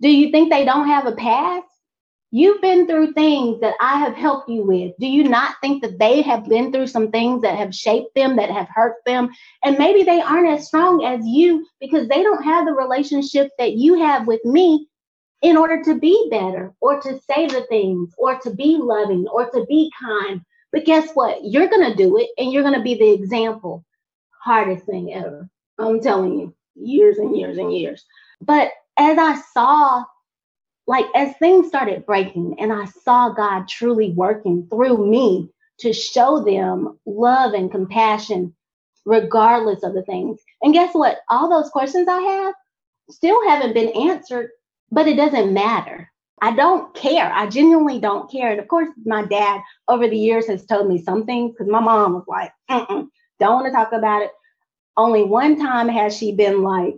Do 0.00 0.08
you 0.10 0.30
think 0.30 0.50
they 0.50 0.64
don't 0.64 0.88
have 0.88 1.06
a 1.06 1.12
past? 1.12 1.66
You've 2.32 2.60
been 2.60 2.86
through 2.86 3.12
things 3.12 3.60
that 3.60 3.74
I 3.80 3.98
have 3.98 4.14
helped 4.14 4.48
you 4.48 4.64
with. 4.64 4.92
Do 5.00 5.06
you 5.06 5.24
not 5.24 5.56
think 5.60 5.82
that 5.82 5.98
they 5.98 6.22
have 6.22 6.48
been 6.48 6.70
through 6.70 6.86
some 6.86 7.10
things 7.10 7.42
that 7.42 7.58
have 7.58 7.74
shaped 7.74 8.14
them, 8.14 8.36
that 8.36 8.50
have 8.50 8.68
hurt 8.72 8.96
them? 9.04 9.30
And 9.64 9.78
maybe 9.78 10.04
they 10.04 10.20
aren't 10.20 10.48
as 10.48 10.68
strong 10.68 11.04
as 11.04 11.26
you 11.26 11.66
because 11.80 12.06
they 12.08 12.22
don't 12.22 12.44
have 12.44 12.66
the 12.66 12.72
relationship 12.72 13.50
that 13.58 13.72
you 13.72 13.98
have 13.98 14.28
with 14.28 14.44
me 14.44 14.86
in 15.42 15.56
order 15.56 15.82
to 15.82 15.98
be 15.98 16.28
better 16.30 16.72
or 16.80 17.00
to 17.00 17.18
say 17.28 17.46
the 17.48 17.66
things 17.68 18.14
or 18.16 18.38
to 18.40 18.50
be 18.50 18.76
loving 18.78 19.26
or 19.26 19.50
to 19.50 19.64
be 19.66 19.90
kind. 20.00 20.40
But 20.70 20.84
guess 20.84 21.10
what? 21.14 21.38
You're 21.42 21.68
going 21.68 21.90
to 21.90 21.96
do 21.96 22.16
it 22.16 22.28
and 22.38 22.52
you're 22.52 22.62
going 22.62 22.74
to 22.74 22.82
be 22.82 22.94
the 22.94 23.10
example. 23.10 23.84
Hardest 24.42 24.86
thing 24.86 25.14
ever. 25.14 25.48
I'm 25.78 26.00
telling 26.00 26.38
you, 26.38 26.54
years 26.74 27.18
and 27.18 27.36
years 27.36 27.58
and 27.58 27.72
years. 27.72 28.04
But 28.40 28.70
as 28.98 29.18
I 29.18 29.40
saw 29.52 30.04
like 30.90 31.06
as 31.14 31.36
things 31.36 31.68
started 31.68 32.04
breaking 32.04 32.56
and 32.58 32.72
I 32.72 32.84
saw 32.86 33.30
God 33.30 33.68
truly 33.68 34.10
working 34.10 34.66
through 34.68 35.08
me 35.08 35.48
to 35.78 35.92
show 35.92 36.42
them 36.42 36.98
love 37.06 37.54
and 37.54 37.70
compassion, 37.70 38.54
regardless 39.06 39.84
of 39.84 39.94
the 39.94 40.02
things. 40.02 40.40
And 40.62 40.74
guess 40.74 40.92
what? 40.92 41.18
All 41.30 41.48
those 41.48 41.70
questions 41.70 42.08
I 42.08 42.20
have 42.20 42.54
still 43.08 43.48
haven't 43.48 43.74
been 43.74 43.90
answered, 43.90 44.50
but 44.90 45.06
it 45.06 45.14
doesn't 45.16 45.54
matter. 45.54 46.10
I 46.42 46.56
don't 46.56 46.92
care. 46.94 47.32
I 47.32 47.46
genuinely 47.46 48.00
don't 48.00 48.28
care. 48.28 48.50
And 48.50 48.60
of 48.60 48.66
course, 48.66 48.88
my 49.04 49.24
dad 49.24 49.60
over 49.88 50.08
the 50.08 50.18
years 50.18 50.48
has 50.48 50.66
told 50.66 50.88
me 50.88 51.00
some 51.00 51.24
things 51.24 51.52
because 51.52 51.70
my 51.70 51.80
mom 51.80 52.14
was 52.14 52.24
like, 52.26 52.52
don't 53.40 53.54
want 53.54 53.66
to 53.66 53.72
talk 53.72 53.92
about 53.92 54.22
it. 54.22 54.30
Only 54.96 55.22
one 55.24 55.58
time 55.58 55.88
has 55.88 56.16
she 56.16 56.32
been 56.32 56.62
like, 56.62 56.94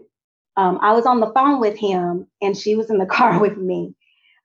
um, 0.56 0.78
I 0.82 0.92
was 0.92 1.06
on 1.06 1.20
the 1.20 1.32
phone 1.32 1.60
with 1.60 1.78
him 1.78 2.26
and 2.42 2.56
she 2.56 2.76
was 2.76 2.90
in 2.90 2.98
the 2.98 3.06
car 3.18 3.40
with 3.40 3.56
me. 3.56 3.94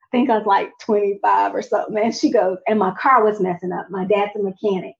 I 0.02 0.16
think 0.16 0.30
I 0.30 0.38
was 0.38 0.46
like 0.46 0.70
25 0.80 1.54
or 1.54 1.60
something. 1.60 1.98
And 1.98 2.14
she 2.14 2.30
goes, 2.30 2.56
and 2.66 2.78
my 2.78 2.94
car 2.98 3.22
was 3.22 3.40
messing 3.40 3.72
up. 3.72 3.90
My 3.90 4.06
dad's 4.06 4.36
a 4.36 4.42
mechanic, 4.42 4.94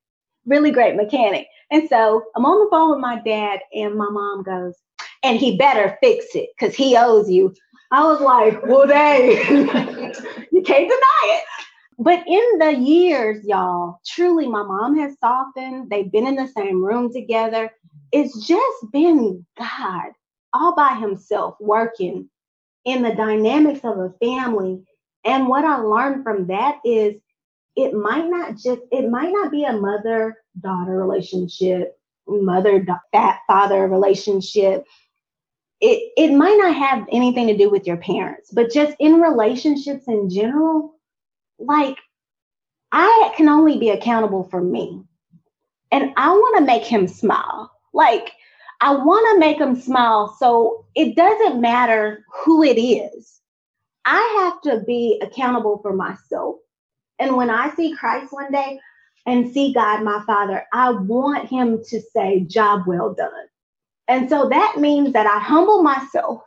really 0.44 0.70
great 0.70 0.96
mechanic. 0.96 1.46
And 1.70 1.88
so 1.88 2.24
I'm 2.36 2.44
on 2.44 2.64
the 2.64 2.70
phone 2.70 2.90
with 2.90 3.00
my 3.00 3.20
dad, 3.20 3.60
and 3.74 3.94
my 3.94 4.08
mom 4.10 4.42
goes, 4.42 4.74
and 5.22 5.38
he 5.38 5.56
better 5.56 5.96
fix 6.02 6.26
it 6.34 6.50
because 6.58 6.74
he 6.74 6.96
owes 6.96 7.30
you. 7.30 7.54
I 7.90 8.04
was 8.04 8.20
like, 8.20 8.62
well, 8.66 8.86
dang, 8.86 9.30
you 10.52 10.62
can't 10.62 10.88
deny 10.88 11.24
it. 11.24 11.44
But 11.98 12.24
in 12.28 12.58
the 12.58 12.74
years, 12.74 13.44
y'all, 13.44 14.00
truly, 14.06 14.46
my 14.46 14.62
mom 14.62 14.96
has 14.98 15.18
softened. 15.18 15.90
They've 15.90 16.10
been 16.10 16.28
in 16.28 16.36
the 16.36 16.46
same 16.46 16.82
room 16.82 17.12
together. 17.12 17.70
It's 18.12 18.46
just 18.46 18.92
been 18.92 19.44
God 19.58 20.12
all 20.52 20.74
by 20.76 20.94
himself 20.94 21.56
working 21.60 22.30
in 22.84 23.02
the 23.02 23.14
dynamics 23.14 23.80
of 23.82 23.98
a 23.98 24.14
family. 24.22 24.82
And 25.24 25.48
what 25.48 25.64
I 25.64 25.78
learned 25.78 26.22
from 26.22 26.46
that 26.46 26.76
is 26.84 27.16
it 27.76 27.94
might 27.94 28.28
not 28.28 28.56
just, 28.56 28.80
it 28.92 29.10
might 29.10 29.32
not 29.32 29.50
be 29.50 29.64
a 29.64 29.72
mother 29.72 30.36
daughter 30.60 30.96
relationship, 30.96 31.98
mother 32.26 32.86
father 33.46 33.88
relationship. 33.88 34.84
It, 35.80 36.12
it 36.16 36.32
might 36.32 36.56
not 36.58 36.74
have 36.74 37.06
anything 37.12 37.48
to 37.48 37.56
do 37.56 37.70
with 37.70 37.86
your 37.86 37.98
parents, 37.98 38.50
but 38.52 38.72
just 38.72 38.96
in 38.98 39.20
relationships 39.20 40.04
in 40.08 40.28
general, 40.30 40.97
like 41.58 41.98
I 42.92 43.32
can 43.36 43.48
only 43.48 43.78
be 43.78 43.90
accountable 43.90 44.44
for 44.44 44.60
me. 44.60 45.02
And 45.90 46.12
I 46.16 46.30
want 46.30 46.58
to 46.58 46.64
make 46.64 46.84
him 46.84 47.06
smile. 47.06 47.70
Like 47.92 48.32
I 48.80 48.94
want 48.94 49.34
to 49.34 49.40
make 49.40 49.58
him 49.58 49.74
smile. 49.80 50.34
So 50.38 50.86
it 50.94 51.16
doesn't 51.16 51.60
matter 51.60 52.24
who 52.44 52.62
it 52.62 52.80
is. 52.80 53.40
I 54.04 54.38
have 54.40 54.62
to 54.62 54.84
be 54.84 55.20
accountable 55.22 55.80
for 55.82 55.92
myself. 55.92 56.56
And 57.18 57.36
when 57.36 57.50
I 57.50 57.74
see 57.74 57.94
Christ 57.94 58.32
one 58.32 58.50
day 58.50 58.80
and 59.26 59.52
see 59.52 59.74
God, 59.74 60.02
my 60.02 60.22
Father, 60.26 60.64
I 60.72 60.90
want 60.90 61.48
Him 61.48 61.82
to 61.88 62.00
say, 62.00 62.40
Job 62.40 62.86
well 62.86 63.12
done. 63.12 63.30
And 64.08 64.30
so 64.30 64.48
that 64.48 64.76
means 64.78 65.12
that 65.12 65.26
I 65.26 65.38
humble 65.38 65.82
myself, 65.82 66.42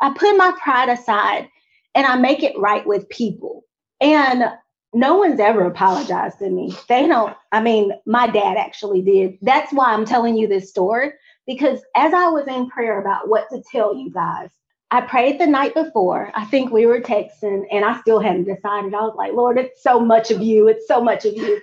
I 0.00 0.14
put 0.16 0.36
my 0.36 0.56
pride 0.62 0.88
aside, 0.88 1.48
and 1.96 2.06
I 2.06 2.16
make 2.16 2.44
it 2.44 2.58
right 2.58 2.86
with 2.86 3.08
people. 3.08 3.61
And 4.02 4.44
no 4.92 5.16
one's 5.16 5.40
ever 5.40 5.64
apologized 5.64 6.40
to 6.40 6.50
me. 6.50 6.76
They 6.88 7.06
don't, 7.06 7.34
I 7.52 7.62
mean, 7.62 7.92
my 8.04 8.26
dad 8.26 8.56
actually 8.58 9.00
did. 9.00 9.38
That's 9.40 9.72
why 9.72 9.92
I'm 9.92 10.04
telling 10.04 10.36
you 10.36 10.48
this 10.48 10.68
story 10.68 11.12
because 11.46 11.80
as 11.96 12.12
I 12.12 12.28
was 12.28 12.46
in 12.46 12.68
prayer 12.68 13.00
about 13.00 13.28
what 13.28 13.48
to 13.50 13.62
tell 13.70 13.96
you 13.96 14.10
guys, 14.10 14.50
I 14.90 15.00
prayed 15.00 15.40
the 15.40 15.46
night 15.46 15.72
before. 15.72 16.30
I 16.34 16.44
think 16.44 16.70
we 16.70 16.84
were 16.84 17.00
texting 17.00 17.64
and 17.72 17.84
I 17.84 17.98
still 18.00 18.20
hadn't 18.20 18.44
decided. 18.44 18.92
I 18.92 19.00
was 19.00 19.14
like, 19.16 19.32
Lord, 19.32 19.56
it's 19.56 19.82
so 19.82 19.98
much 19.98 20.30
of 20.30 20.42
you. 20.42 20.68
It's 20.68 20.86
so 20.86 21.02
much 21.02 21.24
of 21.24 21.34
you. 21.34 21.62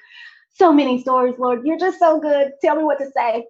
So 0.55 0.73
many 0.73 1.01
stories, 1.01 1.35
Lord. 1.37 1.65
You're 1.65 1.77
just 1.77 1.99
so 1.99 2.19
good. 2.19 2.53
Tell 2.61 2.75
me 2.75 2.83
what 2.83 2.97
to 2.99 3.11
say. 3.11 3.45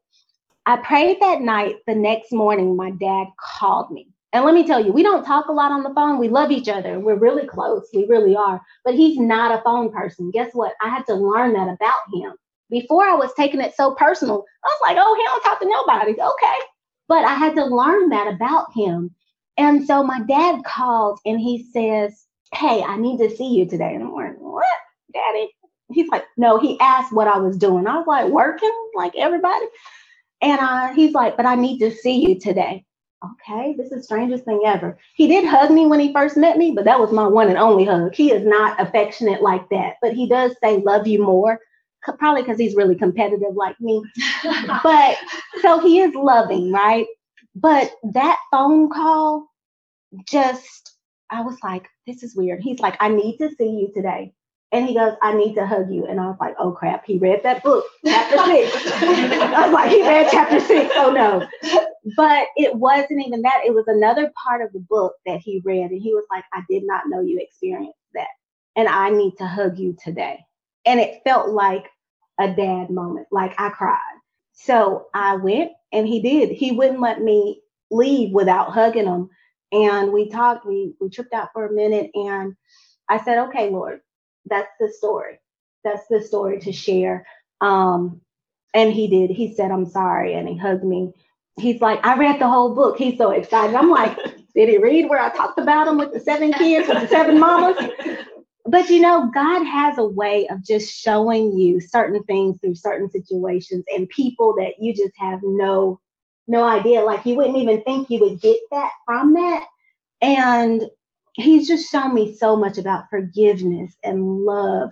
I 0.66 0.78
prayed 0.78 1.22
that 1.22 1.42
night. 1.42 1.78
The 1.88 1.96
next 1.96 2.34
morning, 2.34 2.76
my 2.76 2.92
dad 2.92 3.28
called 3.40 3.90
me. 3.90 4.10
And 4.32 4.46
let 4.46 4.54
me 4.54 4.66
tell 4.68 4.84
you, 4.84 4.92
we 4.92 5.02
don't 5.04 5.26
talk 5.26 5.48
a 5.48 5.52
lot 5.54 5.72
on 5.72 5.84
the 5.84 5.94
phone. 5.96 6.20
We 6.20 6.30
love 6.30 6.52
each 6.52 6.70
other. 6.70 7.00
We're 7.00 7.16
really 7.18 7.48
close. 7.48 7.88
We 7.94 8.06
really 8.06 8.36
are. 8.36 8.62
But 8.86 8.94
he's 8.96 9.18
not 9.18 9.58
a 9.58 9.62
phone 9.64 9.92
person. 9.92 10.30
Guess 10.32 10.52
what? 10.54 10.74
I 10.82 10.90
had 10.90 11.06
to 11.08 11.16
learn 11.16 11.54
that 11.54 11.68
about 11.70 11.96
him. 12.14 12.34
Before 12.70 13.04
I 13.04 13.16
was 13.16 13.34
taking 13.36 13.60
it 13.62 13.74
so 13.76 13.96
personal. 13.96 14.46
I 14.64 14.68
was 14.68 14.80
like, 14.84 14.98
oh, 15.00 15.16
he 15.16 15.24
don't 15.24 15.42
talk 15.42 15.60
to 15.60 15.68
nobody. 15.68 16.12
Okay. 16.12 16.60
But 17.08 17.26
I 17.26 17.34
had 17.34 17.56
to 17.56 17.66
learn 17.66 18.10
that 18.10 18.28
about 18.32 18.68
him. 18.76 19.16
And 19.58 19.86
so 19.86 20.04
my 20.04 20.22
dad 20.22 20.64
called 20.64 21.20
and 21.26 21.40
he 21.40 21.66
says, 21.74 22.26
Hey, 22.54 22.84
I 22.84 22.98
need 22.98 23.18
to 23.20 23.36
see 23.36 23.48
you 23.56 23.68
today. 23.68 23.96
And 23.96 24.04
I'm 24.04 24.14
like, 24.14 24.38
What, 24.38 24.66
daddy? 25.14 25.50
He's 25.92 26.08
like, 26.10 26.26
No, 26.38 26.60
he 26.60 26.80
asked 26.80 27.12
what 27.14 27.28
I 27.28 27.40
was 27.40 27.58
doing. 27.58 27.88
I 27.88 27.98
was 27.98 28.08
like, 28.08 28.28
Working 28.32 28.74
like 28.96 29.16
everybody. 29.18 29.66
And 30.42 30.60
uh, 30.60 30.94
he's 30.94 31.14
like, 31.14 31.38
But 31.38 31.46
I 31.48 31.56
need 31.56 31.80
to 31.80 31.92
see 31.92 32.28
you 32.28 32.40
today. 32.40 32.86
Okay, 33.24 33.76
this 33.78 33.88
is 33.88 33.91
the 33.91 34.03
strangest 34.03 34.45
thing 34.45 34.61
ever. 34.65 34.97
He 35.15 35.28
did 35.28 35.45
hug 35.45 35.72
me 35.72 35.86
when 35.88 35.99
he 35.99 36.13
first 36.13 36.38
met 36.38 36.57
me, 36.57 36.72
but 36.72 36.86
that 36.86 36.99
was 36.99 37.11
my 37.11 37.28
one 37.28 37.49
and 37.49 37.57
only 37.57 37.84
hug. 37.84 38.15
He 38.15 38.32
is 38.32 38.45
not 38.45 38.80
affectionate 38.80 39.41
like 39.41 39.67
that, 39.70 39.95
but 40.01 40.13
he 40.13 40.30
does 40.30 40.55
say, 40.61 40.78
Love 40.78 41.05
you 41.05 41.22
more 41.22 41.59
probably 42.17 42.41
because 42.41 42.57
he's 42.57 42.76
really 42.76 42.95
competitive 42.95 43.55
like 43.55 43.80
me. 43.80 44.03
but 44.84 45.17
so 45.61 45.80
he 45.80 45.99
is 45.99 46.13
loving, 46.15 46.72
right? 46.72 47.07
But 47.55 47.91
that 48.13 48.38
phone 48.51 48.89
call 48.89 49.47
just, 50.26 50.95
I 51.30 51.41
was 51.41 51.57
like, 51.63 51.88
this 52.07 52.24
is 52.24 52.36
weird. 52.36 52.61
He's 52.61 52.80
like, 52.80 52.95
I 52.99 53.09
need 53.09 53.38
to 53.38 53.49
see 53.55 53.70
you 53.70 53.91
today. 53.93 54.34
And 54.72 54.88
he 54.88 54.93
goes, 54.93 55.13
I 55.22 55.36
need 55.36 55.55
to 55.55 55.65
hug 55.65 55.91
you. 55.91 56.05
And 56.05 56.20
I 56.20 56.28
was 56.28 56.38
like, 56.39 56.55
oh 56.59 56.72
crap, 56.72 57.03
he 57.05 57.17
read 57.17 57.41
that 57.43 57.63
book, 57.63 57.86
chapter 58.05 58.38
six. 58.38 58.91
I 59.01 59.65
was 59.65 59.74
like, 59.74 59.89
he 59.89 60.01
read 60.03 60.28
chapter 60.32 60.59
six. 60.59 60.93
Oh 60.95 61.11
no. 61.11 61.47
But 62.15 62.47
it 62.55 62.76
wasn't 62.76 63.26
even 63.26 63.41
that. 63.41 63.61
It 63.65 63.74
was 63.74 63.86
another 63.88 64.32
part 64.43 64.61
of 64.61 64.72
the 64.72 64.80
book 64.80 65.15
that 65.26 65.39
he 65.39 65.61
read. 65.65 65.89
And 65.91 66.01
he 66.01 66.13
was 66.13 66.26
like, 66.32 66.43
I 66.53 66.61
did 66.70 66.84
not 66.86 67.03
know 67.07 67.22
you 67.22 67.39
experienced 67.39 67.97
that. 68.13 68.28
And 68.76 68.88
I 68.88 69.09
need 69.09 69.38
to 69.39 69.47
hug 69.47 69.80
you 69.80 69.97
today. 70.03 70.39
And 70.86 70.99
it 70.99 71.22
felt 71.24 71.49
like 71.49 71.88
a 72.39 72.47
dad 72.47 72.91
moment. 72.91 73.28
Like 73.32 73.59
I 73.59 73.70
cried. 73.70 73.99
So 74.53 75.07
I 75.13 75.36
went 75.36 75.72
and 75.91 76.07
he 76.07 76.22
did. 76.22 76.51
He 76.51 76.72
wouldn't 76.72 77.01
let 77.01 77.22
me 77.22 77.61
leave 77.89 78.34
without 78.34 78.72
hugging 78.72 79.05
him. 79.05 79.30
And 79.72 80.11
we 80.11 80.30
talked, 80.30 80.65
we 80.65 80.93
we 81.01 81.09
tripped 81.09 81.34
out 81.34 81.49
for 81.53 81.65
a 81.65 81.74
minute 81.74 82.11
and 82.13 82.55
I 83.07 83.24
said, 83.24 83.39
okay, 83.49 83.70
Lord, 83.70 84.01
that's 84.46 84.72
the 84.80 84.90
story. 84.90 85.40
That's 85.84 86.08
the 86.08 86.22
story 86.22 86.60
to 86.62 86.72
share. 86.72 87.26
Um, 87.62 88.22
and 88.74 88.92
he 88.92 89.08
did. 89.08 89.30
He 89.32 89.54
said, 89.54 89.72
I'm 89.72 89.86
sorry. 89.86 90.34
And 90.34 90.48
he 90.48 90.58
hugged 90.58 90.84
me. 90.84 91.14
He's 91.58 91.82
like, 91.82 92.06
I 92.06 92.18
read 92.18 92.40
the 92.40 92.48
whole 92.48 92.76
book. 92.76 92.98
He's 92.98 93.18
so 93.18 93.32
excited. 93.32 93.76
I'm 93.76 93.90
like, 93.90 94.18
did 94.56 94.70
he 94.70 94.78
read 94.78 95.10
where 95.10 95.20
I 95.20 95.30
talked 95.36 95.60
about 95.60 95.88
him 95.88 95.98
with 95.98 96.14
the 96.14 96.20
seven 96.20 96.54
kids, 96.54 96.88
with 96.88 97.02
the 97.02 97.08
seven 97.08 97.40
mamas? 97.40 97.78
But 98.66 98.90
you 98.90 99.00
know, 99.00 99.32
God 99.34 99.64
has 99.64 99.98
a 99.98 100.06
way 100.06 100.48
of 100.48 100.64
just 100.64 100.94
showing 100.94 101.58
you 101.58 101.80
certain 101.80 102.22
things 102.24 102.60
through 102.60 102.76
certain 102.76 103.10
situations 103.10 103.84
and 103.94 104.08
people 104.10 104.54
that 104.58 104.74
you 104.80 104.94
just 104.94 105.14
have 105.18 105.40
no 105.44 106.00
no 106.48 106.64
idea. 106.64 107.02
Like 107.02 107.26
you 107.26 107.36
wouldn't 107.36 107.58
even 107.58 107.82
think 107.84 108.10
you 108.10 108.20
would 108.20 108.42
get 108.42 108.58
that 108.72 108.92
from 109.06 109.34
that. 109.34 109.66
And 110.22 110.84
he's 111.42 111.68
just 111.68 111.92
shown 111.92 112.14
me 112.14 112.36
so 112.36 112.56
much 112.56 112.78
about 112.78 113.10
forgiveness 113.10 113.96
and 114.04 114.44
love 114.46 114.92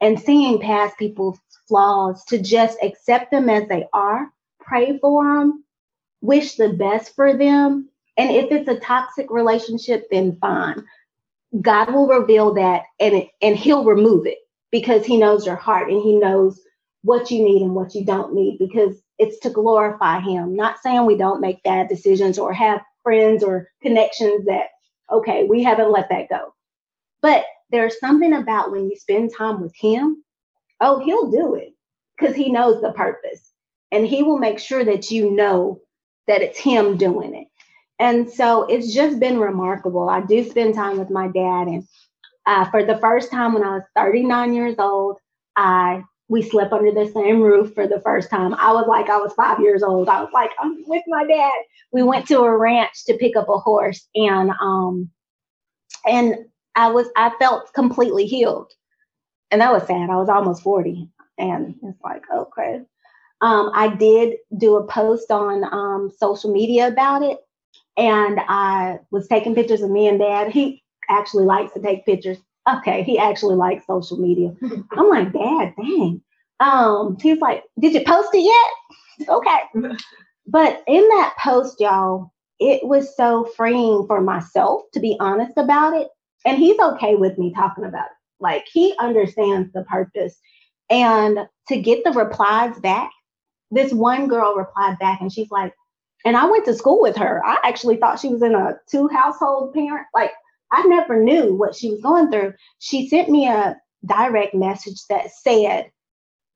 and 0.00 0.20
seeing 0.20 0.60
past 0.60 0.98
people's 0.98 1.38
flaws 1.68 2.24
to 2.26 2.38
just 2.38 2.78
accept 2.82 3.30
them 3.30 3.48
as 3.48 3.68
they 3.68 3.86
are, 3.92 4.28
pray 4.60 4.98
for 4.98 5.24
them, 5.24 5.64
wish 6.20 6.56
the 6.56 6.70
best 6.70 7.14
for 7.14 7.36
them. 7.36 7.88
And 8.16 8.30
if 8.30 8.50
it's 8.50 8.68
a 8.68 8.80
toxic 8.80 9.30
relationship, 9.30 10.08
then 10.10 10.38
fine. 10.40 10.84
God 11.60 11.92
will 11.92 12.08
reveal 12.08 12.54
that 12.54 12.82
and 13.00 13.14
it, 13.14 13.28
and 13.40 13.56
he'll 13.56 13.84
remove 13.84 14.26
it 14.26 14.38
because 14.70 15.04
he 15.04 15.16
knows 15.16 15.46
your 15.46 15.56
heart 15.56 15.90
and 15.90 16.02
he 16.02 16.16
knows 16.16 16.60
what 17.02 17.30
you 17.30 17.42
need 17.42 17.62
and 17.62 17.74
what 17.74 17.94
you 17.94 18.04
don't 18.04 18.34
need 18.34 18.58
because 18.58 19.00
it's 19.18 19.38
to 19.40 19.50
glorify 19.50 20.20
him. 20.20 20.56
Not 20.56 20.78
saying 20.82 21.06
we 21.06 21.16
don't 21.16 21.40
make 21.40 21.62
bad 21.62 21.88
decisions 21.88 22.38
or 22.38 22.52
have 22.52 22.82
friends 23.02 23.44
or 23.44 23.68
connections 23.80 24.46
that 24.46 24.66
okay, 25.10 25.44
we 25.44 25.62
haven't 25.62 25.92
let 25.92 26.08
that 26.10 26.28
go. 26.28 26.54
But 27.22 27.44
there's 27.70 27.98
something 27.98 28.32
about 28.32 28.70
when 28.70 28.88
you 28.88 28.96
spend 28.96 29.32
time 29.36 29.60
with 29.60 29.74
him, 29.76 30.22
oh, 30.80 30.98
he'll 31.00 31.30
do 31.30 31.54
it 31.54 31.74
because 32.18 32.36
he 32.36 32.50
knows 32.50 32.80
the 32.80 32.92
purpose 32.92 33.52
and 33.92 34.06
he 34.06 34.22
will 34.22 34.38
make 34.38 34.58
sure 34.58 34.84
that 34.84 35.10
you 35.10 35.30
know 35.30 35.80
that 36.26 36.42
it's 36.42 36.58
him 36.58 36.96
doing 36.96 37.34
it. 37.34 37.48
And 37.98 38.30
so 38.30 38.64
it's 38.64 38.92
just 38.92 39.18
been 39.20 39.38
remarkable. 39.38 40.08
I 40.08 40.20
do 40.20 40.48
spend 40.48 40.74
time 40.74 40.98
with 40.98 41.08
my 41.10 41.28
dad, 41.28 41.66
and 41.68 41.88
uh, 42.44 42.70
for 42.70 42.84
the 42.84 42.98
first 42.98 43.30
time 43.30 43.54
when 43.54 43.64
I 43.64 43.76
was 43.76 43.84
39 43.96 44.52
years 44.52 44.74
old, 44.78 45.18
I 45.56 46.02
we 46.28 46.42
slept 46.42 46.72
under 46.72 46.90
the 46.90 47.10
same 47.12 47.40
roof 47.40 47.72
for 47.74 47.86
the 47.86 48.00
first 48.00 48.30
time. 48.30 48.54
I 48.54 48.72
was 48.72 48.86
like, 48.88 49.08
I 49.08 49.18
was 49.18 49.32
five 49.34 49.60
years 49.60 49.82
old. 49.82 50.08
I 50.08 50.20
was 50.22 50.32
like, 50.32 50.50
I'm 50.60 50.82
with 50.86 51.04
my 51.06 51.24
dad. 51.24 51.52
We 51.92 52.02
went 52.02 52.26
to 52.28 52.40
a 52.40 52.56
ranch 52.56 53.04
to 53.06 53.16
pick 53.16 53.36
up 53.36 53.48
a 53.48 53.58
horse, 53.58 54.08
and 54.14 54.50
um, 54.60 55.10
and 56.04 56.36
I 56.74 56.90
was 56.90 57.08
I 57.16 57.30
felt 57.38 57.72
completely 57.74 58.26
healed, 58.26 58.72
and 59.50 59.60
that 59.60 59.72
was 59.72 59.86
sad. 59.86 60.10
I 60.10 60.16
was 60.16 60.28
almost 60.28 60.62
40, 60.62 61.08
and 61.38 61.74
it's 61.82 62.02
like, 62.02 62.22
okay. 62.34 62.80
Um, 63.40 63.70
I 63.74 63.94
did 63.94 64.36
do 64.56 64.76
a 64.76 64.86
post 64.86 65.30
on 65.30 65.62
um, 65.72 66.10
social 66.18 66.52
media 66.52 66.88
about 66.88 67.22
it, 67.22 67.38
and 67.96 68.40
I 68.48 68.98
was 69.10 69.28
taking 69.28 69.54
pictures 69.54 69.82
of 69.82 69.90
me 69.90 70.08
and 70.08 70.18
Dad. 70.18 70.50
He 70.50 70.82
actually 71.08 71.44
likes 71.44 71.72
to 71.74 71.80
take 71.80 72.04
pictures 72.04 72.38
okay, 72.68 73.02
he 73.02 73.18
actually 73.18 73.56
likes 73.56 73.86
social 73.86 74.18
media. 74.18 74.54
I'm 74.92 75.08
like, 75.08 75.32
Dad, 75.32 75.74
dang. 75.76 76.22
Um, 76.60 77.16
he's 77.20 77.40
like, 77.40 77.64
Did 77.78 77.94
you 77.94 78.04
post 78.04 78.30
it 78.32 78.44
yet? 78.44 79.28
okay. 79.28 79.94
But 80.46 80.82
in 80.86 81.06
that 81.08 81.34
post, 81.38 81.80
y'all, 81.80 82.32
it 82.58 82.86
was 82.86 83.14
so 83.16 83.44
freeing 83.56 84.06
for 84.06 84.20
myself 84.20 84.82
to 84.94 85.00
be 85.00 85.16
honest 85.20 85.54
about 85.56 85.94
it. 85.94 86.08
And 86.44 86.58
he's 86.58 86.78
okay 86.78 87.16
with 87.16 87.36
me 87.38 87.52
talking 87.52 87.84
about 87.84 88.06
it. 88.06 88.12
Like 88.40 88.64
he 88.72 88.94
understands 88.98 89.72
the 89.72 89.82
purpose. 89.84 90.38
And 90.88 91.40
to 91.68 91.80
get 91.80 92.04
the 92.04 92.12
replies 92.12 92.78
back, 92.78 93.10
this 93.70 93.92
one 93.92 94.28
girl 94.28 94.54
replied 94.54 94.98
back 94.98 95.20
and 95.20 95.32
she's 95.32 95.50
like, 95.50 95.74
and 96.24 96.36
I 96.36 96.46
went 96.46 96.64
to 96.66 96.74
school 96.74 97.00
with 97.00 97.16
her. 97.16 97.44
I 97.44 97.58
actually 97.64 97.96
thought 97.96 98.20
she 98.20 98.28
was 98.28 98.42
in 98.42 98.54
a 98.54 98.78
two 98.88 99.08
household 99.08 99.74
parent. 99.74 100.06
Like 100.14 100.32
I 100.72 100.84
never 100.86 101.22
knew 101.22 101.54
what 101.54 101.74
she 101.74 101.90
was 101.90 102.00
going 102.00 102.30
through. 102.30 102.54
She 102.78 103.08
sent 103.08 103.28
me 103.28 103.48
a 103.48 103.76
direct 104.04 104.54
message 104.54 105.06
that 105.08 105.30
said, 105.30 105.90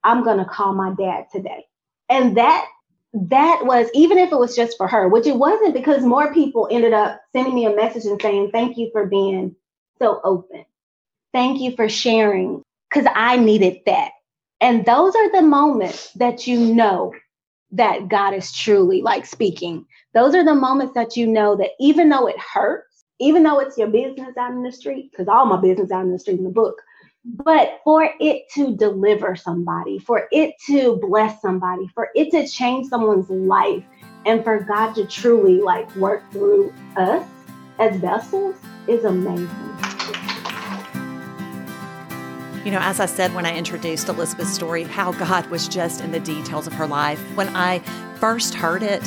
I'm 0.05 0.25
going 0.25 0.39
to 0.39 0.45
call 0.45 0.75
my 0.75 0.95
dad 0.99 1.27
today. 1.33 1.65
And 2.09 2.37
that 2.37 2.67
that 3.13 3.63
was 3.65 3.89
even 3.93 4.19
if 4.19 4.33
it 4.33 4.39
was 4.39 4.55
just 4.55 4.77
for 4.77 4.87
her, 4.87 5.09
which 5.09 5.27
it 5.27 5.37
wasn't 5.37 5.75
because 5.75 6.05
more 6.05 6.33
people 6.33 6.69
ended 6.71 6.93
up 6.93 7.21
sending 7.33 7.55
me 7.55 7.67
a 7.67 7.75
message 7.75 8.05
and 8.05 8.21
saying, 8.21 8.51
Thank 8.53 8.77
you 8.77 8.91
for 8.93 9.07
being 9.07 9.57
so 9.99 10.21
open. 10.25 10.65
Thank 11.33 11.61
you 11.61 11.77
for 11.77 11.89
sharing 11.89 12.63
because 12.91 13.11
I 13.15 13.37
needed 13.37 13.81
that. 13.87 14.13
And 14.61 14.85
those 14.85 15.15
are 15.17 15.33
the 15.33 15.43
moments 15.43 16.13
that 16.15 16.47
you 16.47 16.75
know 16.75 17.15
that 17.73 18.09
God 18.09 18.35
is 18.35 18.53
truly 18.53 19.03
like 19.03 19.27
speaking. 19.27 19.87
Those 20.15 20.35
are 20.35 20.45
the 20.45 20.55
moments 20.55 20.95
that 20.95 21.17
you 21.17 21.27
know 21.27 21.57
that 21.57 21.71
even 21.81 22.09
though 22.09 22.27
it 22.27 22.39
hurts, 22.39 22.90
even 23.21 23.43
though 23.43 23.61
it's 23.61 23.77
your 23.77 23.89
business 23.89 24.37
out 24.37 24.53
in 24.53 24.63
the 24.63 24.73
street, 24.73 25.11
because 25.11 25.29
all 25.29 25.47
my 25.47 25.61
business 25.61 25.91
out 25.91 26.05
in 26.05 26.13
the 26.13 26.19
street 26.19 26.39
in 26.39 26.45
the 26.45 26.51
book, 26.51 26.81
but 27.25 27.81
for 27.85 28.11
it 28.19 28.45
to 28.55 28.75
deliver 28.75 29.37
somebody, 29.37 29.99
for 29.99 30.27
it 30.33 30.55
to 30.67 30.99
bless 31.03 31.41
somebody, 31.43 31.87
for 31.95 32.09
it 32.15 32.31
to 32.31 32.49
change 32.49 32.89
someone's 32.89 33.29
life, 33.29 33.85
and 34.25 34.43
for 34.43 34.61
God 34.61 34.95
to 34.95 35.05
truly 35.07 35.61
like 35.61 35.95
work 35.97 36.23
through 36.33 36.73
us 36.97 37.27
as 37.79 37.97
vessels 37.97 38.57
is 38.89 39.05
amazing. 39.05 39.49
You 42.65 42.71
know, 42.73 42.81
as 42.81 43.01
I 43.01 43.07
said 43.07 43.35
when 43.35 43.47
I 43.47 43.57
introduced 43.57 44.09
Elizabeth's 44.09 44.53
story, 44.53 44.85
how 44.85 45.13
God 45.13 45.47
was 45.47 45.67
just 45.67 46.03
in 46.03 46.13
the 46.13 46.21
details 46.21 46.67
of 46.67 46.75
her 46.75 46.87
life. 46.87 47.19
When 47.35 47.49
I 47.57 47.79
first 48.19 48.55
heard 48.55 48.83
it, 48.83 49.03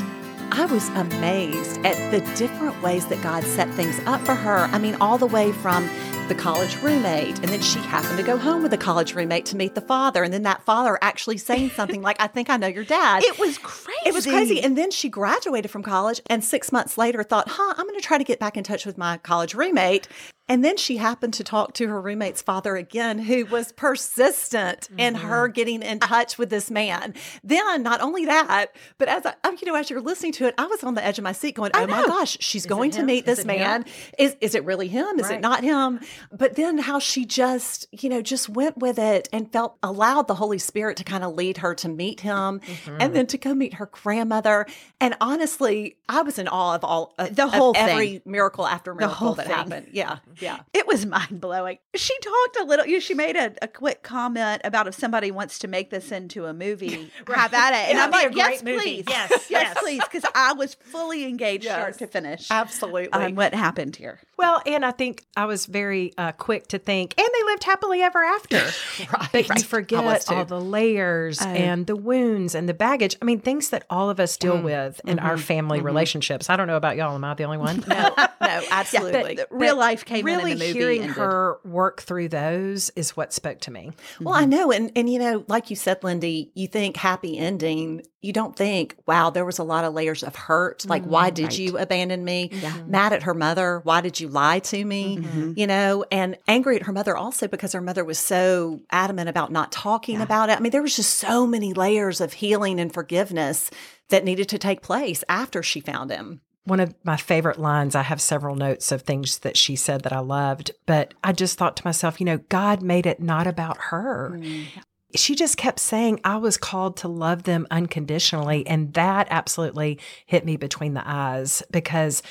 I 0.51 0.65
was 0.65 0.89
amazed 0.89 1.83
at 1.85 2.11
the 2.11 2.19
different 2.35 2.81
ways 2.81 3.05
that 3.07 3.21
God 3.23 3.43
set 3.43 3.69
things 3.71 3.99
up 4.05 4.21
for 4.21 4.35
her. 4.35 4.59
I 4.71 4.77
mean, 4.77 4.95
all 4.95 5.17
the 5.17 5.25
way 5.25 5.51
from 5.51 5.89
the 6.27 6.35
college 6.35 6.77
roommate, 6.81 7.37
and 7.39 7.49
then 7.49 7.61
she 7.61 7.79
happened 7.79 8.17
to 8.17 8.23
go 8.23 8.37
home 8.37 8.63
with 8.63 8.71
a 8.73 8.77
college 8.77 9.13
roommate 9.13 9.45
to 9.47 9.57
meet 9.57 9.75
the 9.75 9.81
father, 9.81 10.23
and 10.23 10.33
then 10.33 10.43
that 10.43 10.63
father 10.63 10.97
actually 11.01 11.37
saying 11.37 11.69
something 11.71 12.01
like, 12.01 12.15
I 12.21 12.27
think 12.27 12.49
I 12.49 12.57
know 12.57 12.67
your 12.67 12.85
dad. 12.85 13.23
It 13.23 13.37
was 13.37 13.57
crazy. 13.57 13.99
It 14.05 14.13
was 14.13 14.25
crazy. 14.25 14.61
And 14.61 14.77
then 14.77 14.89
she 14.89 15.09
graduated 15.09 15.69
from 15.69 15.83
college, 15.83 16.21
and 16.27 16.43
six 16.43 16.71
months 16.71 16.97
later 16.97 17.23
thought, 17.23 17.49
huh, 17.49 17.73
I'm 17.77 17.85
going 17.85 17.99
to 17.99 18.05
try 18.05 18.17
to 18.17 18.23
get 18.23 18.39
back 18.39 18.55
in 18.55 18.63
touch 18.63 18.85
with 18.85 18.97
my 18.97 19.17
college 19.17 19.53
roommate. 19.53 20.07
And 20.49 20.63
then 20.63 20.75
she 20.75 20.97
happened 20.97 21.33
to 21.35 21.43
talk 21.43 21.73
to 21.75 21.87
her 21.87 22.01
roommate's 22.01 22.41
father 22.41 22.75
again, 22.75 23.17
who 23.17 23.45
was 23.45 23.71
persistent 23.71 24.81
mm-hmm. 24.81 24.99
in 24.99 25.15
her 25.15 25.47
getting 25.47 25.81
in 25.81 25.99
touch 25.99 26.37
with 26.37 26.49
this 26.49 26.69
man. 26.69 27.13
Then, 27.45 27.81
not 27.81 28.01
only 28.01 28.25
that, 28.25 28.67
but 28.97 29.07
as 29.07 29.25
I, 29.25 29.35
you 29.61 29.65
know, 29.65 29.75
as 29.75 29.89
you're 29.89 30.01
listening 30.01 30.33
to 30.33 30.47
it, 30.47 30.53
I 30.57 30.65
was 30.65 30.83
on 30.83 30.95
the 30.95 31.05
edge 31.05 31.17
of 31.17 31.23
my 31.23 31.31
seat 31.31 31.55
going, 31.55 31.71
"Oh 31.73 31.87
my 31.87 32.05
gosh, 32.05 32.37
she's 32.41 32.63
is 32.63 32.65
going 32.65 32.91
to 32.91 33.03
meet 33.03 33.25
this 33.25 33.45
man. 33.45 33.83
Him? 33.83 33.93
Is 34.19 34.35
is 34.41 34.53
it 34.53 34.65
really 34.65 34.89
him? 34.89 35.17
Is 35.17 35.27
right. 35.27 35.37
it 35.37 35.41
not 35.41 35.63
him?" 35.63 36.01
But 36.31 36.55
then, 36.55 36.77
how 36.77 36.99
she 36.99 37.23
just, 37.23 37.87
you 37.91 38.09
know, 38.09 38.21
just 38.21 38.49
went 38.49 38.77
with 38.77 38.99
it 38.99 39.29
and 39.31 39.49
felt 39.51 39.77
allowed 39.81 40.27
the 40.27 40.35
Holy 40.35 40.59
Spirit 40.59 40.97
to 40.97 41.05
kind 41.05 41.23
of 41.23 41.35
lead 41.35 41.59
her 41.59 41.73
to 41.75 41.87
meet 41.87 42.19
him, 42.19 42.59
mm-hmm. 42.59 42.97
and 42.99 43.15
then 43.15 43.27
to 43.27 43.37
go 43.37 43.53
meet 43.53 43.75
her 43.75 43.85
grandmother. 43.85 44.65
And 44.99 45.15
honestly, 45.21 45.95
I 46.09 46.21
was 46.21 46.37
in 46.37 46.49
awe 46.49 46.75
of 46.75 46.83
all 46.83 47.13
uh, 47.17 47.29
the 47.31 47.47
whole 47.47 47.73
every 47.77 48.21
miracle 48.25 48.67
after 48.67 48.93
miracle 48.93 49.35
that 49.35 49.47
thing. 49.47 49.55
happened. 49.55 49.87
Yeah. 49.93 50.17
Yeah. 50.39 50.59
It 50.73 50.87
was 50.87 51.05
mind 51.13 51.39
blowing. 51.39 51.77
She 51.95 52.17
talked 52.19 52.57
a 52.61 52.63
little, 52.65 52.85
you 52.85 52.93
know, 52.93 52.99
she 52.99 53.13
made 53.13 53.35
a, 53.35 53.53
a, 53.61 53.67
quick 53.67 54.03
comment 54.03 54.61
about 54.63 54.87
if 54.87 54.95
somebody 54.95 55.31
wants 55.31 55.59
to 55.59 55.67
make 55.67 55.89
this 55.89 56.11
into 56.11 56.45
a 56.45 56.53
movie, 56.53 57.11
right. 57.27 57.37
have 57.37 57.53
at 57.53 57.73
it. 57.73 57.89
And 57.89 57.99
I'm 57.99 58.11
like, 58.11 58.35
yes, 58.35 58.61
please. 58.61 59.05
Yes, 59.07 59.29
yes, 59.31 59.47
yes, 59.49 59.77
please. 59.79 60.01
Because 60.03 60.29
I 60.35 60.53
was 60.53 60.75
fully 60.75 61.25
engaged 61.25 61.65
yes. 61.65 61.73
start 61.73 61.97
to 61.99 62.07
finish. 62.07 62.47
Absolutely. 62.49 63.11
On 63.11 63.35
what 63.35 63.53
happened 63.53 63.95
here. 63.95 64.19
Well, 64.37 64.61
and 64.65 64.85
I 64.85 64.91
think 64.91 65.25
I 65.37 65.45
was 65.45 65.65
very 65.65 66.13
uh, 66.17 66.31
quick 66.33 66.67
to 66.69 66.79
think, 66.79 67.13
and 67.17 67.27
they 67.33 67.43
lived 67.43 67.63
happily 67.63 68.01
ever 68.01 68.23
after. 68.23 68.57
right. 68.57 69.29
But 69.31 69.49
right. 69.49 69.59
you 69.59 69.63
forget 69.63 70.29
all 70.29 70.45
the 70.45 70.59
layers 70.59 71.39
Oh. 71.41 71.47
and 71.47 71.87
the 71.87 71.95
wounds 71.95 72.55
and 72.55 72.67
the 72.67 72.73
baggage. 72.73 73.15
I 73.21 73.25
mean, 73.25 73.39
things 73.39 73.69
that 73.69 73.85
all 73.89 74.09
of 74.09 74.19
us 74.19 74.37
deal 74.37 74.57
mm. 74.57 74.63
with 74.63 75.01
in 75.05 75.19
our 75.19 75.33
mm-hmm. 75.33 75.41
family 75.41 75.77
mm-hmm. 75.79 75.87
relationships. 75.87 76.49
I 76.49 76.55
don't 76.55 76.67
know 76.67 76.77
about 76.77 76.95
y'all. 76.95 77.15
Am 77.15 77.23
I 77.23 77.33
the 77.33 77.43
only 77.43 77.57
one? 77.57 77.83
no, 77.87 78.13
no, 78.17 78.61
absolutely. 78.71 79.35
The 79.35 79.47
real 79.49 79.75
life 79.75 80.05
came 80.05 80.22
really 80.23 80.53
in 80.53 80.59
the 80.59 80.65
movie 80.65 80.79
hearing 80.79 81.01
ended. 81.01 81.17
her 81.17 81.59
work 81.63 82.01
through 82.01 82.29
those 82.29 82.89
is 82.95 83.15
what 83.15 83.33
spoke 83.33 83.59
to 83.61 83.71
me. 83.71 83.91
Well, 84.19 84.33
I 84.33 84.45
know. 84.45 84.71
And, 84.71 84.91
and, 84.95 85.11
you 85.11 85.19
know, 85.19 85.45
like 85.47 85.69
you 85.69 85.75
said, 85.75 86.03
Lindy, 86.03 86.51
you 86.53 86.67
think 86.67 86.97
happy 86.97 87.37
ending. 87.37 88.03
You 88.21 88.33
don't 88.33 88.55
think, 88.55 88.95
wow, 89.05 89.29
there 89.29 89.45
was 89.45 89.59
a 89.59 89.63
lot 89.63 89.83
of 89.83 89.93
layers 89.93 90.23
of 90.23 90.35
hurt. 90.35 90.85
Like, 90.87 91.03
why 91.03 91.27
mm-hmm. 91.27 91.35
did 91.35 91.43
right. 91.43 91.59
you 91.59 91.77
abandon 91.77 92.23
me? 92.23 92.51
Mad 92.87 93.13
at 93.13 93.23
her 93.23 93.33
mother. 93.33 93.81
Why 93.83 94.01
did 94.01 94.19
you 94.19 94.29
lie 94.29 94.59
to 94.59 94.85
me? 94.85 95.17
Mm-hmm. 95.17 95.53
You 95.57 95.67
know, 95.67 96.05
and 96.11 96.37
angry 96.47 96.77
at 96.77 96.83
her 96.83 96.93
mother 96.93 97.17
also 97.17 97.47
because 97.47 97.73
her 97.73 97.81
mother 97.81 98.05
was 98.05 98.19
so 98.19 98.81
adamant 98.91 99.29
about 99.29 99.51
not 99.51 99.71
talking 99.71 100.21
about 100.21 100.49
it. 100.49 100.57
I 100.57 100.59
mean, 100.61 100.71
there 100.71 100.81
was 100.81 100.95
just 100.95 101.15
so 101.15 101.45
many 101.45 101.73
layers 101.73 102.21
of 102.21 102.33
healing 102.33 102.79
and 102.79 102.93
forgiveness 102.93 103.69
that 104.09 104.23
needed 104.23 104.49
to 104.49 104.57
take 104.57 104.81
place 104.81 105.23
after 105.27 105.63
she 105.63 105.79
found 105.79 106.11
him. 106.11 106.41
One 106.65 106.79
of 106.79 106.95
my 107.03 107.17
favorite 107.17 107.59
lines, 107.59 107.93
I 107.93 108.03
have 108.03 108.21
several 108.21 108.55
notes 108.55 108.91
of 108.91 109.01
things 109.01 109.39
that 109.39 109.57
she 109.57 109.75
said 109.75 110.03
that 110.03 110.13
I 110.13 110.19
loved, 110.19 110.71
but 110.85 111.13
I 111.23 111.33
just 111.33 111.57
thought 111.57 111.75
to 111.77 111.85
myself, 111.85 112.19
you 112.21 112.25
know, 112.25 112.37
God 112.37 112.81
made 112.81 113.05
it 113.05 113.19
not 113.19 113.47
about 113.47 113.77
her. 113.89 114.31
Mm-hmm. 114.35 114.79
She 115.15 115.35
just 115.35 115.57
kept 115.57 115.79
saying, 115.79 116.21
I 116.23 116.37
was 116.37 116.57
called 116.57 116.97
to 116.97 117.07
love 117.07 117.43
them 117.43 117.67
unconditionally. 117.69 118.65
And 118.65 118.93
that 118.93 119.27
absolutely 119.29 119.99
hit 120.25 120.45
me 120.45 120.55
between 120.57 120.93
the 120.93 121.03
eyes 121.05 121.61
because, 121.69 122.23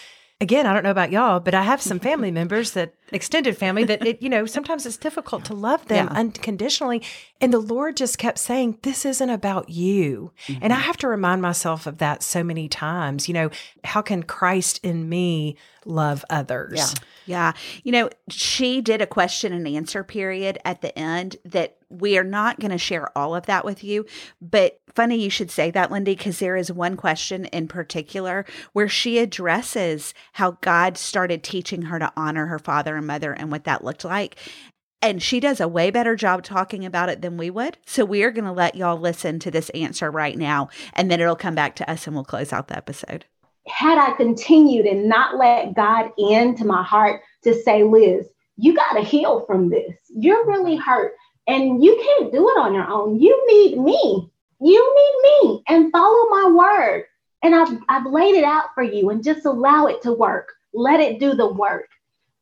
again, 0.42 0.66
I 0.66 0.74
don't 0.74 0.82
know 0.82 0.90
about 0.90 1.12
y'all, 1.12 1.38
but 1.38 1.54
I 1.54 1.62
have 1.62 1.80
some 1.80 2.00
family 2.10 2.30
members 2.30 2.72
that 2.72 2.94
extended 3.12 3.56
family 3.56 3.84
that 3.84 4.04
it, 4.04 4.20
you 4.20 4.28
know, 4.28 4.44
sometimes 4.44 4.84
it's 4.84 4.96
difficult 4.96 5.44
to 5.46 5.54
love 5.54 5.86
them 5.86 6.08
Yeah. 6.10 6.18
unconditionally. 6.18 7.00
And 7.40 7.52
the 7.52 7.60
Lord 7.60 7.96
just 7.96 8.18
kept 8.18 8.38
saying, 8.38 8.78
This 8.82 9.04
isn't 9.06 9.30
about 9.30 9.68
you. 9.68 10.32
And 10.48 10.72
I 10.72 10.76
mm-hmm. 10.76 10.86
have 10.86 10.96
to 10.98 11.08
remind 11.08 11.40
myself 11.42 11.86
of 11.86 11.98
that 11.98 12.22
so 12.22 12.42
many 12.42 12.68
times. 12.68 13.28
You 13.28 13.34
know, 13.34 13.50
how 13.84 14.02
can 14.02 14.24
Christ 14.24 14.80
in 14.82 15.08
me 15.08 15.56
love 15.84 16.24
others? 16.28 16.74
Yeah. 16.76 17.06
Yeah. 17.24 17.52
You 17.84 17.92
know, 17.92 18.10
she 18.28 18.80
did 18.80 19.00
a 19.00 19.06
question 19.06 19.52
and 19.52 19.66
answer 19.68 20.02
period 20.02 20.58
at 20.64 20.80
the 20.80 20.96
end 20.98 21.36
that 21.44 21.76
we 22.00 22.16
are 22.18 22.24
not 22.24 22.58
going 22.60 22.70
to 22.70 22.78
share 22.78 23.16
all 23.16 23.34
of 23.34 23.46
that 23.46 23.64
with 23.64 23.84
you. 23.84 24.06
But 24.40 24.80
funny 24.94 25.16
you 25.22 25.30
should 25.30 25.50
say 25.50 25.70
that, 25.70 25.90
Lindy, 25.90 26.14
because 26.16 26.38
there 26.38 26.56
is 26.56 26.72
one 26.72 26.96
question 26.96 27.44
in 27.46 27.68
particular 27.68 28.44
where 28.72 28.88
she 28.88 29.18
addresses 29.18 30.14
how 30.34 30.52
God 30.60 30.96
started 30.96 31.42
teaching 31.42 31.82
her 31.82 31.98
to 31.98 32.12
honor 32.16 32.46
her 32.46 32.58
father 32.58 32.96
and 32.96 33.06
mother 33.06 33.32
and 33.32 33.50
what 33.50 33.64
that 33.64 33.84
looked 33.84 34.04
like. 34.04 34.36
And 35.04 35.20
she 35.20 35.40
does 35.40 35.60
a 35.60 35.66
way 35.66 35.90
better 35.90 36.14
job 36.14 36.44
talking 36.44 36.84
about 36.84 37.08
it 37.08 37.22
than 37.22 37.36
we 37.36 37.50
would. 37.50 37.76
So 37.86 38.04
we 38.04 38.22
are 38.22 38.30
going 38.30 38.44
to 38.44 38.52
let 38.52 38.76
y'all 38.76 38.96
listen 38.96 39.40
to 39.40 39.50
this 39.50 39.68
answer 39.70 40.10
right 40.10 40.38
now, 40.38 40.68
and 40.92 41.10
then 41.10 41.20
it'll 41.20 41.34
come 41.34 41.56
back 41.56 41.74
to 41.76 41.90
us 41.90 42.06
and 42.06 42.14
we'll 42.14 42.24
close 42.24 42.52
out 42.52 42.68
the 42.68 42.76
episode. 42.76 43.24
had 43.66 43.98
I 43.98 44.16
continued 44.16 44.86
and 44.86 45.08
not 45.08 45.36
let 45.36 45.74
God 45.74 46.10
into 46.18 46.64
my 46.64 46.82
heart 46.82 47.22
to 47.44 47.54
say, 47.62 47.82
Liz, 47.84 48.28
you 48.56 48.74
got 48.74 48.92
to 48.92 49.00
heal 49.00 49.40
from 49.46 49.70
this. 49.70 49.96
You're 50.14 50.46
really 50.46 50.76
hurt 50.76 51.14
and 51.46 51.82
you 51.82 52.00
can't 52.02 52.32
do 52.32 52.48
it 52.48 52.58
on 52.58 52.74
your 52.74 52.86
own. 52.86 53.20
You 53.20 53.46
need 53.48 53.78
me. 53.78 54.30
You 54.60 54.94
need 54.96 55.50
me 55.50 55.62
and 55.68 55.90
follow 55.90 56.28
my 56.30 56.50
word. 56.54 57.04
And 57.42 57.54
I've, 57.54 57.76
I've 57.88 58.06
laid 58.06 58.36
it 58.36 58.44
out 58.44 58.66
for 58.74 58.82
you 58.82 59.10
and 59.10 59.24
just 59.24 59.44
allow 59.44 59.86
it 59.86 60.02
to 60.02 60.12
work. 60.12 60.52
Let 60.72 61.00
it 61.00 61.18
do 61.18 61.34
the 61.34 61.52
work. 61.52 61.88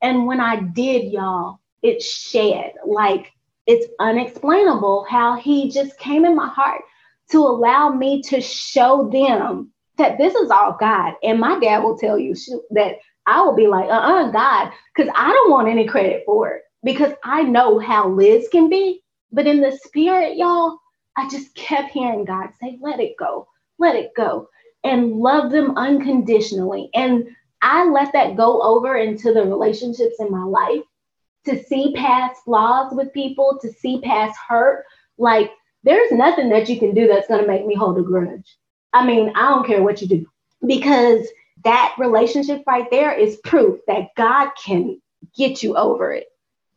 And 0.03 0.27
when 0.27 0.41
I 0.41 0.57
did, 0.57 1.13
y'all, 1.13 1.61
it 1.83 2.03
shed 2.03 2.75
like 2.87 3.33
it's 3.67 3.87
unexplainable 3.99 5.07
how 5.09 5.37
he 5.37 5.71
just 5.71 5.99
came 5.99 6.25
in 6.25 6.37
my 6.37 6.49
heart 6.49 6.83
to 7.31 7.39
allow 7.39 7.91
me 7.91 8.21
to 8.23 8.41
show 8.41 9.09
them 9.11 9.71
that 9.97 10.19
this 10.19 10.35
is 10.35 10.51
all 10.51 10.77
God. 10.79 11.15
And 11.23 11.41
my 11.41 11.59
dad 11.59 11.83
will 11.83 11.97
tell 11.97 12.19
you 12.19 12.35
that 12.71 12.97
I 13.27 13.43
will 13.43 13.55
be 13.55 13.67
like, 13.67 13.87
uh 13.87 13.93
uh 13.93 14.31
God, 14.31 14.73
because 14.95 15.11
I 15.17 15.29
don't 15.31 15.51
want 15.51 15.69
any 15.69 15.87
credit 15.87 16.25
for 16.27 16.51
it 16.51 16.63
because 16.83 17.13
I 17.25 17.43
know 17.43 17.79
how 17.79 18.09
Liz 18.09 18.49
can 18.51 18.69
be. 18.69 19.03
But 19.33 19.47
in 19.47 19.61
the 19.61 19.79
spirit, 19.85 20.37
y'all, 20.37 20.79
I 21.17 21.29
just 21.29 21.55
kept 21.55 21.93
hearing 21.93 22.25
God 22.25 22.51
say, 22.61 22.79
let 22.81 23.01
it 23.01 23.17
go, 23.19 23.47
let 23.79 23.97
it 23.97 24.11
go, 24.17 24.49
and 24.85 25.17
love 25.17 25.51
them 25.51 25.77
unconditionally. 25.77 26.91
And 26.95 27.29
I 27.63 27.85
let 27.85 28.13
that 28.15 28.37
go 28.37 28.63
over 28.63 28.97
into 28.97 29.33
the 29.33 29.45
relationships 29.45 30.17
in 30.19 30.31
my 30.31 30.45
life 30.45 30.83
to 31.45 31.63
see 31.65 31.93
past 31.95 32.43
flaws 32.45 32.93
with 32.95 33.13
people, 33.13 33.59
to 33.63 33.73
see 33.73 34.01
past 34.01 34.39
hurt. 34.49 34.85
Like, 35.19 35.51
there's 35.85 36.11
nothing 36.13 36.49
that 36.51 36.69
you 36.69 36.79
can 36.79 36.95
do 36.95 37.07
that's 37.07 37.29
going 37.29 37.41
to 37.41 37.47
make 37.47 37.67
me 37.67 37.75
hold 37.75 37.99
a 37.99 38.03
grudge. 38.03 38.57
I 38.93 39.07
mean, 39.07 39.33
I 39.37 39.49
don't 39.51 39.67
care 39.67 39.83
what 39.83 40.03
you 40.03 40.09
do 40.09 40.27
because 40.67 41.27
that 41.65 41.95
relationship 41.99 42.63
right 42.67 42.91
there 42.91 43.13
is 43.13 43.39
proof 43.45 43.81
that 43.87 44.09
God 44.17 44.51
can 44.63 45.01
get 45.37 45.63
you 45.63 45.77
over 45.77 46.13
it. 46.13 46.27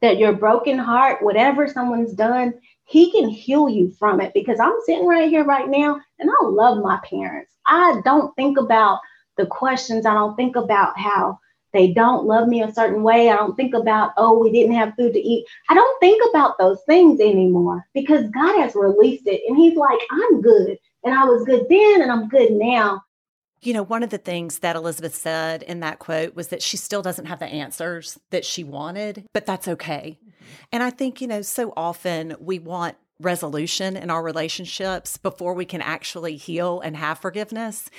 That 0.04 0.20
your 0.20 0.34
broken 0.34 0.78
heart, 0.78 1.24
whatever 1.24 1.68
someone's 1.68 2.14
done, 2.14 2.54
He 2.86 3.12
can 3.12 3.28
heal 3.30 3.68
you 3.68 3.90
from 3.98 4.22
it. 4.22 4.34
Because 4.36 4.60
I'm 4.60 4.76
sitting 4.86 5.08
right 5.08 5.30
here 5.30 5.44
right 5.44 5.68
now 5.68 6.00
and 6.20 6.30
I 6.30 6.46
love 6.46 6.84
my 6.84 7.00
parents. 7.10 7.52
I 7.66 8.02
don't 8.06 8.36
think 8.36 8.60
about 8.60 9.00
the 9.38 9.48
questions, 9.48 10.06
I 10.06 10.14
don't 10.14 10.36
think 10.36 10.56
about 10.56 11.00
how 11.00 11.40
they 11.74 11.92
don't 11.92 12.26
love 12.26 12.48
me 12.48 12.62
a 12.62 12.72
certain 12.72 13.02
way. 13.02 13.30
I 13.32 13.36
don't 13.36 13.56
think 13.56 13.74
about, 13.74 14.12
oh, 14.16 14.38
we 14.38 14.52
didn't 14.52 14.76
have 14.76 14.94
food 14.96 15.14
to 15.14 15.20
eat. 15.20 15.46
I 15.70 15.74
don't 15.74 16.00
think 16.00 16.22
about 16.30 16.58
those 16.60 16.80
things 16.86 17.20
anymore 17.20 17.84
because 17.96 18.30
God 18.30 18.60
has 18.60 18.76
released 18.76 19.26
it. 19.26 19.42
And 19.48 19.58
He's 19.58 19.76
like, 19.76 20.00
I'm 20.12 20.42
good. 20.42 20.78
And 21.04 21.16
I 21.16 21.26
was 21.26 21.46
good 21.46 21.66
then 21.70 22.04
and 22.04 22.12
I'm 22.12 22.30
good 22.30 22.52
now. 22.52 23.02
You 23.66 23.74
know, 23.74 23.84
one 23.84 24.04
of 24.04 24.10
the 24.10 24.18
things 24.18 24.60
that 24.60 24.76
Elizabeth 24.76 25.16
said 25.16 25.64
in 25.64 25.80
that 25.80 26.00
quote 26.00 26.36
was 26.36 26.50
that 26.50 26.62
she 26.62 26.76
still 26.76 27.02
doesn't 27.02 27.28
have 27.28 27.40
the 27.40 27.46
answers 27.46 28.20
that 28.30 28.44
she 28.44 28.64
wanted, 28.64 29.26
but 29.34 29.46
that's 29.46 29.68
okay. 29.68 30.20
And 30.72 30.84
I 30.84 30.90
think, 30.90 31.22
you 31.22 31.28
know, 31.28 31.42
so 31.42 31.74
often 31.78 32.36
we 32.40 32.60
want 32.60 32.98
resolution 33.20 33.96
in 33.96 34.10
our 34.10 34.22
relationships 34.22 35.18
before 35.18 35.54
we 35.54 35.66
can 35.66 35.82
actually 35.82 36.36
heal 36.36 36.82
and 36.82 36.98
have 36.98 37.20
forgiveness. 37.20 37.90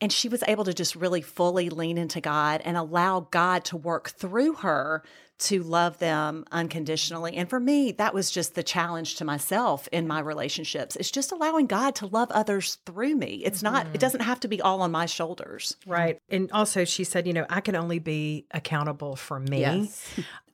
And 0.00 0.12
she 0.12 0.28
was 0.28 0.44
able 0.46 0.64
to 0.64 0.74
just 0.74 0.94
really 0.94 1.22
fully 1.22 1.70
lean 1.70 1.96
into 1.96 2.20
God 2.20 2.60
and 2.64 2.76
allow 2.76 3.20
God 3.30 3.64
to 3.66 3.76
work 3.76 4.10
through 4.10 4.54
her 4.56 5.02
to 5.36 5.62
love 5.62 5.98
them 5.98 6.44
unconditionally. 6.52 7.36
And 7.36 7.48
for 7.50 7.58
me, 7.58 7.92
that 7.92 8.14
was 8.14 8.30
just 8.30 8.54
the 8.54 8.62
challenge 8.62 9.16
to 9.16 9.24
myself 9.24 9.88
in 9.90 10.06
my 10.06 10.20
relationships. 10.20 10.96
It's 10.96 11.10
just 11.10 11.32
allowing 11.32 11.66
God 11.66 11.94
to 11.96 12.06
love 12.06 12.30
others 12.30 12.78
through 12.86 13.16
me. 13.16 13.42
It's 13.44 13.62
not, 13.62 13.86
it 13.92 14.00
doesn't 14.00 14.20
have 14.22 14.40
to 14.40 14.48
be 14.48 14.60
all 14.60 14.80
on 14.82 14.92
my 14.92 15.06
shoulders. 15.06 15.76
Right. 15.86 16.20
And 16.28 16.50
also, 16.52 16.84
she 16.84 17.04
said, 17.04 17.26
you 17.26 17.32
know, 17.32 17.46
I 17.50 17.60
can 17.60 17.74
only 17.74 17.98
be 17.98 18.46
accountable 18.52 19.16
for 19.16 19.40
me. 19.40 19.90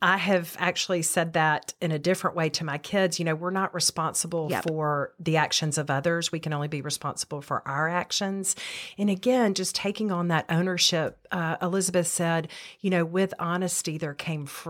I 0.02 0.16
have 0.16 0.56
actually 0.58 1.02
said 1.02 1.34
that 1.34 1.74
in 1.82 1.92
a 1.92 1.98
different 1.98 2.34
way 2.34 2.48
to 2.50 2.64
my 2.64 2.78
kids. 2.78 3.18
You 3.18 3.26
know, 3.26 3.34
we're 3.34 3.50
not 3.50 3.74
responsible 3.74 4.48
Yep. 4.50 4.64
for 4.66 5.12
the 5.20 5.36
actions 5.36 5.76
of 5.76 5.90
others. 5.90 6.32
We 6.32 6.40
can 6.40 6.54
only 6.54 6.68
be 6.68 6.80
responsible 6.80 7.42
for 7.42 7.62
our 7.68 7.86
actions. 7.86 8.56
And 8.96 9.10
again, 9.10 9.52
just 9.52 9.74
taking 9.74 10.10
on 10.10 10.28
that 10.28 10.46
ownership. 10.48 11.18
Uh, 11.30 11.56
Elizabeth 11.60 12.06
said, 12.06 12.48
you 12.80 12.88
know, 12.88 13.04
with 13.04 13.34
honesty, 13.38 13.98
there 13.98 14.14
came 14.14 14.46
freedom. 14.46 14.69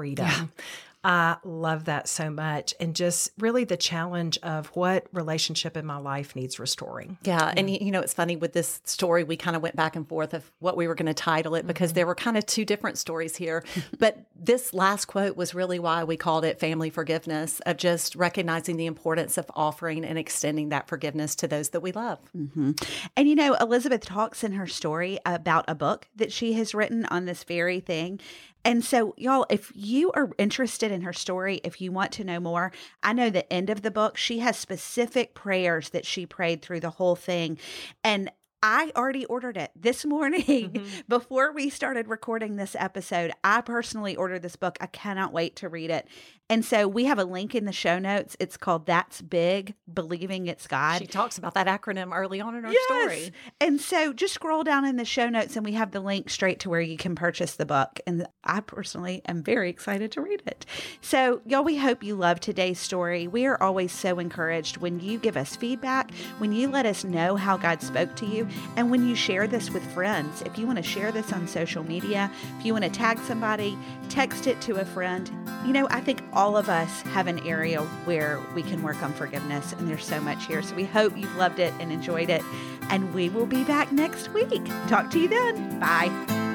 I 1.02 1.36
love 1.44 1.86
that 1.86 2.08
so 2.08 2.28
much. 2.28 2.74
And 2.78 2.94
just 2.94 3.30
really 3.38 3.64
the 3.64 3.76
challenge 3.76 4.38
of 4.42 4.66
what 4.68 5.06
relationship 5.12 5.76
in 5.76 5.86
my 5.86 5.96
life 5.96 6.36
needs 6.36 6.58
restoring. 6.58 7.16
Yeah. 7.24 7.54
And, 7.56 7.70
you 7.70 7.90
know, 7.90 8.00
it's 8.00 8.12
funny 8.12 8.36
with 8.36 8.52
this 8.52 8.82
story, 8.84 9.24
we 9.24 9.36
kind 9.36 9.56
of 9.56 9.62
went 9.62 9.76
back 9.76 9.96
and 9.96 10.06
forth 10.06 10.34
of 10.34 10.50
what 10.58 10.76
we 10.76 10.86
were 10.86 10.94
going 10.94 11.06
to 11.06 11.14
title 11.14 11.54
it 11.54 11.66
because 11.66 11.94
there 11.94 12.06
were 12.06 12.14
kind 12.14 12.36
of 12.36 12.44
two 12.44 12.66
different 12.66 12.98
stories 12.98 13.36
here. 13.36 13.64
but 13.98 14.26
this 14.36 14.74
last 14.74 15.06
quote 15.06 15.36
was 15.36 15.54
really 15.54 15.78
why 15.78 16.04
we 16.04 16.18
called 16.18 16.44
it 16.44 16.60
family 16.60 16.90
forgiveness 16.90 17.60
of 17.60 17.78
just 17.78 18.14
recognizing 18.14 18.76
the 18.76 18.86
importance 18.86 19.38
of 19.38 19.50
offering 19.56 20.04
and 20.04 20.18
extending 20.18 20.68
that 20.68 20.86
forgiveness 20.86 21.34
to 21.36 21.48
those 21.48 21.70
that 21.70 21.80
we 21.80 21.92
love. 21.92 22.18
hmm 22.32 22.72
And 23.16 23.26
you 23.26 23.34
know, 23.34 23.54
Elizabeth 23.54 24.02
talks 24.02 24.44
in 24.44 24.52
her 24.52 24.66
story 24.66 25.18
about 25.24 25.64
a 25.66 25.74
book 25.74 26.08
that 26.16 26.30
she 26.30 26.52
has 26.54 26.74
written 26.74 27.06
on 27.06 27.24
this 27.24 27.42
very 27.44 27.80
thing. 27.80 28.20
And 28.64 28.84
so, 28.84 29.14
y'all, 29.16 29.46
if 29.48 29.72
you 29.74 30.12
are 30.12 30.30
interested 30.38 30.92
in 30.92 31.02
her 31.02 31.12
story, 31.12 31.60
if 31.64 31.80
you 31.80 31.92
want 31.92 32.12
to 32.12 32.24
know 32.24 32.40
more, 32.40 32.72
I 33.02 33.12
know 33.12 33.30
the 33.30 33.50
end 33.52 33.70
of 33.70 33.82
the 33.82 33.90
book, 33.90 34.16
she 34.16 34.40
has 34.40 34.56
specific 34.56 35.34
prayers 35.34 35.90
that 35.90 36.04
she 36.04 36.26
prayed 36.26 36.62
through 36.62 36.80
the 36.80 36.90
whole 36.90 37.16
thing. 37.16 37.58
And 38.04 38.30
I 38.62 38.92
already 38.94 39.24
ordered 39.24 39.56
it 39.56 39.70
this 39.74 40.04
morning 40.04 40.42
mm-hmm. 40.42 41.00
before 41.08 41.52
we 41.52 41.70
started 41.70 42.08
recording 42.08 42.56
this 42.56 42.76
episode. 42.78 43.32
I 43.42 43.60
personally 43.62 44.16
ordered 44.16 44.42
this 44.42 44.56
book. 44.56 44.76
I 44.80 44.86
cannot 44.86 45.32
wait 45.32 45.56
to 45.56 45.68
read 45.68 45.90
it. 45.90 46.06
And 46.50 46.64
so 46.64 46.88
we 46.88 47.04
have 47.04 47.18
a 47.20 47.24
link 47.24 47.54
in 47.54 47.64
the 47.64 47.72
show 47.72 48.00
notes. 48.00 48.36
It's 48.40 48.56
called 48.56 48.84
That's 48.84 49.22
Big 49.22 49.74
Believing 49.92 50.48
It's 50.48 50.66
God. 50.66 50.98
She 50.98 51.06
talks 51.06 51.38
about 51.38 51.54
that 51.54 51.68
acronym 51.68 52.12
early 52.12 52.40
on 52.40 52.56
in 52.56 52.64
her 52.64 52.72
Yes. 52.72 52.84
story. 52.84 53.32
And 53.60 53.80
so 53.80 54.12
just 54.12 54.34
scroll 54.34 54.64
down 54.64 54.84
in 54.84 54.96
the 54.96 55.04
show 55.04 55.28
notes 55.28 55.54
and 55.54 55.64
we 55.64 55.72
have 55.72 55.92
the 55.92 56.00
link 56.00 56.28
straight 56.28 56.58
to 56.60 56.68
where 56.68 56.80
you 56.80 56.96
can 56.96 57.14
purchase 57.14 57.54
the 57.54 57.64
book. 57.64 58.00
And 58.04 58.26
I 58.42 58.60
personally 58.60 59.22
am 59.28 59.44
very 59.44 59.70
excited 59.70 60.10
to 60.12 60.20
read 60.20 60.42
it. 60.44 60.66
So, 61.00 61.40
y'all, 61.46 61.62
we 61.62 61.76
hope 61.76 62.02
you 62.02 62.16
love 62.16 62.40
today's 62.40 62.80
story. 62.80 63.28
We 63.28 63.46
are 63.46 63.62
always 63.62 63.92
so 63.92 64.18
encouraged 64.18 64.78
when 64.78 64.98
you 64.98 65.18
give 65.18 65.36
us 65.36 65.54
feedback, 65.54 66.10
when 66.38 66.52
you 66.52 66.68
let 66.68 66.84
us 66.84 67.04
know 67.04 67.36
how 67.36 67.56
God 67.58 67.80
spoke 67.80 68.16
to 68.16 68.26
you, 68.26 68.48
and 68.76 68.90
when 68.90 69.06
you 69.08 69.14
share 69.14 69.46
this 69.46 69.70
with 69.70 69.88
friends. 69.94 70.42
If 70.42 70.58
you 70.58 70.66
want 70.66 70.78
to 70.78 70.82
share 70.82 71.12
this 71.12 71.32
on 71.32 71.46
social 71.46 71.84
media, 71.84 72.28
if 72.58 72.66
you 72.66 72.72
want 72.72 72.84
to 72.84 72.90
tag 72.90 73.20
somebody, 73.20 73.78
text 74.08 74.48
it 74.48 74.60
to 74.62 74.80
a 74.80 74.84
friend. 74.84 75.30
You 75.64 75.72
know, 75.72 75.86
I 75.90 76.00
think 76.00 76.22
all 76.40 76.56
of 76.56 76.70
us 76.70 77.02
have 77.02 77.26
an 77.26 77.38
area 77.46 77.82
where 78.06 78.40
we 78.54 78.62
can 78.62 78.82
work 78.82 79.02
on 79.02 79.12
forgiveness, 79.12 79.74
and 79.74 79.86
there's 79.86 80.06
so 80.06 80.18
much 80.22 80.46
here. 80.46 80.62
So 80.62 80.74
we 80.74 80.84
hope 80.84 81.14
you've 81.14 81.36
loved 81.36 81.58
it 81.58 81.74
and 81.78 81.92
enjoyed 81.92 82.30
it. 82.30 82.40
And 82.88 83.12
we 83.12 83.28
will 83.28 83.44
be 83.44 83.62
back 83.62 83.92
next 83.92 84.32
week. 84.32 84.64
Talk 84.88 85.10
to 85.10 85.20
you 85.20 85.28
then. 85.28 85.78
Bye. 85.78 86.49